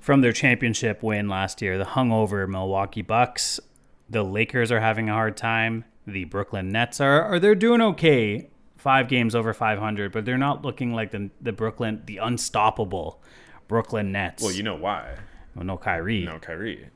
from 0.00 0.20
their 0.20 0.32
championship 0.32 1.02
win 1.02 1.28
last 1.28 1.62
year. 1.62 1.78
The 1.78 1.84
hungover 1.84 2.48
Milwaukee 2.48 3.02
Bucks. 3.02 3.60
The 4.08 4.22
Lakers 4.22 4.70
are 4.70 4.80
having 4.80 5.08
a 5.08 5.14
hard 5.14 5.36
time. 5.36 5.84
The 6.06 6.24
Brooklyn 6.24 6.70
Nets 6.70 7.00
are 7.00 7.22
are 7.22 7.38
they're 7.38 7.54
doing 7.54 7.80
okay. 7.80 8.50
Five 8.76 9.08
games 9.08 9.34
over 9.34 9.54
500, 9.54 10.12
but 10.12 10.26
they're 10.26 10.36
not 10.36 10.62
looking 10.62 10.92
like 10.92 11.10
the 11.10 11.30
the 11.40 11.52
Brooklyn 11.52 12.02
the 12.04 12.18
unstoppable 12.18 13.22
Brooklyn 13.66 14.12
Nets. 14.12 14.42
well, 14.42 14.52
you 14.52 14.62
know 14.62 14.74
why? 14.76 15.16
Well, 15.54 15.64
no 15.64 15.78
Kyrie. 15.78 16.24
No 16.24 16.38
Kyrie. 16.38 16.88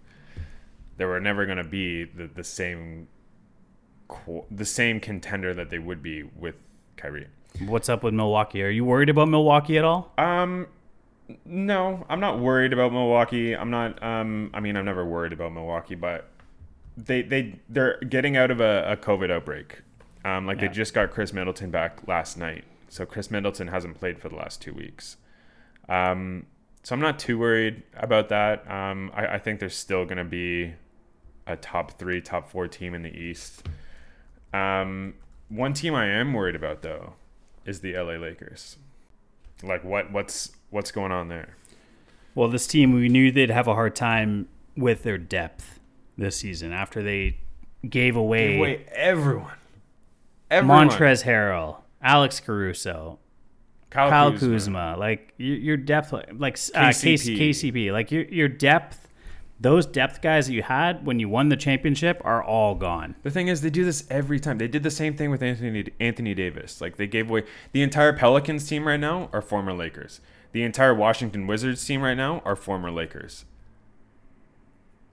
They 0.96 1.04
were 1.04 1.20
never 1.20 1.46
going 1.46 1.58
to 1.58 1.64
be 1.64 2.04
the, 2.04 2.26
the 2.26 2.44
same 2.44 3.08
the 4.50 4.64
same 4.64 5.00
contender 5.00 5.54
that 5.54 5.70
they 5.70 5.78
would 5.78 6.02
be 6.02 6.22
with 6.22 6.66
Kyrie. 6.96 7.28
What's 7.66 7.88
up 7.88 8.02
with 8.02 8.14
Milwaukee? 8.14 8.62
Are 8.62 8.68
you 8.68 8.84
worried 8.84 9.08
about 9.08 9.28
Milwaukee 9.28 9.78
at 9.78 9.84
all? 9.84 10.12
Um, 10.16 10.66
no, 11.44 12.06
I'm 12.08 12.20
not 12.20 12.38
worried 12.38 12.72
about 12.72 12.92
Milwaukee. 12.92 13.54
I'm 13.56 13.70
not. 13.70 14.02
Um, 14.02 14.50
I 14.54 14.60
mean, 14.60 14.76
I'm 14.76 14.84
never 14.84 15.04
worried 15.04 15.32
about 15.32 15.52
Milwaukee, 15.52 15.94
but 15.94 16.28
they 16.96 17.22
they 17.22 17.58
they're 17.68 17.98
getting 17.98 18.36
out 18.36 18.50
of 18.50 18.60
a, 18.60 18.92
a 18.92 18.96
COVID 18.96 19.30
outbreak. 19.30 19.82
Um, 20.24 20.46
like 20.46 20.60
Yeah. 20.60 20.68
they 20.68 20.74
just 20.74 20.94
got 20.94 21.10
Khris 21.10 21.32
Middleton 21.32 21.70
back 21.70 22.06
last 22.06 22.36
night, 22.38 22.64
so 22.88 23.04
Khris 23.06 23.30
Middleton 23.30 23.68
hasn't 23.68 23.98
played 23.98 24.18
for 24.20 24.28
the 24.28 24.36
last 24.36 24.60
two 24.62 24.72
weeks. 24.74 25.16
Um, 25.88 26.46
so 26.82 26.94
I'm 26.94 27.00
not 27.00 27.18
too 27.18 27.38
worried 27.38 27.82
about 27.96 28.28
that. 28.28 28.70
Um, 28.70 29.10
I, 29.14 29.26
I 29.34 29.38
think 29.38 29.58
there's 29.60 29.76
still 29.76 30.04
gonna 30.04 30.24
be 30.24 30.74
a 31.46 31.56
top 31.56 31.98
three, 31.98 32.20
top 32.20 32.48
four 32.50 32.68
team 32.68 32.94
in 32.94 33.02
the 33.02 33.14
East. 33.14 33.66
Um, 34.52 35.14
one 35.48 35.72
team 35.72 35.94
I 35.94 36.06
am 36.06 36.32
worried 36.34 36.56
about 36.56 36.82
though 36.82 37.14
is 37.68 37.80
the 37.80 37.94
LA 37.94 38.14
Lakers. 38.14 38.76
Like 39.62 39.84
what 39.84 40.10
what's 40.10 40.52
what's 40.70 40.90
going 40.90 41.12
on 41.12 41.28
there? 41.28 41.56
Well, 42.34 42.48
this 42.48 42.66
team, 42.66 42.92
we 42.92 43.08
knew 43.08 43.32
they'd 43.32 43.50
have 43.50 43.66
a 43.66 43.74
hard 43.74 43.96
time 43.96 44.48
with 44.76 45.02
their 45.02 45.18
depth 45.18 45.80
this 46.16 46.36
season 46.36 46.72
after 46.72 47.02
they 47.02 47.38
gave 47.88 48.16
away, 48.16 48.58
Wait, 48.58 48.86
everyone. 48.92 49.52
Everyone. 50.50 50.88
Montrezl 50.88 51.24
Harrell, 51.24 51.78
Alex 52.00 52.40
Caruso, 52.40 53.18
Kyle, 53.90 54.08
Kyle 54.08 54.32
Kuzma. 54.32 54.48
Kuzma, 54.48 54.96
like 54.98 55.34
your, 55.36 55.56
your 55.56 55.76
depth, 55.76 56.12
like 56.12 56.54
uh, 56.74 56.88
KCP. 56.88 57.36
KCP. 57.36 57.38
KCP, 57.38 57.92
like 57.92 58.10
your 58.12 58.22
your 58.24 58.48
depth. 58.48 59.07
Those 59.60 59.86
depth 59.86 60.22
guys 60.22 60.46
that 60.46 60.52
you 60.52 60.62
had 60.62 61.04
when 61.04 61.18
you 61.18 61.28
won 61.28 61.48
the 61.48 61.56
championship 61.56 62.22
are 62.24 62.42
all 62.42 62.76
gone. 62.76 63.16
The 63.24 63.30
thing 63.30 63.48
is, 63.48 63.60
they 63.60 63.70
do 63.70 63.84
this 63.84 64.06
every 64.08 64.38
time. 64.38 64.58
They 64.58 64.68
did 64.68 64.84
the 64.84 64.90
same 64.90 65.16
thing 65.16 65.30
with 65.30 65.42
Anthony 65.42 65.84
Anthony 65.98 66.32
Davis. 66.32 66.80
Like 66.80 66.96
they 66.96 67.08
gave 67.08 67.28
away 67.28 67.42
the 67.72 67.82
entire 67.82 68.12
Pelicans 68.12 68.68
team 68.68 68.86
right 68.86 69.00
now 69.00 69.28
are 69.32 69.42
former 69.42 69.72
Lakers. 69.72 70.20
The 70.52 70.62
entire 70.62 70.94
Washington 70.94 71.46
Wizards 71.48 71.84
team 71.84 72.02
right 72.02 72.16
now 72.16 72.40
are 72.44 72.54
former 72.54 72.90
Lakers. 72.90 73.44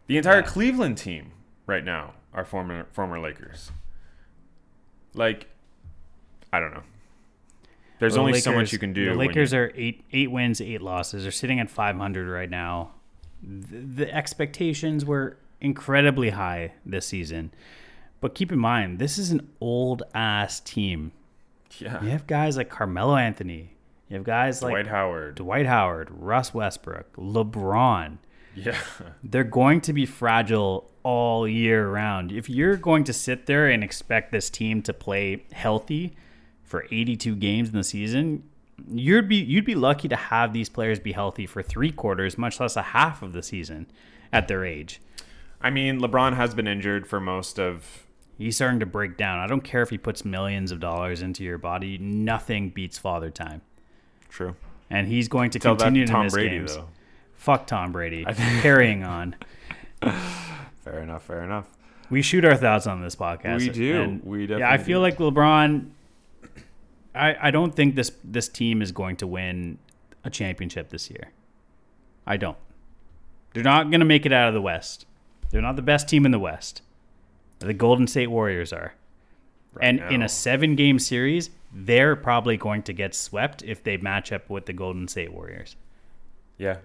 The 0.08 0.18
entire 0.18 0.38
Yeah. 0.42 0.42
Cleveland 0.44 0.98
team 1.00 1.32
right 1.66 1.84
now 1.84 2.14
are 2.32 2.46
former 2.46 2.86
former 2.92 3.20
Lakers. 3.20 3.72
Like, 5.16 5.48
I 6.54 6.60
don't 6.60 6.74
know. 6.74 6.84
There's 7.98 8.14
The 8.14 8.20
only 8.20 8.40
so 8.40 8.54
much 8.54 8.72
you 8.74 8.78
can 8.80 8.94
do. 8.94 9.06
The 9.10 9.16
Lakers 9.16 9.54
are 9.56 9.72
eight 9.76 10.04
eight 10.12 10.30
wins, 10.30 10.62
eight 10.62 10.82
losses. 10.82 11.24
They're 11.24 11.32
sitting 11.32 11.60
at 11.60 11.70
500 11.70 12.28
right 12.28 12.50
now. 12.50 12.92
The, 13.48 14.12
expectations 14.14 15.06
were 15.06 15.38
incredibly 15.62 16.32
high 16.32 16.74
this 16.86 17.06
season, 17.06 17.52
but 18.22 18.34
keep 18.34 18.52
in 18.52 18.60
mind 18.60 19.00
this 19.00 19.18
is 19.18 19.32
an 19.32 19.50
old 19.62 20.04
ass 20.14 20.60
team. 20.60 21.12
yeah. 21.78 22.04
You 22.04 22.10
have 22.10 22.28
guys 22.28 22.58
like 22.58 22.70
Carmelo 22.70 23.16
Anthony. 23.16 23.76
You 24.10 24.18
have 24.18 24.26
guys 24.26 24.62
like 24.62 24.72
Dwight 24.72 24.88
Howard. 24.88 25.36
Dwight 25.36 25.66
Howard, 25.66 26.10
Russ 26.12 26.54
Westbrook, 26.54 27.16
LeBron. 27.16 28.18
Yeah. 28.56 28.80
They're 29.24 29.44
going 29.44 29.82
to 29.82 29.94
be 29.94 30.06
fragile 30.06 30.90
all 31.04 31.48
year 31.48 31.88
round. 31.90 32.32
If 32.32 32.50
you're 32.50 32.78
going 32.78 33.04
to 33.06 33.14
sit 33.14 33.46
there 33.46 33.68
and 33.68 33.84
expect 33.84 34.32
this 34.32 34.50
team 34.50 34.82
to 34.84 34.94
play 34.94 35.46
healthy 35.52 36.16
for 36.64 36.86
82 36.92 37.36
games 37.36 37.70
in 37.70 37.76
the 37.76 37.84
season, 37.84 38.44
you'd 38.92 39.28
be 39.30 39.38
you'd 39.38 39.66
be 39.66 39.76
lucky 39.76 40.08
to 40.08 40.16
have 40.16 40.54
these 40.54 40.70
players 40.70 41.00
be 41.00 41.12
healthy 41.14 41.46
for 41.46 41.62
three 41.62 41.92
quarters, 41.92 42.38
much 42.38 42.60
less 42.60 42.76
a 42.76 42.82
half 42.82 43.22
of 43.22 43.34
the 43.34 43.44
season 43.44 43.88
at 44.34 44.48
their 44.48 44.66
age. 44.66 45.02
I 45.62 45.70
mean, 45.70 46.00
LeBron 46.00 46.36
has 46.36 46.54
been 46.54 46.68
injured 46.68 47.08
for 47.08 47.20
most 47.20 47.60
of 47.60 48.06
He's 48.38 48.58
starting 48.58 48.82
to 48.82 48.86
break 48.86 49.16
down. 49.16 49.40
I 49.40 49.48
don't 49.48 49.64
care 49.64 49.82
if 49.82 49.90
he 49.90 49.98
puts 49.98 50.26
millions 50.26 50.72
of 50.72 50.80
dollars 50.82 51.22
into 51.22 51.44
your 51.44 51.58
body. 51.58 51.98
Nothing 51.98 52.70
beats 52.70 52.98
father 52.98 53.30
time, 53.30 53.62
True. 54.28 54.56
and 54.90 55.08
he's 55.08 55.30
going 55.30 55.52
to 55.52 55.60
Tell 55.60 55.76
continue 55.76 56.02
to 56.02 56.08
to 56.08 56.12
Tom 56.12 56.24
miss 56.26 56.34
Brady 56.34 56.58
games. 56.58 56.76
though. 56.76 56.90
Fuck 57.36 57.66
Tom 57.68 57.94
Brady. 57.94 58.26
Carrying 58.62 59.04
on. 59.04 59.36
Fair 60.84 61.00
enough. 61.00 61.24
Fair 61.24 61.44
enough. 61.44 61.68
We 62.10 62.22
shoot 62.22 62.44
our 62.44 62.56
thoughts 62.56 62.88
on 62.88 63.02
this 63.02 63.16
podcast. 63.16 63.60
We 63.60 63.70
do. 63.70 64.20
We 64.24 64.42
definitely 64.48 64.60
yeah, 64.60 64.72
I 64.72 64.78
feel 64.78 65.00
do. 65.00 65.04
like 65.04 65.18
LeBron. 65.18 65.90
I 67.16 67.48
I 67.48 67.52
don't 67.52 67.74
think 67.74 67.96
this 67.96 68.12
this 68.24 68.48
team 68.50 68.82
is 68.82 68.92
going 68.92 69.16
to 69.18 69.28
win 69.28 69.78
a 70.24 70.30
championship 70.30 70.90
this 70.90 71.10
year. 71.10 71.32
I 72.26 72.38
don't. 72.38 72.58
They're 73.54 73.64
not 73.64 73.90
going 73.90 74.00
to 74.02 74.06
make 74.06 74.26
it 74.26 74.34
out 74.34 74.48
of 74.48 74.54
the 74.54 74.62
West. 74.62 75.06
They're 75.50 75.62
not 75.62 75.76
the 75.76 75.82
best 75.82 76.10
team 76.10 76.26
in 76.26 76.32
the 76.32 76.40
West. 76.40 76.82
The 77.60 77.74
Golden 77.74 78.08
State 78.08 78.28
Warriors 78.28 78.74
are. 78.74 78.96
and 79.82 80.00
in 80.12 80.22
a 80.22 80.30
seven 80.30 80.76
game 80.76 81.00
series, 81.00 81.50
they're 81.74 82.16
probably 82.16 82.58
going 82.58 82.84
to 82.84 82.94
get 82.94 83.14
swept 83.16 83.64
if 83.64 83.84
they 83.84 83.98
match 83.98 84.32
up 84.32 84.50
with 84.50 84.66
the 84.66 84.74
Golden 84.74 85.08
State 85.08 85.32
Warriors. 85.32 85.76
Yeah, 86.58 86.78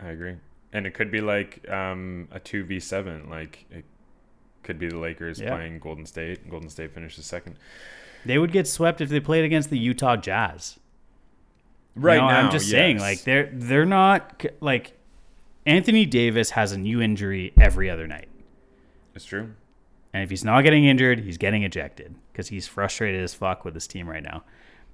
I 0.00 0.08
agree. 0.08 0.36
And 0.72 0.86
it 0.86 0.92
could 0.94 1.10
be 1.10 1.20
like 1.20 1.68
um, 1.70 2.28
a 2.30 2.38
two 2.38 2.64
v 2.64 2.80
seven. 2.80 3.28
Like 3.28 3.64
it 3.70 3.84
could 4.66 4.78
be 4.78 4.88
the 4.88 4.98
Lakers 4.98 5.40
Yeah. 5.40 5.54
playing 5.56 5.78
Golden 5.78 6.04
State. 6.04 6.50
Golden 6.50 6.68
State 6.68 6.92
finishes 6.92 7.24
second. 7.24 7.56
They 8.26 8.36
would 8.38 8.52
get 8.52 8.66
swept 8.68 9.00
if 9.00 9.08
they 9.08 9.20
played 9.20 9.44
against 9.44 9.70
the 9.70 9.78
Utah 9.78 10.16
Jazz. 10.16 10.78
Right 11.94 12.18
know, 12.18 12.28
now, 12.28 12.40
I'm 12.40 12.50
just 12.50 12.68
saying, 12.68 12.98
like 12.98 13.22
they're 13.24 13.48
they're 13.52 13.86
not 13.86 14.44
like 14.60 14.92
Anthony 15.64 16.04
Davis 16.04 16.50
has 16.50 16.72
a 16.72 16.78
new 16.78 17.00
injury 17.00 17.54
every 17.58 17.88
other 17.88 18.06
night, 18.06 18.28
it's 19.14 19.24
true. 19.24 19.54
and 20.12 20.22
if 20.22 20.28
he's 20.28 20.44
not 20.44 20.60
getting 20.62 20.84
injured, 20.84 21.20
he's 21.20 21.38
getting 21.38 21.62
ejected 21.62 22.14
because 22.32 22.48
he's 22.48 22.66
frustrated 22.68 23.22
as 23.22 23.32
fuck 23.32 23.64
with 23.64 23.72
his 23.74 23.86
team 23.86 24.10
right 24.10 24.22
now. 24.22 24.44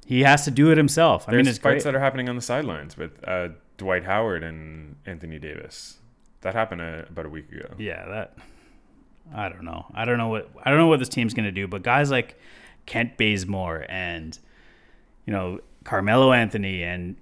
He 0.07 0.23
has 0.23 0.45
to 0.45 0.51
do 0.53 0.71
it 0.71 0.77
himself. 0.77 1.25
I 1.29 1.33
There's 1.33 1.45
mean, 1.47 1.51
it's 1.51 1.59
fights 1.59 1.83
great. 1.83 1.93
that 1.93 1.97
are 1.97 2.01
happening 2.01 2.29
on 2.29 2.37
the 2.37 2.43
sidelines 2.43 2.97
with 2.97 3.13
uh, 3.27 3.49
Dwight 3.79 4.05
Howard 4.05 4.45
and 4.45 4.95
Anthony 5.05 5.39
Davis. 5.41 5.99
That 6.43 6.55
happened 6.55 6.81
uh, 6.83 7.03
about 7.09 7.27
a 7.27 7.29
week 7.29 7.51
ago. 7.51 7.75
yeah, 7.79 8.07
that 8.09 8.37
I 9.35 9.49
don't 9.49 9.65
know. 9.65 9.87
I 9.95 10.05
don't 10.05 10.19
know 10.19 10.29
what 10.29 10.51
I 10.63 10.71
don't 10.71 10.79
know 10.79 10.89
what 10.89 10.99
this 10.99 11.09
team's 11.09 11.35
gonna 11.35 11.53
do. 11.53 11.67
But 11.67 11.83
guys 11.83 12.11
like 12.11 12.39
Kent 12.87 13.17
Bazemore 13.17 13.87
and 13.89 14.39
you 15.27 15.33
know 15.33 15.61
Carmelo 15.85 16.33
Anthony 16.33 16.83
and 16.83 17.17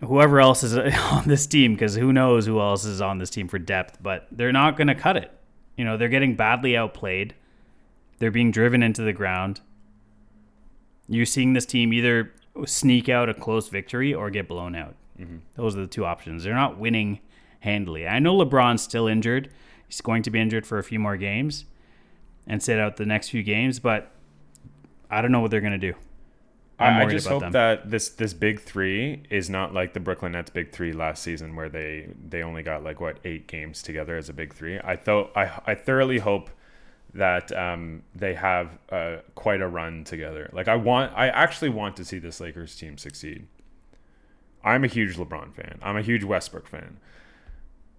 whoever 0.00 0.40
else 0.40 0.62
is 0.62 0.76
on 1.12 1.26
this 1.26 1.46
team, 1.46 1.72
because 1.74 1.94
who 1.94 2.12
knows 2.12 2.46
who 2.46 2.60
else 2.60 2.84
is 2.84 3.00
on 3.00 3.18
this 3.18 3.30
team 3.30 3.48
for 3.48 3.58
depth, 3.58 3.98
but 4.02 4.26
they're 4.30 4.52
not 4.52 4.76
gonna 4.76 4.94
cut 4.94 5.16
it. 5.16 5.30
You 5.76 5.84
know, 5.84 5.96
they're 5.96 6.08
getting 6.08 6.36
badly 6.36 6.76
outplayed. 6.76 7.34
They're 8.18 8.30
being 8.30 8.50
driven 8.50 8.82
into 8.82 9.02
the 9.02 9.12
ground. 9.12 9.60
You're 11.08 11.26
seeing 11.26 11.52
this 11.52 11.66
team 11.66 11.92
either 11.92 12.32
sneak 12.64 13.08
out 13.08 13.28
a 13.28 13.34
close 13.34 13.68
victory 13.68 14.14
or 14.14 14.30
get 14.30 14.48
blown 14.48 14.74
out. 14.74 14.94
Mm-hmm. 15.18 15.38
Those 15.56 15.76
are 15.76 15.80
the 15.80 15.86
two 15.86 16.04
options. 16.04 16.44
They're 16.44 16.54
not 16.54 16.78
winning 16.78 17.20
handily. 17.60 18.06
I 18.06 18.18
know 18.20 18.36
LeBron's 18.36 18.82
still 18.82 19.06
injured. 19.06 19.50
He's 19.94 20.00
going 20.00 20.24
to 20.24 20.30
be 20.30 20.40
injured 20.40 20.66
for 20.66 20.78
a 20.80 20.82
few 20.82 20.98
more 20.98 21.16
games 21.16 21.66
and 22.48 22.60
sit 22.60 22.80
out 22.80 22.96
the 22.96 23.06
next 23.06 23.28
few 23.28 23.44
games, 23.44 23.78
but 23.78 24.10
I 25.08 25.22
don't 25.22 25.30
know 25.30 25.38
what 25.38 25.52
they're 25.52 25.60
going 25.60 25.78
to 25.78 25.78
do. 25.78 25.94
I 26.80 27.06
just 27.06 27.28
hope 27.28 27.42
them. 27.42 27.52
that 27.52 27.88
this 27.88 28.08
this 28.08 28.34
big 28.34 28.60
three 28.60 29.22
is 29.30 29.48
not 29.48 29.72
like 29.72 29.92
the 29.92 30.00
Brooklyn 30.00 30.32
Nets 30.32 30.50
big 30.50 30.72
three 30.72 30.92
last 30.92 31.22
season, 31.22 31.54
where 31.54 31.68
they 31.68 32.08
they 32.28 32.42
only 32.42 32.64
got 32.64 32.82
like 32.82 33.00
what 33.00 33.18
eight 33.24 33.46
games 33.46 33.82
together 33.82 34.16
as 34.16 34.28
a 34.28 34.32
big 34.32 34.52
three. 34.52 34.80
I 34.82 34.96
thought 34.96 35.30
I 35.36 35.60
I 35.64 35.76
thoroughly 35.76 36.18
hope 36.18 36.50
that 37.12 37.56
um, 37.56 38.02
they 38.16 38.34
have 38.34 38.76
uh, 38.90 39.18
quite 39.36 39.60
a 39.60 39.68
run 39.68 40.02
together. 40.02 40.50
Like 40.52 40.66
I 40.66 40.74
want, 40.74 41.12
I 41.14 41.28
actually 41.28 41.68
want 41.68 41.96
to 41.98 42.04
see 42.04 42.18
this 42.18 42.40
Lakers 42.40 42.74
team 42.74 42.98
succeed. 42.98 43.46
I'm 44.64 44.82
a 44.82 44.88
huge 44.88 45.16
LeBron 45.16 45.54
fan. 45.54 45.78
I'm 45.80 45.96
a 45.96 46.02
huge 46.02 46.24
Westbrook 46.24 46.66
fan. 46.66 46.98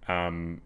Um, 0.06 0.60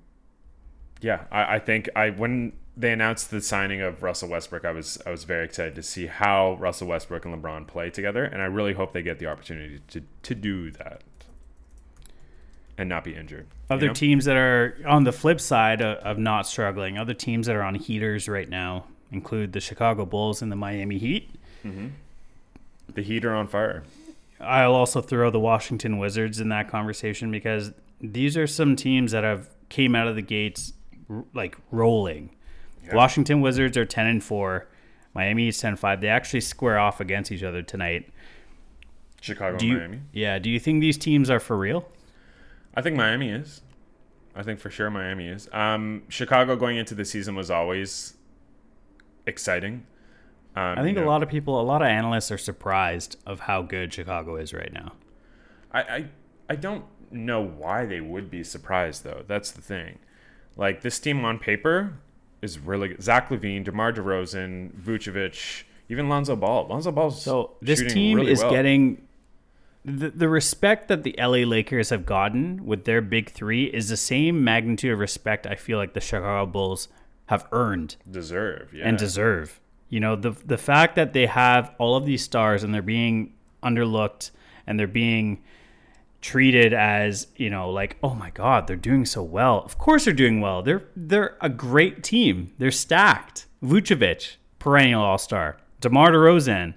yeah, 1.00 1.24
I, 1.30 1.56
I 1.56 1.58
think 1.58 1.88
I 1.96 2.10
when 2.10 2.52
they 2.76 2.92
announced 2.92 3.30
the 3.30 3.40
signing 3.40 3.80
of 3.80 4.02
Russell 4.02 4.28
Westbrook, 4.28 4.64
I 4.64 4.72
was 4.72 4.98
I 5.06 5.10
was 5.10 5.24
very 5.24 5.44
excited 5.44 5.74
to 5.74 5.82
see 5.82 6.06
how 6.06 6.54
Russell 6.54 6.88
Westbrook 6.88 7.24
and 7.24 7.42
LeBron 7.42 7.66
play 7.66 7.90
together, 7.90 8.24
and 8.24 8.40
I 8.40 8.46
really 8.46 8.72
hope 8.72 8.92
they 8.92 9.02
get 9.02 9.18
the 9.18 9.26
opportunity 9.26 9.80
to 9.88 10.02
to 10.22 10.34
do 10.34 10.70
that 10.72 11.02
and 12.78 12.88
not 12.88 13.04
be 13.04 13.14
injured. 13.14 13.46
you 13.50 13.74
Other 13.76 13.86
know? 13.88 13.92
teams 13.92 14.24
that 14.24 14.36
are 14.36 14.76
on 14.86 15.04
the 15.04 15.12
flip 15.12 15.40
side 15.40 15.82
of, 15.82 15.98
of 15.98 16.18
not 16.18 16.46
struggling, 16.46 16.96
other 16.96 17.12
teams 17.12 17.46
that 17.46 17.54
are 17.54 17.62
on 17.62 17.74
heaters 17.74 18.28
right 18.28 18.48
now 18.48 18.86
include 19.12 19.52
the 19.52 19.60
Chicago 19.60 20.06
Bulls 20.06 20.40
and 20.40 20.50
the 20.50 20.56
Miami 20.56 20.96
Heat. 20.98 21.30
Mm-hmm. 21.64 21.88
the 22.94 23.02
Heat 23.02 23.24
are 23.26 23.34
on 23.34 23.46
fire. 23.46 23.82
I'll 24.40 24.74
also 24.74 25.02
throw 25.02 25.30
the 25.30 25.38
Washington 25.38 25.98
Wizards 25.98 26.40
in 26.40 26.48
that 26.48 26.70
conversation 26.70 27.30
because 27.30 27.72
these 28.00 28.38
are 28.38 28.46
some 28.46 28.76
teams 28.76 29.12
that 29.12 29.24
have 29.24 29.50
came 29.68 29.94
out 29.94 30.08
of 30.08 30.16
the 30.16 30.22
gates 30.22 30.72
like 31.35 31.57
rolling. 31.70 32.31
Washington 32.92 33.40
Wizards 33.40 33.77
are 33.77 33.85
10 33.85 34.07
and 34.07 34.25
4. 34.25 34.66
Miami 35.14 35.49
is 35.49 35.59
10 35.59 35.77
5. 35.77 36.01
They 36.01 36.09
actually 36.09 36.40
square 36.40 36.79
off 36.79 37.01
against 37.01 37.31
each 37.31 37.42
other 37.42 37.62
tonight. 37.62 38.11
Chicago, 39.20 39.59
Do 39.59 39.66
and 39.66 39.73
you, 39.73 39.79
Miami. 39.79 40.01
Yeah, 40.12 40.38
do 40.38 40.49
you 40.51 40.59
think 40.59 40.81
these 40.81 40.96
teams 40.96 41.29
are 41.31 41.40
for 41.40 41.57
real? 41.57 41.88
I 42.75 42.83
think 42.83 42.96
Miami 42.96 43.31
is. 43.31 43.62
I 44.35 44.42
think 44.42 44.61
for 44.61 44.70
sure 44.70 44.90
Miami 44.90 45.29
is. 45.29 45.49
Um, 45.53 46.03
Chicago 46.09 46.57
going 46.57 46.77
into 46.79 46.94
the 46.94 47.05
season 47.05 47.35
was 47.35 47.51
always 47.51 48.14
exciting. 49.27 49.87
Um, 50.57 50.79
I 50.79 50.83
think 50.83 50.96
you 50.96 51.05
a 51.05 51.07
lot 51.07 51.23
of 51.23 51.29
people, 51.29 51.61
a 51.61 51.62
lot 51.62 51.83
of 51.83 51.88
analysts 51.88 52.31
are 52.31 52.38
surprised 52.38 53.16
of 53.27 53.40
how 53.40 53.62
good 53.62 53.92
Chicago 53.92 54.37
is 54.37 54.53
right 54.53 54.73
now. 54.73 54.92
I, 55.73 55.81
I 55.81 56.05
I 56.51 56.57
don't 56.57 56.85
know 57.12 57.40
why 57.40 57.87
they 57.87 58.01
would 58.01 58.31
be 58.31 58.42
surprised 58.42 59.05
though. 59.05 59.25
That's 59.27 59.51
the 59.51 59.62
thing. 59.62 59.99
Like 60.61 60.83
this 60.83 61.01
team 61.01 61.25
on 61.25 61.38
paper 61.38 61.94
is 62.42 62.59
really 62.59 62.88
good. 62.88 63.03
Zach 63.03 63.31
LaVine, 63.31 63.64
DeMar 63.64 63.94
DeRozan, 63.94 64.73
Vucevic, 64.73 65.64
even 65.88 66.11
Lonzo 66.11 66.37
Ball. 66.37 66.66
Lonzo 66.68 66.92
Ball's 66.92 67.23
So 67.23 67.53
this 67.62 67.81
team 67.90 68.18
really 68.18 68.33
is 68.33 68.40
well. 68.40 68.51
getting 68.51 69.09
the, 69.87 70.11
the 70.11 70.29
respect 70.29 70.88
that 70.88 71.03
the 71.03 71.14
LA 71.18 71.49
Lakers 71.49 71.88
have 71.88 72.05
gotten 72.05 72.66
with 72.66 72.85
their 72.85 73.01
big 73.01 73.31
three 73.31 73.64
is 73.64 73.88
the 73.88 73.96
same 73.96 74.44
magnitude 74.44 74.92
of 74.92 74.99
respect 74.99 75.46
I 75.46 75.55
feel 75.55 75.79
like 75.79 75.94
the 75.94 76.01
Chicago 76.01 76.44
Bulls 76.44 76.88
have 77.27 77.46
earned 77.53 77.96
deserve. 78.11 78.75
Yeah. 78.75 78.87
and 78.87 78.99
deserve. 78.99 79.61
You 79.88 80.01
know, 80.01 80.14
the 80.14 80.33
the 80.33 80.59
fact 80.59 80.94
that 80.96 81.14
they 81.14 81.25
have 81.25 81.75
all 81.79 81.96
of 81.96 82.05
these 82.05 82.23
stars 82.23 82.62
and 82.62 82.75
they're 82.75 82.83
being 82.83 83.33
underlooked 83.62 84.31
and 84.66 84.79
they're 84.79 84.87
being 84.87 85.42
treated 86.20 86.74
as 86.74 87.26
you 87.37 87.48
know 87.48 87.70
like 87.70 87.96
oh 88.02 88.14
my 88.14 88.28
god 88.30 88.66
they're 88.66 88.76
doing 88.76 89.06
so 89.06 89.22
well 89.22 89.61
of 89.64 89.78
course 89.78 90.04
they're 90.04 90.12
doing 90.12 90.40
well 90.40 90.62
they're 90.62 90.83
they're 90.94 91.37
a 91.40 91.48
great 91.48 92.02
team 92.02 92.52
they're 92.59 92.70
stacked 92.70 93.46
Vucevic 93.64 94.37
perennial 94.59 95.02
all-star 95.02 95.56
DeMar 95.80 96.11
DeRozan 96.11 96.74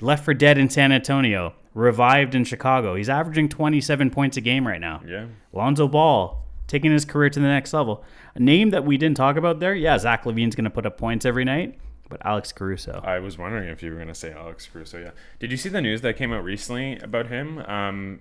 left 0.00 0.24
for 0.24 0.32
dead 0.32 0.58
in 0.58 0.70
San 0.70 0.92
Antonio 0.92 1.54
revived 1.74 2.36
in 2.36 2.44
Chicago 2.44 2.94
he's 2.94 3.08
averaging 3.08 3.48
27 3.48 4.10
points 4.10 4.36
a 4.36 4.40
game 4.40 4.66
right 4.66 4.80
now 4.80 5.02
Yeah. 5.06 5.26
Lonzo 5.52 5.88
Ball 5.88 6.44
taking 6.68 6.92
his 6.92 7.04
career 7.04 7.30
to 7.30 7.40
the 7.40 7.46
next 7.48 7.72
level 7.72 8.04
a 8.36 8.40
name 8.40 8.70
that 8.70 8.84
we 8.84 8.96
didn't 8.96 9.16
talk 9.16 9.36
about 9.36 9.58
there 9.58 9.74
yeah 9.74 9.98
Zach 9.98 10.22
LaVine's 10.24 10.54
going 10.54 10.64
to 10.64 10.70
put 10.70 10.86
up 10.86 10.96
points 10.98 11.24
every 11.26 11.44
night 11.44 11.78
but 12.08 12.24
Alex 12.24 12.52
Caruso 12.52 13.02
I 13.04 13.18
was 13.18 13.36
wondering 13.38 13.68
if 13.68 13.82
you 13.82 13.90
were 13.90 13.96
going 13.96 14.08
to 14.08 14.14
say 14.14 14.32
Alex 14.32 14.68
Caruso. 14.72 14.98
Yeah. 14.98 15.10
Did 15.40 15.50
you 15.50 15.56
see 15.58 15.68
the 15.68 15.80
news 15.82 16.00
that 16.02 16.16
came 16.16 16.32
out 16.32 16.42
recently 16.42 16.96
about 17.00 17.26
him? 17.26 17.58
Um, 17.58 18.20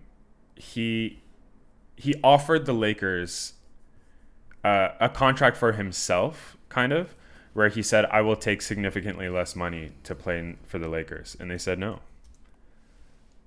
he 0.58 1.20
he 1.96 2.16
offered 2.24 2.66
the 2.66 2.74
Lakers 2.74 3.54
uh, 4.64 4.90
a 5.00 5.10
contract 5.10 5.58
for 5.58 5.74
himself, 5.74 6.58
kind 6.70 6.92
of, 6.92 7.16
where 7.54 7.70
he 7.70 7.82
said, 7.82 8.06
"I 8.06 8.22
will 8.22 8.36
take 8.36 8.62
significantly 8.62 9.30
less 9.30 9.56
money 9.56 9.92
to 10.04 10.16
play 10.16 10.56
for 10.66 10.80
the 10.80 10.90
Lakers," 10.90 11.36
and 11.40 11.50
they 11.50 11.58
said 11.58 11.80
no. 11.80 12.00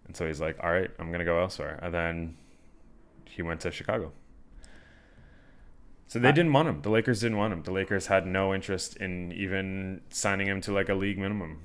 And 0.06 0.16
so 0.16 0.26
he's 0.26 0.40
like, 0.40 0.56
"All 0.62 0.70
right, 0.70 0.90
I'm 0.98 1.12
gonna 1.12 1.24
go 1.24 1.40
elsewhere," 1.40 1.78
and 1.82 1.92
then 1.94 2.36
he 3.24 3.42
went 3.42 3.60
to 3.60 3.70
Chicago. 3.70 4.12
So 6.10 6.18
they 6.18 6.32
didn't 6.32 6.52
want 6.52 6.68
him. 6.68 6.82
The 6.82 6.90
Lakers 6.90 7.20
didn't 7.20 7.38
want 7.38 7.52
him. 7.52 7.62
The 7.62 7.70
Lakers 7.70 8.08
had 8.08 8.26
no 8.26 8.52
interest 8.52 8.96
in 8.96 9.30
even 9.30 10.00
signing 10.10 10.48
him 10.48 10.60
to 10.62 10.72
like 10.72 10.88
a 10.88 10.94
league 10.94 11.18
minimum. 11.18 11.60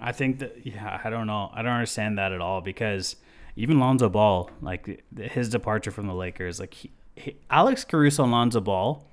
I 0.00 0.10
think 0.10 0.38
that 0.38 0.64
yeah, 0.64 0.98
I 1.04 1.10
don't 1.10 1.26
know. 1.26 1.50
I 1.52 1.60
don't 1.60 1.72
understand 1.72 2.16
that 2.16 2.32
at 2.32 2.40
all 2.40 2.62
because 2.62 3.16
even 3.58 3.80
Lonzo 3.80 4.08
Ball, 4.08 4.48
like 4.62 5.02
his 5.18 5.48
departure 5.48 5.90
from 5.90 6.06
the 6.06 6.14
Lakers, 6.14 6.60
like 6.60 6.74
he, 6.74 6.92
he, 7.16 7.36
Alex 7.50 7.84
Caruso 7.84 8.22
and 8.22 8.30
Lonzo 8.30 8.60
Ball 8.60 9.04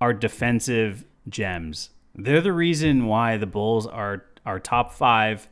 are 0.00 0.14
defensive 0.14 1.04
gems. 1.28 1.90
They're 2.14 2.40
the 2.40 2.54
reason 2.54 3.06
why 3.06 3.36
the 3.36 3.46
Bulls 3.46 3.86
are 3.86 4.24
are 4.46 4.58
top 4.58 4.94
five 4.94 5.48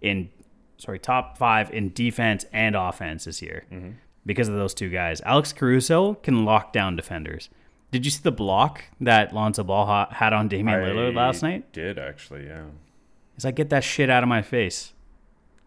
in 0.00 0.30
sorry 0.78 0.98
top 0.98 1.36
five 1.36 1.70
in 1.70 1.92
defense 1.92 2.46
and 2.50 2.74
offense 2.74 3.26
this 3.26 3.42
year 3.42 3.64
mm-hmm. 3.70 3.90
because 4.24 4.48
of 4.48 4.54
those 4.54 4.72
two 4.72 4.88
guys. 4.88 5.20
Alex 5.26 5.52
Caruso 5.52 6.14
can 6.14 6.46
lock 6.46 6.72
down 6.72 6.96
defenders. 6.96 7.50
Did 7.90 8.06
you 8.06 8.10
see 8.10 8.22
the 8.22 8.32
block 8.32 8.84
that 9.02 9.34
Lonzo 9.34 9.62
Ball 9.62 9.84
ha- 9.84 10.08
had 10.10 10.32
on 10.32 10.48
Damian 10.48 10.80
Lillard 10.80 11.14
last 11.14 11.42
night? 11.42 11.72
Did 11.72 11.98
actually, 11.98 12.46
yeah. 12.46 12.64
He's 13.34 13.44
like, 13.44 13.54
get 13.54 13.68
that 13.68 13.84
shit 13.84 14.08
out 14.08 14.22
of 14.22 14.30
my 14.30 14.40
face. 14.40 14.94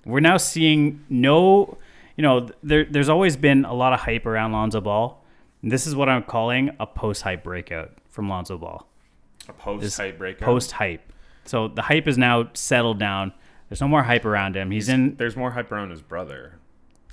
We're 0.06 0.22
now 0.22 0.38
seeing 0.38 1.06
no, 1.08 1.78
you 2.20 2.24
know, 2.24 2.50
there, 2.62 2.84
there's 2.84 3.08
always 3.08 3.38
been 3.38 3.64
a 3.64 3.74
lot 3.74 3.94
of 3.94 4.02
hype 4.02 4.26
around 4.26 4.52
Lonzo 4.52 4.82
Ball. 4.82 5.24
And 5.62 5.72
this 5.72 5.88
is 5.88 5.96
what 5.96 6.10
I'm 6.10 6.22
calling 6.22 6.70
a 6.78 6.86
post 6.86 7.22
hype 7.22 7.46
breakout 7.46 7.94
from 8.10 8.28
Lonzo 8.28 8.58
Ball. 8.58 8.86
A 9.48 9.54
post 9.54 9.96
hype 9.96 10.18
breakout. 10.18 10.46
Post 10.46 10.74
hype. 10.74 11.14
So 11.46 11.70
the 11.70 11.84
hype 11.84 12.10
is 12.10 12.18
now 12.18 12.50
settled 12.54 13.00
down. 13.00 13.32
There's 13.70 13.80
no 13.80 13.88
more 13.88 14.04
hype 14.04 14.26
around 14.26 14.58
him. 14.58 14.70
He's 14.70 14.90
in. 14.90 15.16
There's 15.16 15.38
more 15.38 15.52
hype 15.52 15.72
around 15.72 15.92
his 15.92 16.02
brother 16.02 16.60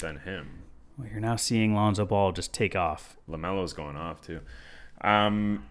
than 0.01 0.19
him. 0.19 0.64
Well, 0.99 1.07
you're 1.07 1.21
now 1.21 1.37
seeing 1.37 1.73
Lonzo 1.73 2.05
Ball 2.05 2.33
just 2.33 2.53
take 2.53 2.75
off. 2.75 3.16
Lamelo's 3.29 3.75
going 3.75 3.95
off 3.95 4.21
too. 4.23 4.40
Um, 5.03 5.66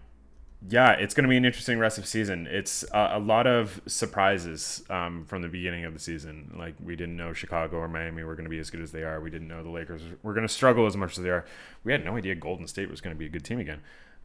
yeah, 0.68 0.92
it's 0.92 1.14
going 1.14 1.24
to 1.24 1.28
be 1.28 1.36
an 1.36 1.44
interesting 1.44 1.78
rest 1.78 1.98
of 1.98 2.06
season. 2.06 2.46
It's 2.50 2.84
a, 2.92 3.10
a 3.14 3.18
lot 3.18 3.46
of 3.46 3.80
surprises 3.86 4.82
um, 4.90 5.24
from 5.26 5.42
the 5.42 5.48
beginning 5.48 5.84
of 5.84 5.92
the 5.92 6.00
season. 6.00 6.54
Like 6.58 6.74
we 6.82 6.96
didn't 6.96 7.16
know 7.16 7.32
Chicago 7.32 7.76
or 7.78 7.88
Miami 7.88 8.24
were 8.24 8.34
going 8.34 8.44
to 8.46 8.50
be 8.50 8.58
as 8.58 8.70
good 8.70 8.80
as 8.80 8.90
they 8.92 9.02
are. 9.02 9.20
We 9.20 9.30
didn't 9.30 9.48
know 9.48 9.62
the 9.62 9.70
Lakers 9.70 10.02
were 10.22 10.32
going 10.34 10.46
to 10.46 10.52
struggle 10.52 10.86
as 10.86 10.96
much 10.96 11.18
as 11.18 11.24
they 11.24 11.30
are. 11.30 11.44
We 11.84 11.92
had 11.92 12.04
no 12.04 12.16
idea 12.16 12.34
Golden 12.34 12.66
State 12.66 12.90
was 12.90 13.00
going 13.00 13.14
to 13.14 13.18
be 13.18 13.26
a 13.26 13.28
good 13.28 13.44
team 13.44 13.58
again. 13.58 13.80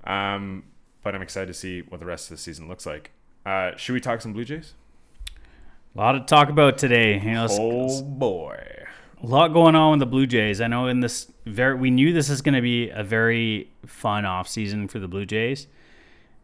Um, 0.05 0.63
but 1.03 1.15
I'm 1.15 1.21
excited 1.21 1.47
to 1.47 1.53
see 1.53 1.81
what 1.81 1.99
the 1.99 2.05
rest 2.05 2.31
of 2.31 2.37
the 2.37 2.41
season 2.41 2.67
looks 2.67 2.85
like. 2.85 3.11
Uh, 3.45 3.71
should 3.75 3.93
we 3.93 3.99
talk 3.99 4.21
some 4.21 4.33
Blue 4.33 4.45
Jays? 4.45 4.73
A 5.95 5.97
lot 5.97 6.13
to 6.13 6.21
talk 6.21 6.49
about 6.49 6.77
today. 6.77 7.19
You 7.19 7.31
know, 7.31 7.47
Oh 7.49 8.01
boy. 8.03 8.85
a 9.21 9.25
lot 9.25 9.49
going 9.49 9.75
on 9.75 9.91
with 9.91 9.99
the 9.99 10.05
Blue 10.05 10.25
Jays. 10.25 10.61
I 10.61 10.67
know 10.67 10.87
in 10.87 11.01
this 11.01 11.29
very 11.45 11.75
we 11.75 11.91
knew 11.91 12.13
this 12.13 12.29
is 12.29 12.41
going 12.41 12.55
to 12.55 12.61
be 12.61 12.89
a 12.89 13.03
very 13.03 13.69
fun 13.85 14.25
off 14.25 14.47
season 14.47 14.87
for 14.87 14.99
the 14.99 15.07
Blue 15.07 15.25
Jays. 15.25 15.67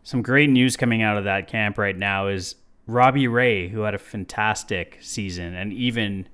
Some 0.07 0.21
great 0.21 0.49
news 0.49 0.77
coming 0.77 1.01
out 1.01 1.17
of 1.17 1.25
that 1.25 1.49
camp 1.49 1.77
right 1.77 1.97
now 1.97 2.27
is 2.27 2.55
Robbie 2.85 3.27
Ray, 3.27 3.67
who 3.67 3.81
had 3.81 3.93
a 3.93 3.97
fantastic 3.97 4.99
season, 5.01 5.53
and 5.53 5.73
even 5.73 6.29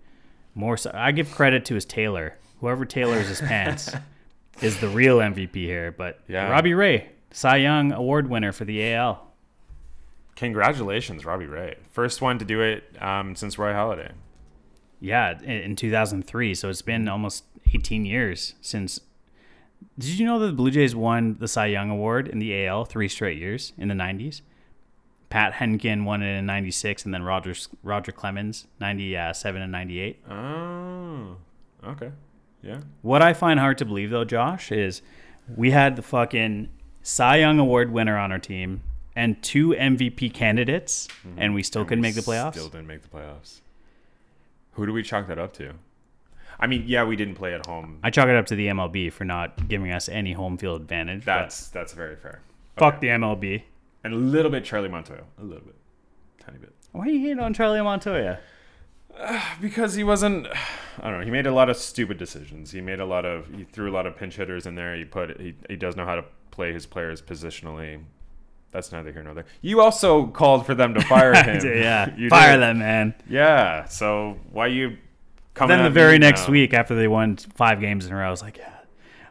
more 0.54 0.78
so. 0.78 0.92
I 0.94 1.12
give 1.12 1.32
credit 1.32 1.66
to 1.66 1.74
his 1.74 1.84
tailor. 1.84 2.38
Whoever 2.60 2.86
tailors 2.86 3.30
his 3.30 3.42
pants 3.42 3.90
is 4.62 4.80
the 4.80 4.90
real 4.90 5.18
MVP 5.18 5.56
here. 5.56 5.92
But 5.92 6.20
Yeah. 6.28 6.52
Robbie 6.52 6.76
Ray, 6.76 7.10
Cy 7.32 7.56
Young 7.58 7.92
Award 7.92 8.30
winner 8.30 8.52
for 8.52 8.64
the 8.64 8.94
AL. 8.94 9.34
Congratulations, 10.36 11.26
Robbie 11.26 11.48
Ray. 11.48 11.78
First 11.94 12.22
one 12.22 12.38
to 12.38 12.46
do 12.46 12.62
it 12.62 12.84
um, 13.02 13.36
since 13.36 13.58
Roy 13.58 13.72
Halladay. 13.72 14.12
Yeah, 15.00 15.40
in, 15.42 15.50
in 15.50 15.76
2003. 15.76 16.54
So 16.54 16.70
it's 16.70 16.84
been 16.84 17.08
almost 17.08 17.46
18 17.74 18.06
years 18.06 18.54
since. 18.62 19.00
Did 19.98 20.20
you 20.20 20.26
know 20.26 20.40
that 20.40 20.48
the 20.48 20.54
Blue 20.54 20.72
Jays 20.72 20.96
won 20.96 21.38
the 21.40 21.48
Cy 21.48 21.68
Young 21.68 21.90
Award 21.90 22.28
in 22.28 22.40
the 22.40 22.66
AL 22.66 22.86
three 22.86 23.08
straight 23.08 23.38
years 23.38 23.74
in 23.78 23.88
the 23.88 23.94
90s? 23.94 24.42
Pat 25.30 25.54
Hentgen 25.54 26.04
won 26.04 26.22
it 26.22 26.38
in 26.38 26.46
96, 26.46 27.06
and 27.06 27.14
then 27.14 27.24
Roger, 27.24 27.56
Roger 27.82 28.12
Clemens, 28.12 28.68
97 28.80 29.62
and 29.62 29.72
98. 29.72 30.24
Oh, 30.30 31.38
okay. 31.84 32.12
Yeah. 32.62 32.82
What 33.02 33.24
I 33.24 33.34
find 33.34 33.60
hard 33.60 33.80
to 33.80 33.86
believe, 33.86 34.12
though, 34.12 34.26
Josh, 34.26 34.72
is 34.72 35.02
we 35.56 35.72
had 35.72 35.96
the 35.96 36.04
fucking 36.04 36.70
Cy 37.02 37.38
Young 37.38 37.58
Award 37.58 37.92
winner 37.92 38.16
on 38.18 38.32
our 38.32 38.38
team 38.38 38.84
and 39.16 39.42
two 39.42 39.70
MVP 39.70 40.34
candidates, 40.34 41.08
mm-hmm. 41.28 41.40
and 41.40 41.54
we 41.54 41.64
still 41.64 41.84
couldn't 41.84 42.02
We 42.02 42.10
make 42.10 42.16
the 42.16 42.22
playoffs. 42.22 42.54
Still 42.54 42.70
didn't 42.70 42.88
make 42.88 43.02
the 43.02 43.10
playoffs. 43.10 43.62
Who 44.74 44.86
do 44.86 44.94
we 44.94 45.04
chalk 45.04 45.28
that 45.28 45.38
up 45.38 45.54
to? 45.54 45.74
I 46.60 46.68
mean, 46.68 46.84
yeah, 46.88 47.04
we 47.04 47.16
didn't 47.16 47.36
play 47.36 47.54
at 47.54 47.66
home. 47.66 48.00
I 48.04 48.10
chalk 48.10 48.28
it 48.28 48.36
up 48.36 48.46
to 48.48 48.56
the 48.56 48.68
MLB 48.68 49.12
for 49.12 49.26
not 49.26 49.68
giving 49.68 49.92
us 49.92 50.08
any 50.10 50.34
home 50.34 50.58
field 50.58 50.82
advantage. 50.82 51.26
That's 51.26 51.70
that's 51.70 51.94
very 51.94 52.16
fair. 52.16 52.42
fuck 52.78 53.00
the 53.02 53.08
MLB. 53.08 53.64
And 54.04 54.14
a 54.14 54.18
little 54.18 54.52
bit 54.52 54.66
Charlie 54.66 54.90
Montoyo, 54.90 55.24
a 55.40 55.44
little 55.44 55.64
bit, 55.66 55.76
tiny 56.46 56.58
bit, 56.58 56.74
Why 56.92 57.06
are 57.06 57.10
you 57.10 57.22
hating 57.22 57.40
on 57.40 57.54
Charlie 57.54 57.80
Montoyo? 57.80 58.38
because 59.62 59.94
he 59.94 60.04
wasn't. 60.04 60.48
I 61.02 61.10
don't 61.10 61.20
know. 61.20 61.26
He 61.26 61.32
made 61.32 61.48
a 61.48 61.54
lot 61.54 61.70
of 61.70 61.78
stupid 61.78 62.18
decisions. 62.18 62.72
He 62.72 62.82
made 62.82 63.00
a 63.00 63.06
lot 63.06 63.26
of. 63.26 63.48
He 63.56 63.64
threw 63.64 63.90
a 63.90 63.94
lot 63.94 64.06
of 64.06 64.16
pinch 64.16 64.36
hitters 64.36 64.66
in 64.68 64.76
there. 64.76 64.96
He 64.96 65.06
put. 65.06 65.40
He 65.40 65.56
he 65.70 65.76
does 65.76 65.96
know 65.96 66.06
how 66.06 66.16
to 66.16 66.26
play 66.52 66.72
his 66.74 66.86
players 66.86 67.22
positionally. 67.22 68.04
That's 68.72 68.92
neither 68.92 69.12
here 69.12 69.22
nor 69.24 69.34
there. 69.36 69.46
You 69.62 69.82
also 69.82 70.28
called 70.28 70.66
for 70.66 70.74
them 70.76 70.94
to 70.96 71.02
fire 71.02 71.34
him. 71.44 71.64
yeah, 71.66 72.14
You 72.18 72.30
fire 72.30 72.54
did. 72.54 72.62
that 72.62 72.76
man. 72.76 73.14
Yeah. 73.30 73.86
So 73.86 74.38
why 74.52 74.68
you 74.68 74.98
coming? 75.54 75.76
Then 75.78 75.84
the 75.86 75.90
very 75.92 76.18
next 76.20 76.48
now? 76.48 76.52
week, 76.52 76.74
after 76.74 76.96
they 76.96 77.08
won 77.08 77.38
five 77.38 77.80
games 77.80 78.06
in 78.06 78.14
a 78.14 78.16
row, 78.16 78.28
I 78.28 78.32
was 78.32 78.42
like, 78.42 78.58
yeah, 78.58 78.74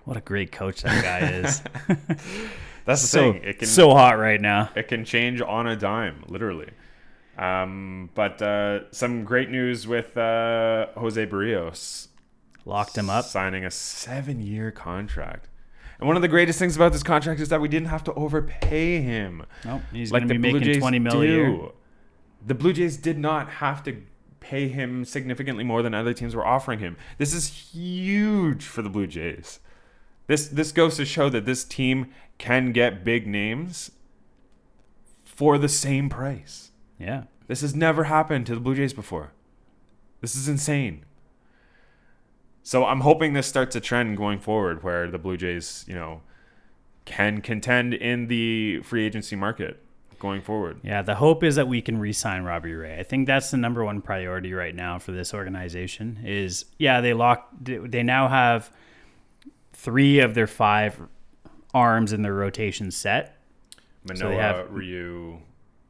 what 0.05 0.17
a 0.17 0.21
great 0.21 0.53
coach 0.53 0.83
that 0.83 1.03
guy 1.03 1.29
is. 1.31 1.63
That's 2.85 3.03
the 3.03 3.07
so 3.09 3.33
thing. 3.33 3.43
It 3.45 3.59
can 3.61 3.69
so 3.69 3.91
hot 3.91 4.19
right 4.19 4.41
now. 4.41 4.71
it 4.75 4.89
can 4.89 5.05
change 5.05 5.41
on 5.41 5.67
a 5.67 5.77
dime, 5.77 6.25
literally. 6.29 6.71
Um, 7.39 8.11
but 8.15 8.43
uh, 8.43 8.91
some 8.93 9.25
great 9.25 9.51
news 9.51 9.87
with 9.87 10.17
uh, 10.17 10.89
Jose 10.97 11.25
Berrios 11.27 12.09
Locked 12.65 12.97
him 12.99 13.09
up. 13.11 13.25
signing 13.25 13.65
a 13.65 13.71
seven-year 13.71 14.71
contract. 14.71 15.49
And 15.99 16.07
one 16.09 16.17
of 16.17 16.23
the 16.23 16.29
greatest 16.29 16.59
things 16.59 16.75
about 16.77 16.93
this 16.93 17.03
contract 17.03 17.41
is 17.41 17.49
that 17.51 17.61
we 17.61 17.69
didn't 17.69 17.89
have 17.89 18.03
to 18.05 18.15
overpay 18.15 19.01
him. 19.01 19.45
Nope, 19.65 19.83
he's 19.93 20.11
like 20.13 20.23
going 20.23 20.29
to 20.29 20.35
be 20.35 20.51
Blue 20.51 20.59
making 20.61 20.75
Jays 20.75 20.83
twenty 20.83 20.99
mil 20.99 21.23
a 21.23 21.25
year. 21.27 21.47
do. 21.47 21.73
The 22.45 22.55
Blue 22.55 22.73
Jays 22.73 22.97
did 22.97 23.19
not 23.19 23.49
have 23.49 23.83
to 23.85 24.03
pay 24.43 24.69
him 24.69 25.05
significantly 25.05 25.65
more 25.65 25.83
than 25.83 25.95
other 25.95 26.13
teams 26.13 26.35
were 26.35 26.47
offering 26.47 26.81
him. 26.81 26.97
This 27.17 27.33
is 27.33 27.49
huge 27.73 28.65
for 28.65 28.83
the 28.83 28.91
Blue 28.91 29.07
Jays. 29.07 29.61
This 30.27 30.49
this 30.49 30.73
goes 30.73 30.97
to 30.97 31.05
show 31.05 31.29
that 31.31 31.47
this 31.47 31.65
team 31.65 32.13
can 32.39 32.73
get 32.73 33.05
big 33.05 33.27
names 33.27 33.93
for 35.25 35.59
the 35.59 35.69
same 35.69 36.09
price. 36.09 36.71
Yeah, 36.99 37.25
This 37.49 37.63
has 37.63 37.75
never 37.75 38.05
happened 38.05 38.47
to 38.47 38.55
the 38.55 38.61
Blue 38.61 38.75
Jays 38.75 38.93
before. 38.93 39.33
This 40.21 40.37
is 40.37 40.49
insane. 40.49 41.05
So 42.63 42.85
I'm 42.85 43.01
hoping 43.01 43.33
this 43.33 43.49
starts 43.49 43.75
a 43.75 43.81
trend 43.81 44.17
going 44.17 44.39
forward 44.39 44.85
where 44.85 45.11
the 45.11 45.19
Blue 45.19 45.37
Jays, 45.37 45.85
you 45.89 45.95
know, 45.95 46.23
can 47.05 47.41
contend 47.41 47.93
in 47.93 48.29
the 48.29 48.81
free 48.83 49.05
agency 49.05 49.35
market 49.35 49.83
going 50.23 50.41
forward. 50.41 50.79
yeah. 50.83 51.03
The 51.03 51.17
hope 51.17 51.43
is 51.45 51.57
that 51.57 51.67
we 51.69 51.83
can 51.83 51.99
re-sign 51.99 52.45
Robbie 52.45 52.73
Ray. 52.73 52.99
I 52.99 53.03
think 53.03 53.27
that's 53.27 53.51
the 53.51 53.57
number 53.59 53.85
one 53.85 54.01
priority 54.01 54.55
right 54.55 54.75
now 54.75 54.99
for 54.99 55.13
this 55.13 55.35
organization. 55.35 56.21
Is 56.25 56.65
yeah, 56.79 57.01
they 57.03 57.13
locked. 57.13 57.65
They 57.65 58.03
now 58.03 58.29
have 58.29 58.71
three 59.73 60.21
of 60.21 60.35
their 60.35 60.47
five 60.47 61.01
arms 61.75 62.13
in 62.13 62.23
their 62.23 62.35
rotation 62.35 62.91
set, 62.91 63.37
Manoah, 64.09 64.31
they 64.31 64.37
have- 64.37 64.71
Ryu, 64.71 65.39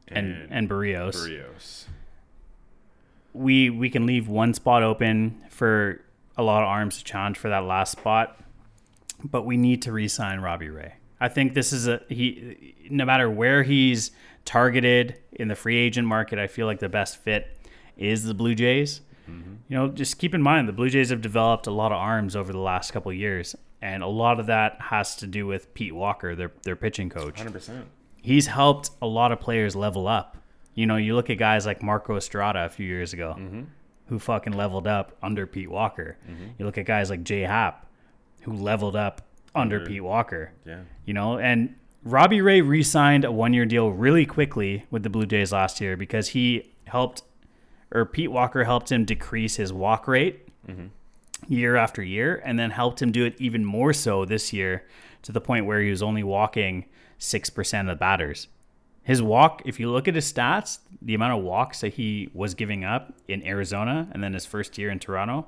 and 0.07 0.27
and, 0.33 0.51
and 0.51 0.69
Berrios. 0.69 1.15
Berrios. 1.15 1.85
we 3.33 3.69
we 3.69 3.89
can 3.89 4.05
leave 4.05 4.27
one 4.27 4.53
spot 4.53 4.83
open 4.83 5.43
for 5.49 6.01
a 6.35 6.43
lot 6.43 6.63
of 6.63 6.69
arms 6.69 6.97
to 6.97 7.03
challenge 7.03 7.37
for 7.37 7.49
that 7.49 7.63
last 7.65 7.91
spot, 7.91 8.39
but 9.23 9.45
we 9.45 9.57
need 9.57 9.81
to 9.83 9.91
re-sign 9.91 10.39
Robbie 10.39 10.69
Ray. 10.69 10.93
I 11.23 11.29
think 11.29 11.53
this 11.53 11.71
is 11.71 11.87
a 11.87 12.01
he. 12.09 12.75
No 12.89 13.05
matter 13.05 13.29
where 13.29 13.63
he's 13.63 14.11
targeted 14.43 15.19
in 15.31 15.47
the 15.47 15.55
free 15.55 15.77
agent 15.77 16.05
market, 16.05 16.37
I 16.37 16.47
feel 16.47 16.67
like 16.67 16.79
the 16.79 16.89
best 16.89 17.15
fit 17.15 17.57
is 17.95 18.25
the 18.25 18.33
Blue 18.33 18.53
Jays. 18.53 18.99
Mm-hmm. 19.29 19.53
You 19.69 19.77
know, 19.77 19.87
just 19.87 20.19
keep 20.19 20.35
in 20.35 20.41
mind 20.41 20.67
the 20.67 20.73
Blue 20.73 20.89
Jays 20.89 21.11
have 21.11 21.21
developed 21.21 21.65
a 21.65 21.71
lot 21.71 21.93
of 21.93 21.97
arms 21.97 22.35
over 22.35 22.51
the 22.51 22.59
last 22.59 22.91
couple 22.91 23.09
of 23.09 23.15
years, 23.15 23.55
and 23.81 24.03
a 24.03 24.07
lot 24.07 24.41
of 24.41 24.47
that 24.47 24.75
has 24.81 25.15
to 25.15 25.27
do 25.27 25.47
with 25.47 25.73
Pete 25.73 25.95
Walker, 25.95 26.35
their 26.35 26.51
their 26.63 26.75
pitching 26.75 27.09
coach. 27.09 27.35
100%. 27.35 27.85
He's 28.21 28.47
helped 28.47 28.89
a 29.01 29.07
lot 29.07 29.31
of 29.31 29.39
players 29.39 29.77
level 29.77 30.09
up. 30.09 30.35
You 30.75 30.87
know, 30.87 30.97
you 30.97 31.15
look 31.15 31.29
at 31.29 31.37
guys 31.37 31.65
like 31.65 31.81
Marco 31.81 32.17
Estrada 32.17 32.65
a 32.65 32.69
few 32.69 32.85
years 32.85 33.13
ago, 33.13 33.37
mm-hmm. 33.39 33.61
who 34.07 34.19
fucking 34.19 34.51
leveled 34.51 34.87
up 34.87 35.15
under 35.23 35.47
Pete 35.47 35.71
Walker. 35.71 36.17
Mm-hmm. 36.29 36.47
You 36.59 36.65
look 36.65 36.77
at 36.77 36.85
guys 36.85 37.09
like 37.09 37.23
Jay 37.23 37.43
Happ, 37.43 37.87
who 38.41 38.51
leveled 38.51 38.97
up 38.97 39.21
under 39.55 39.79
Pete 39.79 40.03
Walker. 40.03 40.51
Yeah. 40.65 40.81
You 41.05 41.13
know, 41.13 41.37
and 41.37 41.75
Robbie 42.03 42.41
Ray 42.41 42.61
re-signed 42.61 43.23
a 43.23 43.31
one-year 43.31 43.65
deal 43.65 43.89
really 43.89 44.25
quickly 44.25 44.85
with 44.91 45.03
the 45.03 45.09
Blue 45.09 45.25
Jays 45.25 45.51
last 45.51 45.79
year 45.79 45.95
because 45.95 46.29
he 46.29 46.71
helped, 46.85 47.23
or 47.91 48.05
Pete 48.05 48.31
Walker 48.31 48.63
helped 48.63 48.91
him 48.91 49.05
decrease 49.05 49.55
his 49.55 49.71
walk 49.71 50.07
rate 50.07 50.47
mm-hmm. 50.67 50.87
year 51.47 51.75
after 51.75 52.03
year, 52.03 52.41
and 52.43 52.59
then 52.59 52.71
helped 52.71 53.01
him 53.01 53.11
do 53.11 53.25
it 53.25 53.35
even 53.39 53.63
more 53.63 53.93
so 53.93 54.25
this 54.25 54.51
year 54.51 54.85
to 55.21 55.31
the 55.31 55.41
point 55.41 55.65
where 55.65 55.81
he 55.81 55.89
was 55.89 56.03
only 56.03 56.23
walking 56.23 56.85
six 57.17 57.49
percent 57.49 57.87
of 57.87 57.95
the 57.95 57.99
batters. 57.99 58.47
His 59.03 59.21
walk, 59.21 59.61
if 59.65 59.79
you 59.79 59.89
look 59.91 60.07
at 60.07 60.15
his 60.15 60.31
stats, 60.31 60.79
the 61.01 61.13
amount 61.13 61.37
of 61.37 61.43
walks 61.43 61.81
that 61.81 61.93
he 61.93 62.29
was 62.33 62.53
giving 62.53 62.83
up 62.83 63.13
in 63.27 63.45
Arizona 63.45 64.07
and 64.11 64.23
then 64.23 64.33
his 64.33 64.45
first 64.45 64.77
year 64.77 64.89
in 64.89 64.99
Toronto 64.99 65.47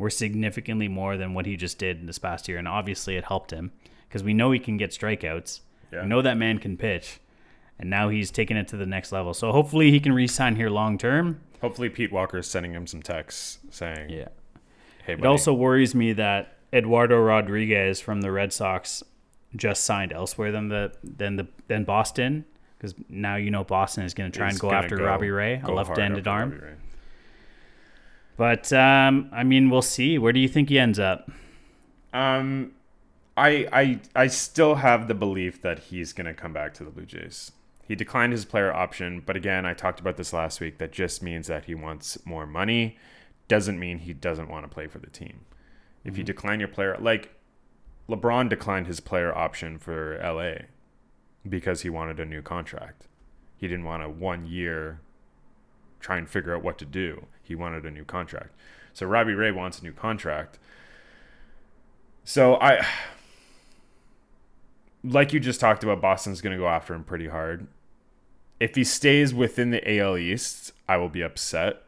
were 0.00 0.10
significantly 0.10 0.88
more 0.88 1.18
than 1.18 1.34
what 1.34 1.44
he 1.44 1.56
just 1.56 1.78
did 1.78 2.00
in 2.00 2.06
this 2.06 2.18
past 2.18 2.48
year. 2.48 2.56
And 2.56 2.66
obviously, 2.66 3.16
it 3.16 3.24
helped 3.24 3.52
him 3.52 3.70
because 4.08 4.24
we 4.24 4.32
know 4.32 4.50
he 4.50 4.58
can 4.58 4.78
get 4.78 4.90
strikeouts. 4.92 5.60
Yeah. 5.92 6.02
We 6.02 6.08
know 6.08 6.22
that 6.22 6.38
man 6.38 6.58
can 6.58 6.76
pitch. 6.78 7.20
And 7.78 7.90
now 7.90 8.08
he's 8.08 8.30
taking 8.30 8.56
it 8.56 8.66
to 8.68 8.76
the 8.76 8.86
next 8.86 9.12
level. 9.12 9.34
So 9.34 9.52
hopefully, 9.52 9.90
he 9.90 10.00
can 10.00 10.12
re 10.14 10.26
sign 10.26 10.56
here 10.56 10.70
long 10.70 10.96
term. 10.98 11.40
Hopefully, 11.60 11.90
Pete 11.90 12.10
Walker 12.10 12.38
is 12.38 12.46
sending 12.46 12.72
him 12.72 12.86
some 12.86 13.02
texts 13.02 13.58
saying, 13.70 14.08
Yeah. 14.10 14.28
hey, 15.04 15.12
It 15.12 15.26
also 15.26 15.52
worries 15.52 15.94
me 15.94 16.14
that 16.14 16.56
Eduardo 16.72 17.18
Rodriguez 17.20 18.00
from 18.00 18.22
the 18.22 18.32
Red 18.32 18.52
Sox 18.54 19.02
just 19.54 19.84
signed 19.84 20.12
elsewhere 20.12 20.50
than 20.52 20.68
the 20.68 20.92
than 21.04 21.36
the 21.36 21.46
than 21.68 21.84
Boston 21.84 22.44
because 22.78 22.94
now 23.08 23.36
you 23.36 23.50
know 23.50 23.64
Boston 23.64 24.04
is 24.04 24.14
going 24.14 24.30
to 24.32 24.38
try 24.38 24.48
is 24.48 24.54
and 24.54 24.60
go 24.60 24.70
after 24.72 24.96
go- 24.96 25.04
Robbie 25.04 25.30
Ray, 25.30 25.60
a 25.62 25.70
left-handed 25.70 26.26
arm. 26.26 26.62
But 28.40 28.72
um, 28.72 29.28
I 29.32 29.44
mean, 29.44 29.68
we'll 29.68 29.82
see. 29.82 30.16
Where 30.16 30.32
do 30.32 30.40
you 30.40 30.48
think 30.48 30.70
he 30.70 30.78
ends 30.78 30.98
up? 30.98 31.30
Um, 32.14 32.72
I 33.36 33.68
I 33.70 34.00
I 34.16 34.28
still 34.28 34.76
have 34.76 35.08
the 35.08 35.14
belief 35.14 35.60
that 35.60 35.78
he's 35.78 36.14
gonna 36.14 36.32
come 36.32 36.54
back 36.54 36.72
to 36.74 36.84
the 36.84 36.88
Blue 36.88 37.04
Jays. 37.04 37.52
He 37.86 37.94
declined 37.94 38.32
his 38.32 38.46
player 38.46 38.72
option, 38.72 39.22
but 39.26 39.36
again, 39.36 39.66
I 39.66 39.74
talked 39.74 40.00
about 40.00 40.16
this 40.16 40.32
last 40.32 40.58
week. 40.58 40.78
That 40.78 40.90
just 40.90 41.22
means 41.22 41.48
that 41.48 41.66
he 41.66 41.74
wants 41.74 42.24
more 42.24 42.46
money. 42.46 42.96
Doesn't 43.46 43.78
mean 43.78 43.98
he 43.98 44.14
doesn't 44.14 44.48
want 44.48 44.64
to 44.64 44.72
play 44.72 44.86
for 44.86 45.00
the 45.00 45.10
team. 45.10 45.40
If 46.02 46.16
you 46.16 46.24
decline 46.24 46.60
your 46.60 46.68
player, 46.70 46.96
like 46.98 47.34
LeBron 48.08 48.48
declined 48.48 48.86
his 48.86 49.00
player 49.00 49.36
option 49.36 49.76
for 49.78 50.18
LA 50.24 50.64
because 51.46 51.82
he 51.82 51.90
wanted 51.90 52.18
a 52.18 52.24
new 52.24 52.40
contract. 52.40 53.06
He 53.58 53.68
didn't 53.68 53.84
want 53.84 54.02
a 54.02 54.08
one 54.08 54.46
year 54.46 55.02
try 56.00 56.16
and 56.16 56.26
figure 56.26 56.56
out 56.56 56.62
what 56.62 56.78
to 56.78 56.86
do. 56.86 57.26
He 57.50 57.56
wanted 57.56 57.84
a 57.84 57.90
new 57.90 58.04
contract. 58.04 58.54
So 58.92 59.06
Robbie 59.06 59.34
Ray 59.34 59.50
wants 59.50 59.80
a 59.80 59.82
new 59.82 59.92
contract. 59.92 60.60
So 62.22 62.54
I 62.60 62.86
like 65.02 65.32
you 65.32 65.40
just 65.40 65.58
talked 65.58 65.82
about 65.82 66.00
Boston's 66.00 66.40
going 66.40 66.52
to 66.52 66.62
go 66.62 66.68
after 66.68 66.94
him 66.94 67.02
pretty 67.02 67.26
hard. 67.26 67.66
If 68.60 68.76
he 68.76 68.84
stays 68.84 69.34
within 69.34 69.72
the 69.72 69.98
AL 69.98 70.16
East, 70.16 70.70
I 70.88 70.96
will 70.98 71.08
be 71.08 71.22
upset. 71.22 71.82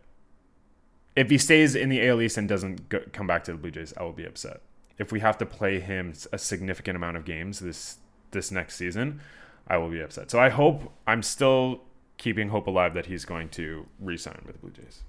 If 1.14 1.30
he 1.30 1.38
stays 1.38 1.76
in 1.76 1.90
the 1.90 2.08
AL 2.08 2.20
East 2.20 2.36
and 2.36 2.48
doesn't 2.48 2.88
go, 2.88 2.98
come 3.12 3.28
back 3.28 3.44
to 3.44 3.52
the 3.52 3.58
Blue 3.58 3.70
Jays, 3.70 3.94
I 3.96 4.02
will 4.02 4.12
be 4.12 4.26
upset. 4.26 4.62
If 4.98 5.12
we 5.12 5.20
have 5.20 5.38
to 5.38 5.46
play 5.46 5.78
him 5.78 6.12
a 6.32 6.38
significant 6.38 6.96
amount 6.96 7.18
of 7.18 7.24
games 7.24 7.60
this 7.60 7.98
this 8.32 8.50
next 8.50 8.74
season, 8.74 9.20
I 9.68 9.76
will 9.76 9.90
be 9.90 10.00
upset. 10.00 10.28
So 10.28 10.40
I 10.40 10.48
hope 10.48 10.92
I'm 11.06 11.22
still 11.22 11.82
keeping 12.18 12.48
hope 12.48 12.66
alive 12.66 12.94
that 12.94 13.06
he's 13.06 13.24
going 13.24 13.48
to 13.50 13.86
re-sign 14.00 14.42
with 14.44 14.56
the 14.56 14.58
Blue 14.58 14.72
Jays. 14.72 15.04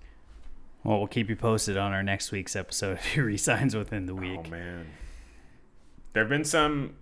Well, 0.84 0.98
we'll 0.98 1.08
keep 1.08 1.30
you 1.30 1.36
posted 1.36 1.78
on 1.78 1.94
our 1.94 2.04
next 2.04 2.32
week's 2.32 2.56
episode 2.56 2.94
if 2.98 3.06
he 3.14 3.22
resigns 3.22 3.76
within 3.76 4.06
the 4.06 4.16
week. 4.16 4.42
Oh 4.46 4.50
man. 4.50 4.88
There 6.14 6.24
have 6.24 6.30
been 6.30 6.46
some 6.46 6.96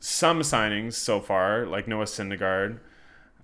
some 0.00 0.40
signings 0.40 0.94
so 0.94 1.20
far, 1.20 1.66
like 1.66 1.86
Noah 1.86 2.04
Syndergaard 2.04 2.80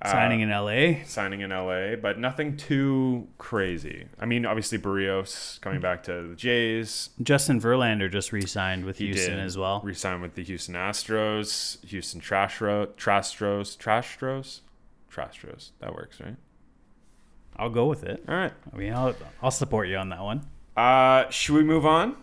uh, 0.03 0.13
Signing 0.13 0.41
in 0.41 0.51
LA. 0.51 1.05
signing 1.07 1.41
in 1.41 1.51
LA, 1.51 1.97
but 1.97 2.19
nothing 2.19 2.57
too 2.57 3.29
crazy. 3.39 4.07
I 4.19 4.27
mean, 4.27 4.45
obviously 4.45 4.79
Berrios 4.79 5.61
coming 5.63 5.81
back 5.81 6.03
to 6.05 6.29
the 6.29 6.37
Jays. 6.37 7.11
Justin 7.23 7.61
Verlander 7.61 8.11
just 8.11 8.33
re-signed 8.33 8.85
with 8.85 8.99
He 8.99 9.07
Houston 9.07 9.37
did 9.37 9.45
as 9.45 9.57
well. 9.57 9.81
Re-signed 9.83 10.21
with 10.21 10.35
the 10.35 10.45
Houston 10.45 10.75
Astros, 10.75 11.83
Houston 11.87 12.21
Trashro, 12.21 12.89
Trastros, 12.89 13.77
Trastros, 13.79 14.61
Trastros. 15.11 15.71
That 15.81 15.95
works, 15.95 16.21
right? 16.21 16.37
I'll 17.57 17.71
go 17.71 17.87
with 17.87 18.05
it. 18.05 18.23
All 18.29 18.35
right. 18.35 18.53
I 18.73 18.77
mean, 18.77 18.93
I'll, 18.93 19.15
I'll 19.43 19.51
support 19.51 19.89
you 19.89 19.97
on 19.97 20.11
that 20.11 20.23
one. 20.23 20.47
Uh, 20.77 21.29
should 21.31 21.55
we 21.55 21.63
move 21.65 21.87
on? 21.87 22.17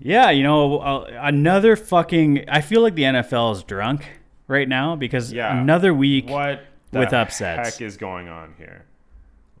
Yeah, 0.00 0.30
you 0.30 0.42
know, 0.44 0.80
another 1.04 1.76
fucking. 1.76 2.48
I 2.48 2.60
feel 2.60 2.80
like 2.82 2.94
the 2.94 3.02
NFL 3.02 3.52
is 3.56 3.62
drunk 3.64 4.08
right 4.46 4.68
now 4.68 4.94
because 4.96 5.32
Yeah. 5.32 5.60
another 5.60 5.92
week, 5.92 6.26
with 6.26 6.34
upsets. 6.34 6.60
What 6.60 6.90
the 6.92 6.98
With 7.00 7.12
upsets. 7.12 7.74
heck 7.78 7.80
is 7.86 7.96
going 7.96 8.28
on 8.28 8.54
here? 8.56 8.84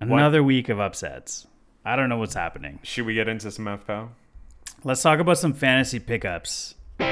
another 0.00 0.42
week 0.42 0.68
of 0.68 0.78
upsets. 0.80 1.46
I 1.84 1.96
don't 1.96 2.08
know 2.08 2.16
what's 2.18 2.34
happening. 2.34 2.78
Should 2.84 3.04
we 3.04 3.14
get 3.14 3.28
into 3.28 3.50
some 3.50 3.64
FPL? 3.66 4.10
Let's 4.84 5.02
talk 5.02 5.18
about 5.18 5.38
some 5.38 5.52
fantasy 5.52 5.98
pickups. 5.98 6.74
Do 6.98 7.04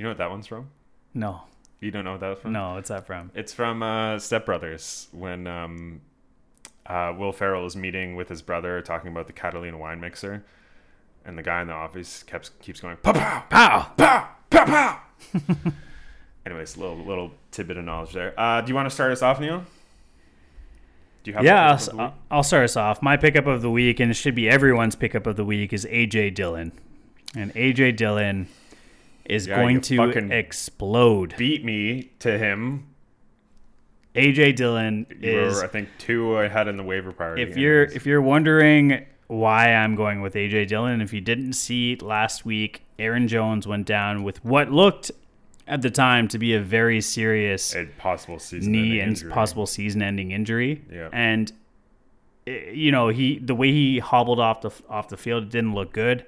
you 0.00 0.02
know 0.02 0.08
what 0.10 0.18
that 0.18 0.30
one's 0.30 0.46
from? 0.46 0.70
No, 1.12 1.42
You 1.80 1.90
don't 1.90 2.04
know 2.04 2.12
what 2.12 2.20
that 2.20 2.28
was 2.30 2.38
from? 2.38 2.52
no, 2.52 2.74
what's 2.74 2.88
that 2.88 3.06
from? 3.06 3.30
It's 3.34 3.52
from 3.52 3.82
uh, 3.82 4.18
Step 4.18 4.46
Brothers 4.46 5.08
when 5.12 5.46
um, 5.46 6.00
uh, 6.86 7.12
Will 7.16 7.32
Ferrell 7.32 7.66
is 7.66 7.76
meeting 7.76 8.16
with 8.16 8.28
his 8.28 8.40
brother 8.42 8.80
talking 8.80 9.10
about 9.10 9.26
the 9.26 9.32
Catalina 9.34 9.76
wine 9.76 10.00
mixer, 10.00 10.44
and 11.24 11.36
the 11.36 11.42
guy 11.42 11.60
in 11.60 11.68
the 11.68 11.74
office 11.74 12.22
keeps 12.22 12.50
keeps 12.60 12.80
going 12.80 12.96
pow 12.98 13.12
pow 13.12 13.44
Pow! 13.50 13.92
pow 13.96 14.28
pow 14.50 14.64
pow. 14.64 15.00
Anyways, 16.46 16.76
little 16.76 16.96
little 16.96 17.32
tidbit 17.50 17.76
of 17.76 17.84
knowledge 17.84 18.12
there. 18.12 18.38
Uh, 18.38 18.60
do 18.60 18.68
you 18.68 18.74
want 18.74 18.86
to 18.88 18.94
start 18.94 19.12
us 19.12 19.22
off, 19.22 19.40
Neil? 19.40 19.64
Do 21.22 21.30
you 21.30 21.36
have 21.36 21.44
Yeah, 21.44 21.78
I'll? 21.98 22.14
I'll 22.30 22.42
start 22.42 22.64
us 22.64 22.76
off. 22.76 23.00
My 23.02 23.16
pickup 23.16 23.46
of 23.46 23.62
the 23.62 23.70
week, 23.70 23.98
and 24.00 24.10
it 24.10 24.14
should 24.14 24.34
be 24.34 24.48
everyone's 24.48 24.94
pickup 24.94 25.26
of 25.26 25.36
the 25.36 25.44
week, 25.44 25.72
is 25.72 25.86
AJ 25.86 26.34
Dillon. 26.34 26.72
And 27.34 27.52
AJ 27.54 27.96
Dillon 27.96 28.46
is 29.24 29.46
Yeah, 29.46 29.56
going 29.56 29.80
to 29.82 30.30
explode. 30.32 31.34
beat 31.36 31.64
me 31.64 32.10
to 32.20 32.38
him. 32.38 32.86
AJ 34.14 34.56
Dillon 34.56 35.06
is 35.20 35.56
were, 35.56 35.64
I 35.64 35.66
think, 35.66 35.88
two 35.98 36.36
ahead 36.36 36.68
in 36.68 36.76
the 36.76 36.84
waiver 36.84 37.12
priority. 37.12 37.42
if 37.42 37.56
you're 37.56 37.82
anyways. 37.82 37.96
if 37.96 38.06
you're 38.06 38.22
wondering 38.22 39.04
why 39.26 39.74
I'm 39.74 39.96
going 39.96 40.20
with 40.22 40.34
AJ 40.34 40.68
Dillon, 40.68 41.00
if 41.00 41.12
you 41.12 41.20
didn't 41.20 41.54
see 41.54 41.96
last 41.96 42.44
week, 42.44 42.82
Aaron 42.98 43.26
Jones 43.26 43.66
went 43.66 43.86
down 43.86 44.22
with 44.22 44.44
what 44.44 44.70
looked 44.70 45.10
at 45.66 45.82
the 45.82 45.90
time 45.90 46.28
to 46.28 46.38
be 46.38 46.54
a 46.54 46.60
very 46.60 47.00
serious 47.00 47.74
a 47.74 47.86
possible 47.98 48.38
season 48.38 48.70
knee 48.70 48.78
ending 48.78 49.00
and 49.00 49.08
injury. 49.10 49.32
possible 49.32 49.66
season-ending 49.66 50.30
injury. 50.30 50.84
Yeah. 50.92 51.08
And 51.12 51.50
eh, 52.46 52.70
you 52.72 52.92
know, 52.92 53.08
he 53.08 53.38
the 53.40 53.54
way 53.56 53.72
he 53.72 53.98
hobbled 53.98 54.38
off 54.38 54.60
the 54.60 54.70
off 54.88 55.08
the 55.08 55.16
field 55.16 55.48
didn't 55.48 55.74
look 55.74 55.92
good. 55.92 56.24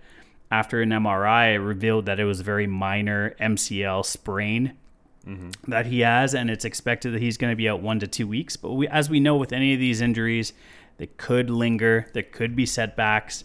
After 0.51 0.81
an 0.81 0.91
MRI, 0.91 1.65
revealed 1.65 2.07
that 2.07 2.21
it 2.21 2.25
was 2.25 2.41
a 2.41 2.45
very 2.45 2.67
minor 2.67 3.35
MCL 3.41 4.05
sprain 4.07 4.75
mm-hmm. 5.27 5.51
that 5.71 5.87
he 5.87 6.01
has, 6.01 6.35
and 6.35 6.51
it's 6.51 6.65
expected 6.65 7.13
that 7.15 7.23
he's 7.23 7.37
going 7.37 7.51
to 7.51 7.57
be 7.57 7.69
out 7.69 7.83
one 7.83 7.99
to 8.01 8.07
two 8.07 8.29
weeks. 8.29 8.57
But 8.57 8.73
we, 8.73 8.89
as 8.89 9.11
we 9.11 9.21
know, 9.21 9.37
with 9.37 9.53
any 9.53 9.75
of 9.75 9.81
these 9.81 10.01
injuries, 10.01 10.53
they 10.99 11.07
could 11.07 11.51
linger. 11.51 12.07
There 12.15 12.23
could 12.23 12.55
be 12.55 12.67
setbacks. 12.67 13.45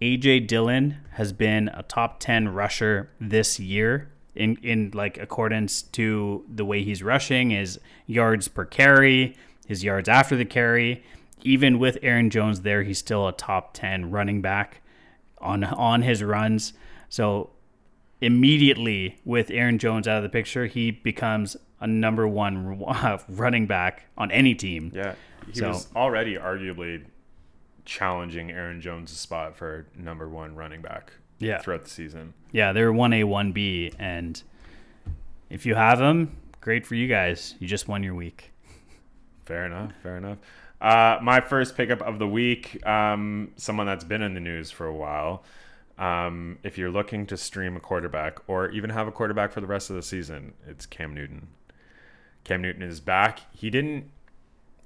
AJ 0.00 0.46
Dillon 0.46 0.98
has 1.12 1.32
been 1.32 1.68
a 1.68 1.82
top 1.82 2.20
10 2.20 2.48
rusher 2.48 3.10
this 3.20 3.58
year 3.58 4.10
in 4.34 4.56
in 4.62 4.90
like 4.92 5.16
accordance 5.16 5.82
to 5.82 6.44
the 6.52 6.64
way 6.64 6.82
he's 6.82 7.02
rushing, 7.02 7.50
his 7.50 7.78
yards 8.06 8.48
per 8.48 8.64
carry, 8.64 9.36
his 9.66 9.84
yards 9.84 10.08
after 10.08 10.36
the 10.36 10.44
carry. 10.44 11.02
Even 11.42 11.78
with 11.78 11.98
Aaron 12.02 12.30
Jones 12.30 12.62
there, 12.62 12.82
he's 12.82 12.98
still 12.98 13.28
a 13.28 13.32
top 13.32 13.74
10 13.74 14.10
running 14.10 14.40
back 14.40 14.80
on 15.38 15.64
on 15.64 16.02
his 16.02 16.22
runs. 16.22 16.72
So 17.08 17.50
immediately 18.20 19.18
with 19.24 19.50
Aaron 19.50 19.78
Jones 19.78 20.08
out 20.08 20.16
of 20.18 20.22
the 20.22 20.28
picture, 20.28 20.66
he 20.66 20.90
becomes 20.90 21.56
a 21.80 21.86
number 21.86 22.26
one 22.26 22.82
uh, 22.88 23.18
running 23.28 23.66
back 23.66 24.06
on 24.16 24.30
any 24.30 24.54
team. 24.54 24.90
Yeah, 24.94 25.14
he 25.46 25.58
So- 25.58 25.68
was 25.68 25.88
already 25.94 26.36
arguably 26.36 27.04
challenging 27.84 28.50
Aaron 28.50 28.80
Jones' 28.80 29.10
spot 29.10 29.56
for 29.56 29.86
number 29.96 30.28
one 30.28 30.54
running 30.54 30.80
back. 30.80 31.12
Yeah. 31.40 31.58
throughout 31.60 31.82
the 31.82 31.90
season. 31.90 32.32
Yeah, 32.52 32.72
they're 32.72 32.92
one 32.92 33.12
A, 33.12 33.24
one 33.24 33.50
B, 33.52 33.92
and 33.98 34.40
if 35.50 35.66
you 35.66 35.74
have 35.74 35.98
them, 35.98 36.36
great 36.60 36.86
for 36.86 36.94
you 36.94 37.08
guys. 37.08 37.56
You 37.58 37.66
just 37.66 37.88
won 37.88 38.02
your 38.04 38.14
week. 38.14 38.52
Fair 39.44 39.66
enough. 39.66 39.92
Fair 40.02 40.16
enough. 40.16 40.38
Uh, 40.84 41.18
my 41.22 41.40
first 41.40 41.78
pickup 41.78 42.02
of 42.02 42.18
the 42.18 42.28
week, 42.28 42.86
um, 42.86 43.50
someone 43.56 43.86
that's 43.86 44.04
been 44.04 44.20
in 44.20 44.34
the 44.34 44.40
news 44.40 44.70
for 44.70 44.86
a 44.86 44.94
while. 44.94 45.42
Um, 45.96 46.58
if 46.62 46.76
you're 46.76 46.90
looking 46.90 47.24
to 47.28 47.38
stream 47.38 47.74
a 47.74 47.80
quarterback 47.80 48.38
or 48.48 48.68
even 48.68 48.90
have 48.90 49.08
a 49.08 49.10
quarterback 49.10 49.50
for 49.50 49.62
the 49.62 49.66
rest 49.66 49.88
of 49.88 49.96
the 49.96 50.02
season, 50.02 50.52
it's 50.68 50.84
Cam 50.84 51.14
Newton. 51.14 51.48
Cam 52.44 52.60
Newton 52.60 52.82
is 52.82 53.00
back. 53.00 53.40
He 53.50 53.70
didn't. 53.70 54.10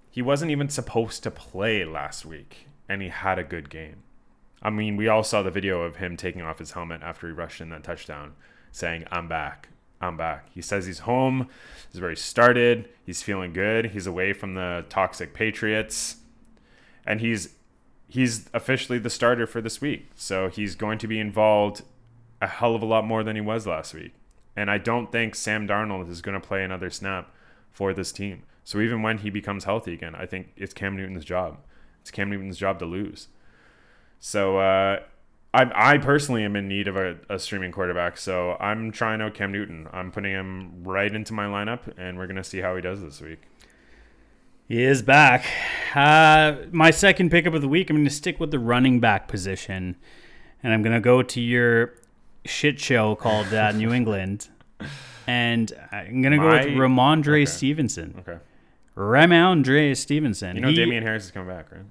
He 0.09 0.23
wasn't 0.23 0.53
even 0.53 0.69
supposed 0.69 1.25
to 1.25 1.33
play 1.33 1.85
last 1.85 2.25
week, 2.25 2.69
and 2.89 3.03
he 3.03 3.09
had 3.09 3.41
a 3.41 3.45
good 3.45 3.69
game. 3.69 4.05
I 4.63 4.71
mean, 4.71 4.97
we 4.97 5.09
all 5.09 5.25
saw 5.25 5.43
the 5.43 5.51
video 5.51 5.83
of 5.83 5.97
him 5.97 6.17
taking 6.17 6.43
off 6.43 6.61
his 6.61 6.71
helmet 6.71 7.03
after 7.03 7.27
he 7.27 7.33
rushed 7.33 7.61
in 7.61 7.71
that 7.71 7.83
touchdown, 7.83 8.35
saying, 8.71 9.05
I'm 9.11 9.27
back. 9.27 9.71
I'm 10.01 10.17
back. 10.17 10.49
He 10.55 10.63
says 10.63 10.87
he's 10.87 11.01
home. 11.01 11.49
He's 11.93 12.01
where 12.01 12.11
he 12.11 12.17
started. 12.17 12.89
He's 13.05 13.23
feeling 13.23 13.53
good. 13.53 13.87
He's 13.87 14.07
away 14.07 14.33
from 14.33 14.55
the 14.55 14.85
toxic 14.89 15.35
Patriots. 15.35 16.17
And 17.07 17.21
he's 17.21 17.55
he's 18.09 18.49
officially 18.55 18.99
the 18.99 19.11
starter 19.11 19.47
for 19.47 19.61
this 19.61 19.81
week. 19.81 20.11
So 20.15 20.49
he's 20.49 20.75
going 20.75 20.99
to 20.99 21.07
be 21.07 21.19
involved 21.19 21.83
a 22.41 22.47
hell 22.47 22.75
of 22.75 22.83
a 22.83 22.87
lot 22.87 23.05
more 23.05 23.25
than 23.25 23.37
he 23.37 23.43
was 23.43 23.67
last 23.67 23.95
week. 23.95 24.13
And 24.57 24.71
I 24.71 24.79
don't 24.79 25.13
think 25.13 25.35
Sam 25.35 25.67
Darnold 25.67 26.11
is 26.11 26.21
going 26.21 26.41
to 26.41 26.47
play 26.47 26.65
another 26.65 26.91
snap 26.91 27.33
for 27.71 27.93
this 27.93 28.13
team. 28.13 28.43
So 28.65 28.81
even 28.81 29.03
when 29.03 29.19
he 29.19 29.31
becomes 29.31 29.65
healthy 29.65 29.95
again, 29.95 30.15
I 30.15 30.27
think 30.27 30.53
it's 30.57 30.75
Cam 30.75 30.97
Newton's 30.97 31.25
job. 31.25 31.59
It's 32.01 32.11
Cam 32.11 32.31
Newton's 32.31 32.59
job 32.59 32.79
to 32.81 32.85
lose. 32.85 33.29
So 34.21 34.59
uh, 34.59 35.01
I, 35.59 35.95
I 35.95 35.99
personally 35.99 36.45
am 36.45 36.57
in 36.57 36.69
need 36.69 36.89
of 36.89 36.97
a, 36.97 37.17
a 37.29 37.39
streaming 37.39 37.73
quarterback. 37.73 38.17
So 38.19 38.57
I'm 38.61 38.93
trying 38.93 39.21
out 39.21 39.35
Cam 39.35 39.53
Newton. 39.53 39.89
I'm 39.93 40.11
putting 40.13 40.33
him 40.33 40.85
right 40.85 41.13
into 41.15 41.33
my 41.33 41.47
lineup, 41.47 41.81
and 41.99 42.17
we're 42.19 42.27
gonna 42.27 42.45
see 42.45 42.61
how 42.61 42.77
he 42.77 42.83
does 42.83 43.01
this 43.01 43.21
week. 43.21 43.41
He 44.69 44.83
is 44.83 45.01
back. 45.01 45.47
Uh, 45.95 46.57
my 46.73 46.91
second 46.91 47.31
pickup 47.31 47.55
of 47.55 47.63
the 47.63 47.69
week, 47.69 47.89
I'm 47.89 47.97
going 47.97 48.05
to 48.05 48.11
stick 48.11 48.39
with 48.39 48.51
the 48.51 48.59
running 48.59 49.01
back 49.01 49.27
position, 49.27 49.97
and 50.63 50.75
I'm 50.75 50.83
going 50.83 50.93
to 50.93 51.01
go 51.01 51.23
to 51.23 51.41
your 51.41 51.95
shit 52.45 52.79
show 52.79 53.15
called 53.15 53.55
uh, 53.55 53.73
New 53.73 53.95
England, 53.95 54.51
and 55.27 55.73
I'm 55.91 56.21
going 56.21 56.33
to 56.33 56.39
go 56.39 56.51
with 56.51 56.67
My- 56.67 56.73
Rhamondre 56.87 57.29
okay. 57.29 57.45
Stevenson. 57.47 58.15
Okay. 58.19 58.39
Rhamondre 58.95 59.97
Stevenson. 59.97 60.57
You 60.57 60.61
know 60.61 60.69
He- 60.69 60.75
Damien 60.75 61.03
Harris 61.03 61.25
is 61.25 61.31
coming 61.31 61.49
back, 61.49 61.73
right? 61.73 61.85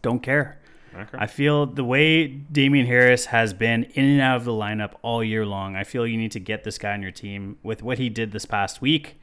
Don't 0.00 0.22
care. 0.22 0.58
Okay. 0.98 1.18
I 1.18 1.26
feel 1.26 1.66
the 1.66 1.84
way 1.84 2.26
Damien 2.26 2.86
Harris 2.86 3.26
has 3.26 3.52
been 3.54 3.84
in 3.94 4.04
and 4.04 4.20
out 4.20 4.36
of 4.38 4.44
the 4.44 4.52
lineup 4.52 4.92
all 5.02 5.22
year 5.22 5.46
long, 5.46 5.76
I 5.76 5.84
feel 5.84 6.06
you 6.06 6.16
need 6.18 6.32
to 6.32 6.40
get 6.40 6.64
this 6.64 6.78
guy 6.78 6.92
on 6.92 7.02
your 7.02 7.10
team 7.12 7.58
with 7.62 7.82
what 7.82 7.98
he 7.98 8.08
did 8.08 8.32
this 8.32 8.44
past 8.44 8.80
week, 8.80 9.20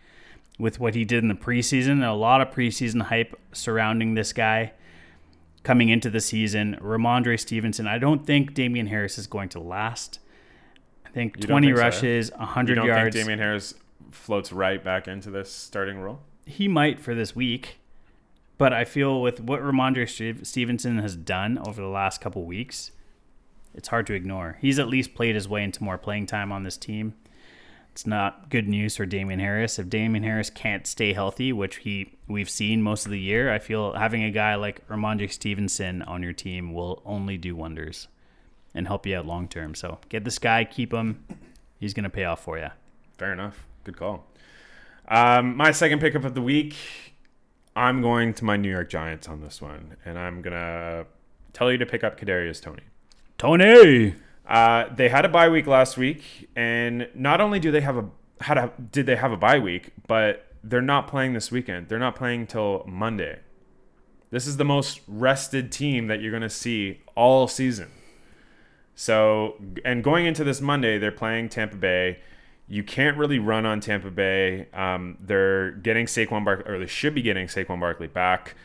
with 0.60 0.80
what 0.80 0.96
he 0.96 1.04
did 1.06 1.24
in 1.24 1.28
the 1.28 1.36
preseason. 1.36 2.04
A 2.08 2.14
lot 2.14 2.42
of 2.42 2.50
preseason 2.52 3.04
hype 3.04 3.38
surrounding 3.52 4.14
this 4.16 4.32
guy 4.34 4.72
coming 5.64 5.90
into 5.90 6.10
the 6.10 6.22
season. 6.22 6.78
Rhamondre 6.82 7.40
Stevenson, 7.40 7.88
I 7.88 7.98
don't 7.98 8.26
think 8.26 8.54
Damien 8.54 8.88
Harris 8.88 9.18
is 9.18 9.28
going 9.28 9.50
to 9.50 9.60
last. 9.60 10.20
I 11.06 11.10
think 11.10 11.38
You 11.38 11.48
20 11.48 11.68
think 11.68 11.78
so? 11.78 11.84
rushes, 11.84 12.30
you 12.30 12.38
100 12.38 12.76
don't 12.76 12.86
yards. 12.88 13.16
think 13.16 13.26
Damien 13.26 13.40
Harris 13.40 13.74
floats 14.12 14.52
right 14.54 14.84
back 14.84 15.08
into 15.08 15.30
this 15.32 15.52
starting 15.52 16.00
role? 16.00 16.20
he 16.48 16.68
might 16.68 17.00
for 17.00 17.16
this 17.16 17.36
week, 17.36 17.80
but 18.58 18.74
I 18.74 18.86
feel 18.86 19.22
with 19.22 19.42
what 19.42 19.62
Rhamondre 19.62 20.46
Stevenson 20.46 21.00
has 21.00 21.16
done 21.16 21.58
over 21.66 21.82
the 21.82 21.88
last 21.88 22.22
couple 22.22 22.46
weeks, 22.46 22.92
it's 23.74 23.90
hard 23.90 24.08
to 24.08 24.14
ignore. 24.14 24.58
He's 24.62 24.80
at 24.80 24.88
least 24.88 25.16
played 25.16 25.36
his 25.36 25.48
way 25.48 25.64
into 25.64 25.84
more 25.84 25.98
playing 25.98 26.28
time 26.28 26.52
on 26.52 26.64
this 26.64 26.78
team. 26.78 27.16
It's 27.92 28.06
not 28.06 28.50
good 28.50 28.68
news 28.68 28.98
for 28.98 29.06
Damien 29.06 29.40
Harris. 29.40 29.80
If 29.80 29.90
Damien 29.90 30.24
Harris 30.24 30.50
can't 30.50 30.86
stay 30.86 31.14
healthy, 31.14 31.54
which 31.54 31.78
he 31.78 32.18
we've 32.28 32.50
seen 32.50 32.82
most 32.82 33.06
of 33.06 33.12
the 33.12 33.20
year, 33.20 33.54
I 33.54 33.60
feel 33.60 33.94
having 33.94 34.24
a 34.24 34.32
guy 34.32 34.56
like 34.56 34.86
Rhamondre 34.90 35.32
Stevenson 35.32 36.02
on 36.02 36.22
your 36.22 36.34
team 36.34 36.74
will 36.74 37.02
only 37.06 37.38
do 37.38 37.56
wonders 37.56 38.10
and 38.74 38.88
help 38.88 39.06
you 39.06 39.16
out 39.16 39.26
long 39.26 39.48
term. 39.48 39.76
So 39.76 40.00
get 40.10 40.26
this 40.26 40.40
guy, 40.40 40.66
keep 40.66 40.94
him. 40.94 41.24
He's 41.80 41.94
gonna 41.94 42.10
pay 42.10 42.26
off 42.26 42.44
for 42.44 42.58
you. 42.58 42.68
Fair 43.18 43.32
enough. 43.32 43.66
Good 43.86 43.96
call. 43.96 44.28
Um, 45.08 45.56
my 45.56 45.72
second 45.72 46.00
pickup 46.00 46.26
of 46.26 46.34
the 46.34 46.42
week, 46.42 46.76
I'm 47.76 48.02
going 48.02 48.34
to 48.36 48.46
my 48.46 48.58
New 48.58 48.70
York 48.70 48.90
Giants 48.90 49.28
on 49.28 49.42
this 49.42 49.62
one, 49.62 49.98
and 50.06 50.18
I'm 50.18 50.42
gonna 50.42 51.06
tell 51.54 51.72
you 51.72 51.78
to 51.78 51.86
pick 51.86 52.04
up 52.04 52.20
Kadarius 52.20 52.62
Toney. 52.62 52.84
Toney. 53.38 54.16
Uh, 54.48 54.94
they 54.96 55.10
had 55.10 55.26
a 55.26 55.30
bye 55.30 55.50
week 55.50 55.68
last 55.68 55.98
week, 55.98 56.50
and 56.56 57.10
not 57.16 57.42
only 57.42 57.60
do 57.60 57.72
they 57.72 57.82
have 57.82 57.98
a 57.98 58.06
had 58.42 58.58
a 58.58 58.72
did 58.92 59.06
they 59.06 59.16
have 59.16 59.32
a 59.32 59.38
bye 59.38 59.60
week, 59.60 59.92
but 60.08 60.46
they're 60.64 60.82
not 60.82 61.08
playing 61.08 61.34
this 61.34 61.52
weekend. 61.52 61.90
They're 61.90 62.00
not 62.00 62.16
playing 62.16 62.48
till 62.48 62.84
Monday. 62.88 63.40
This 64.32 64.48
is 64.48 64.58
the 64.58 64.66
most 64.66 65.02
rested 65.08 65.72
team 65.72 66.08
that 66.08 66.22
you're 66.22 66.32
going 66.32 66.42
to 66.42 66.50
see 66.50 67.02
all 67.16 67.48
season. 67.48 67.92
So, 68.96 69.56
and 69.84 70.04
going 70.04 70.26
into 70.26 70.44
this 70.44 70.62
Monday, 70.62 70.98
they're 70.98 71.12
playing 71.12 71.50
Tampa 71.50 71.76
Bay. 71.76 72.20
You 72.68 72.84
can't 72.84 73.18
really 73.18 73.40
run 73.40 73.66
on 73.66 73.80
Tampa 73.80 74.10
Bay. 74.10 74.68
Um, 74.74 75.18
they're 75.20 75.72
getting 75.72 76.08
Saquon 76.08 76.44
Barkley, 76.44 76.72
or 76.72 76.80
they 76.80 76.88
should 76.88 77.14
be 77.14 77.22
getting 77.22 77.48
Saquon 77.48 77.80
Barkley 77.80 78.08
back, 78.08 78.56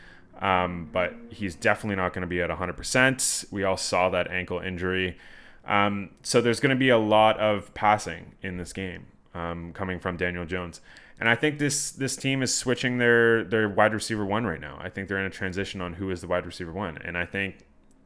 um, 0.41 0.89
but 0.91 1.13
he's 1.29 1.55
definitely 1.55 1.97
not 1.97 2.13
going 2.13 2.21
to 2.21 2.27
be 2.27 2.41
at 2.41 2.49
100%. 2.49 3.51
We 3.51 3.63
all 3.63 3.77
saw 3.77 4.09
that 4.09 4.31
ankle 4.31 4.59
injury. 4.59 5.17
Um, 5.65 6.09
so 6.23 6.41
there's 6.41 6.59
going 6.59 6.71
to 6.71 6.79
be 6.79 6.89
a 6.89 6.97
lot 6.97 7.39
of 7.39 7.73
passing 7.73 8.33
in 8.41 8.57
this 8.57 8.73
game 8.73 9.05
um, 9.35 9.73
coming 9.73 9.99
from 9.99 10.17
Daniel 10.17 10.45
Jones. 10.45 10.81
And 11.19 11.29
I 11.29 11.35
think 11.35 11.59
this 11.59 11.91
this 11.91 12.15
team 12.15 12.41
is 12.41 12.53
switching 12.53 12.97
their 12.97 13.43
their 13.43 13.69
wide 13.69 13.93
receiver 13.93 14.25
one 14.25 14.43
right 14.43 14.59
now. 14.59 14.79
I 14.81 14.89
think 14.89 15.07
they're 15.07 15.19
in 15.19 15.25
a 15.25 15.29
transition 15.29 15.79
on 15.79 15.93
who 15.93 16.09
is 16.09 16.21
the 16.21 16.27
wide 16.27 16.47
receiver 16.47 16.71
one. 16.71 16.97
And 16.97 17.15
I 17.15 17.27
think 17.27 17.59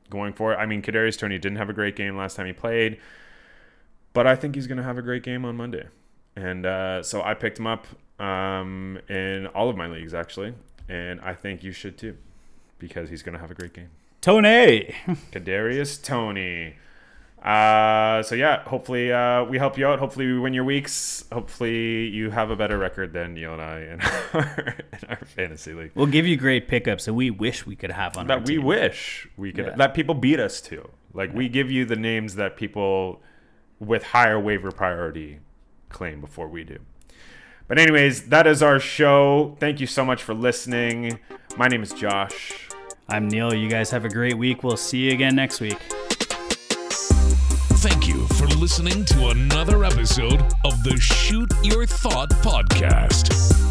going 0.10 0.34
forward, 0.34 0.58
I 0.58 0.66
mean, 0.66 0.82
Kadarius 0.82 1.18
Toney 1.18 1.40
didn't 1.40 1.58
have 1.58 1.70
a 1.70 1.74
great 1.74 1.96
game 1.96 2.18
last 2.18 2.36
time 2.36 2.46
he 2.46 2.52
played, 2.52 3.00
but 4.16 4.26
I 4.26 4.36
think 4.36 4.56
he's 4.56 4.66
going 4.66 4.78
to 4.80 4.84
have 4.84 4.98
a 4.98 5.04
great 5.04 5.22
game 5.22 5.46
on 5.46 5.56
Monday. 5.56 5.86
And 6.36 6.66
uh, 6.66 7.04
so 7.04 7.22
I 7.22 7.34
picked 7.36 7.60
him 7.60 7.68
up 7.68 7.86
um, 8.20 9.00
in 9.10 9.46
all 9.48 9.70
of 9.70 9.78
my 9.78 9.88
leagues 9.88 10.14
actually, 10.16 10.54
and 10.90 11.22
I 11.22 11.34
think 11.34 11.64
you 11.64 11.72
should 11.72 11.98
too, 11.98 12.18
because 12.80 13.10
he's 13.10 13.22
going 13.22 13.34
to 13.34 13.40
have 13.40 13.52
a 13.52 13.54
great 13.54 13.74
game. 13.74 13.90
Toney. 14.22 14.96
Kadarius 15.32 16.02
Toney. 16.04 16.76
Uh, 17.42 18.24
so 18.24 18.34
yeah, 18.34 18.64
hopefully 18.64 19.14
uh, 19.14 19.44
we 19.44 19.60
help 19.60 19.78
you 19.78 19.86
out. 19.86 20.00
Hopefully 20.00 20.26
we 20.26 20.40
win 20.40 20.54
your 20.54 20.64
weeks. 20.64 21.24
Hopefully 21.32 22.08
you 22.08 22.32
have 22.32 22.50
a 22.50 22.56
better 22.56 22.76
record 22.78 23.14
than 23.14 23.36
Neil 23.36 23.54
and 23.54 23.62
I 23.62 23.80
in 23.82 24.02
our, 24.34 24.76
in 24.80 25.10
our 25.10 25.26
fantasy 25.26 25.74
league. 25.74 25.92
We'll 25.94 26.08
give 26.08 26.26
you 26.26 26.38
great 26.38 26.68
pickups 26.68 27.06
that 27.06 27.14
we 27.14 27.30
wish 27.30 27.66
we 27.68 27.76
could 27.76 27.92
have 27.92 28.18
on 28.18 28.30
our 28.32 28.40
That 28.40 28.48
we 28.48 28.56
team. 28.56 28.66
wish 28.66 29.28
we 29.38 29.52
could 29.52 29.68
Yeah. 29.68 29.76
that 29.76 29.94
people 29.94 30.16
beat 30.16 30.40
us 30.40 30.60
to. 30.62 30.90
Like 31.14 31.34
we 31.36 31.48
give 31.48 31.70
you 31.70 31.86
the 31.86 31.96
names 31.96 32.34
that 32.36 32.58
people 32.58 33.22
with 33.80 34.04
higher 34.04 34.40
waiver 34.40 34.72
priority 34.72 35.40
claim 35.90 36.22
before 36.22 36.48
we 36.48 36.64
do. 36.64 36.80
But 37.68 37.80
anyways, 37.80 38.30
that 38.30 38.46
is 38.46 38.62
our 38.62 38.80
show. 38.80 39.58
Thank 39.60 39.80
you 39.80 39.88
so 39.88 40.06
much 40.06 40.22
for 40.22 40.34
listening. 40.34 41.20
My 41.58 41.68
name 41.68 41.82
is 41.82 41.92
Josh. 41.94 42.70
I'm 43.10 43.28
Neil. 43.28 43.54
You 43.54 43.70
guys 43.70 43.90
have 43.92 44.06
a 44.06 44.10
great 44.10 44.38
week. 44.38 44.64
We'll 44.64 44.78
see 44.78 45.00
you 45.00 45.12
again 45.12 45.36
next 45.36 45.62
week. 45.62 45.78
Thank 47.80 48.08
you 48.08 48.26
for 48.28 48.48
listening 48.48 49.06
to 49.06 49.30
another 49.30 49.84
episode 49.84 50.42
of 50.64 50.84
the 50.84 50.98
Shoot 51.00 51.52
Your 51.64 51.86
Thought 51.86 52.30
podcast. 52.42 53.65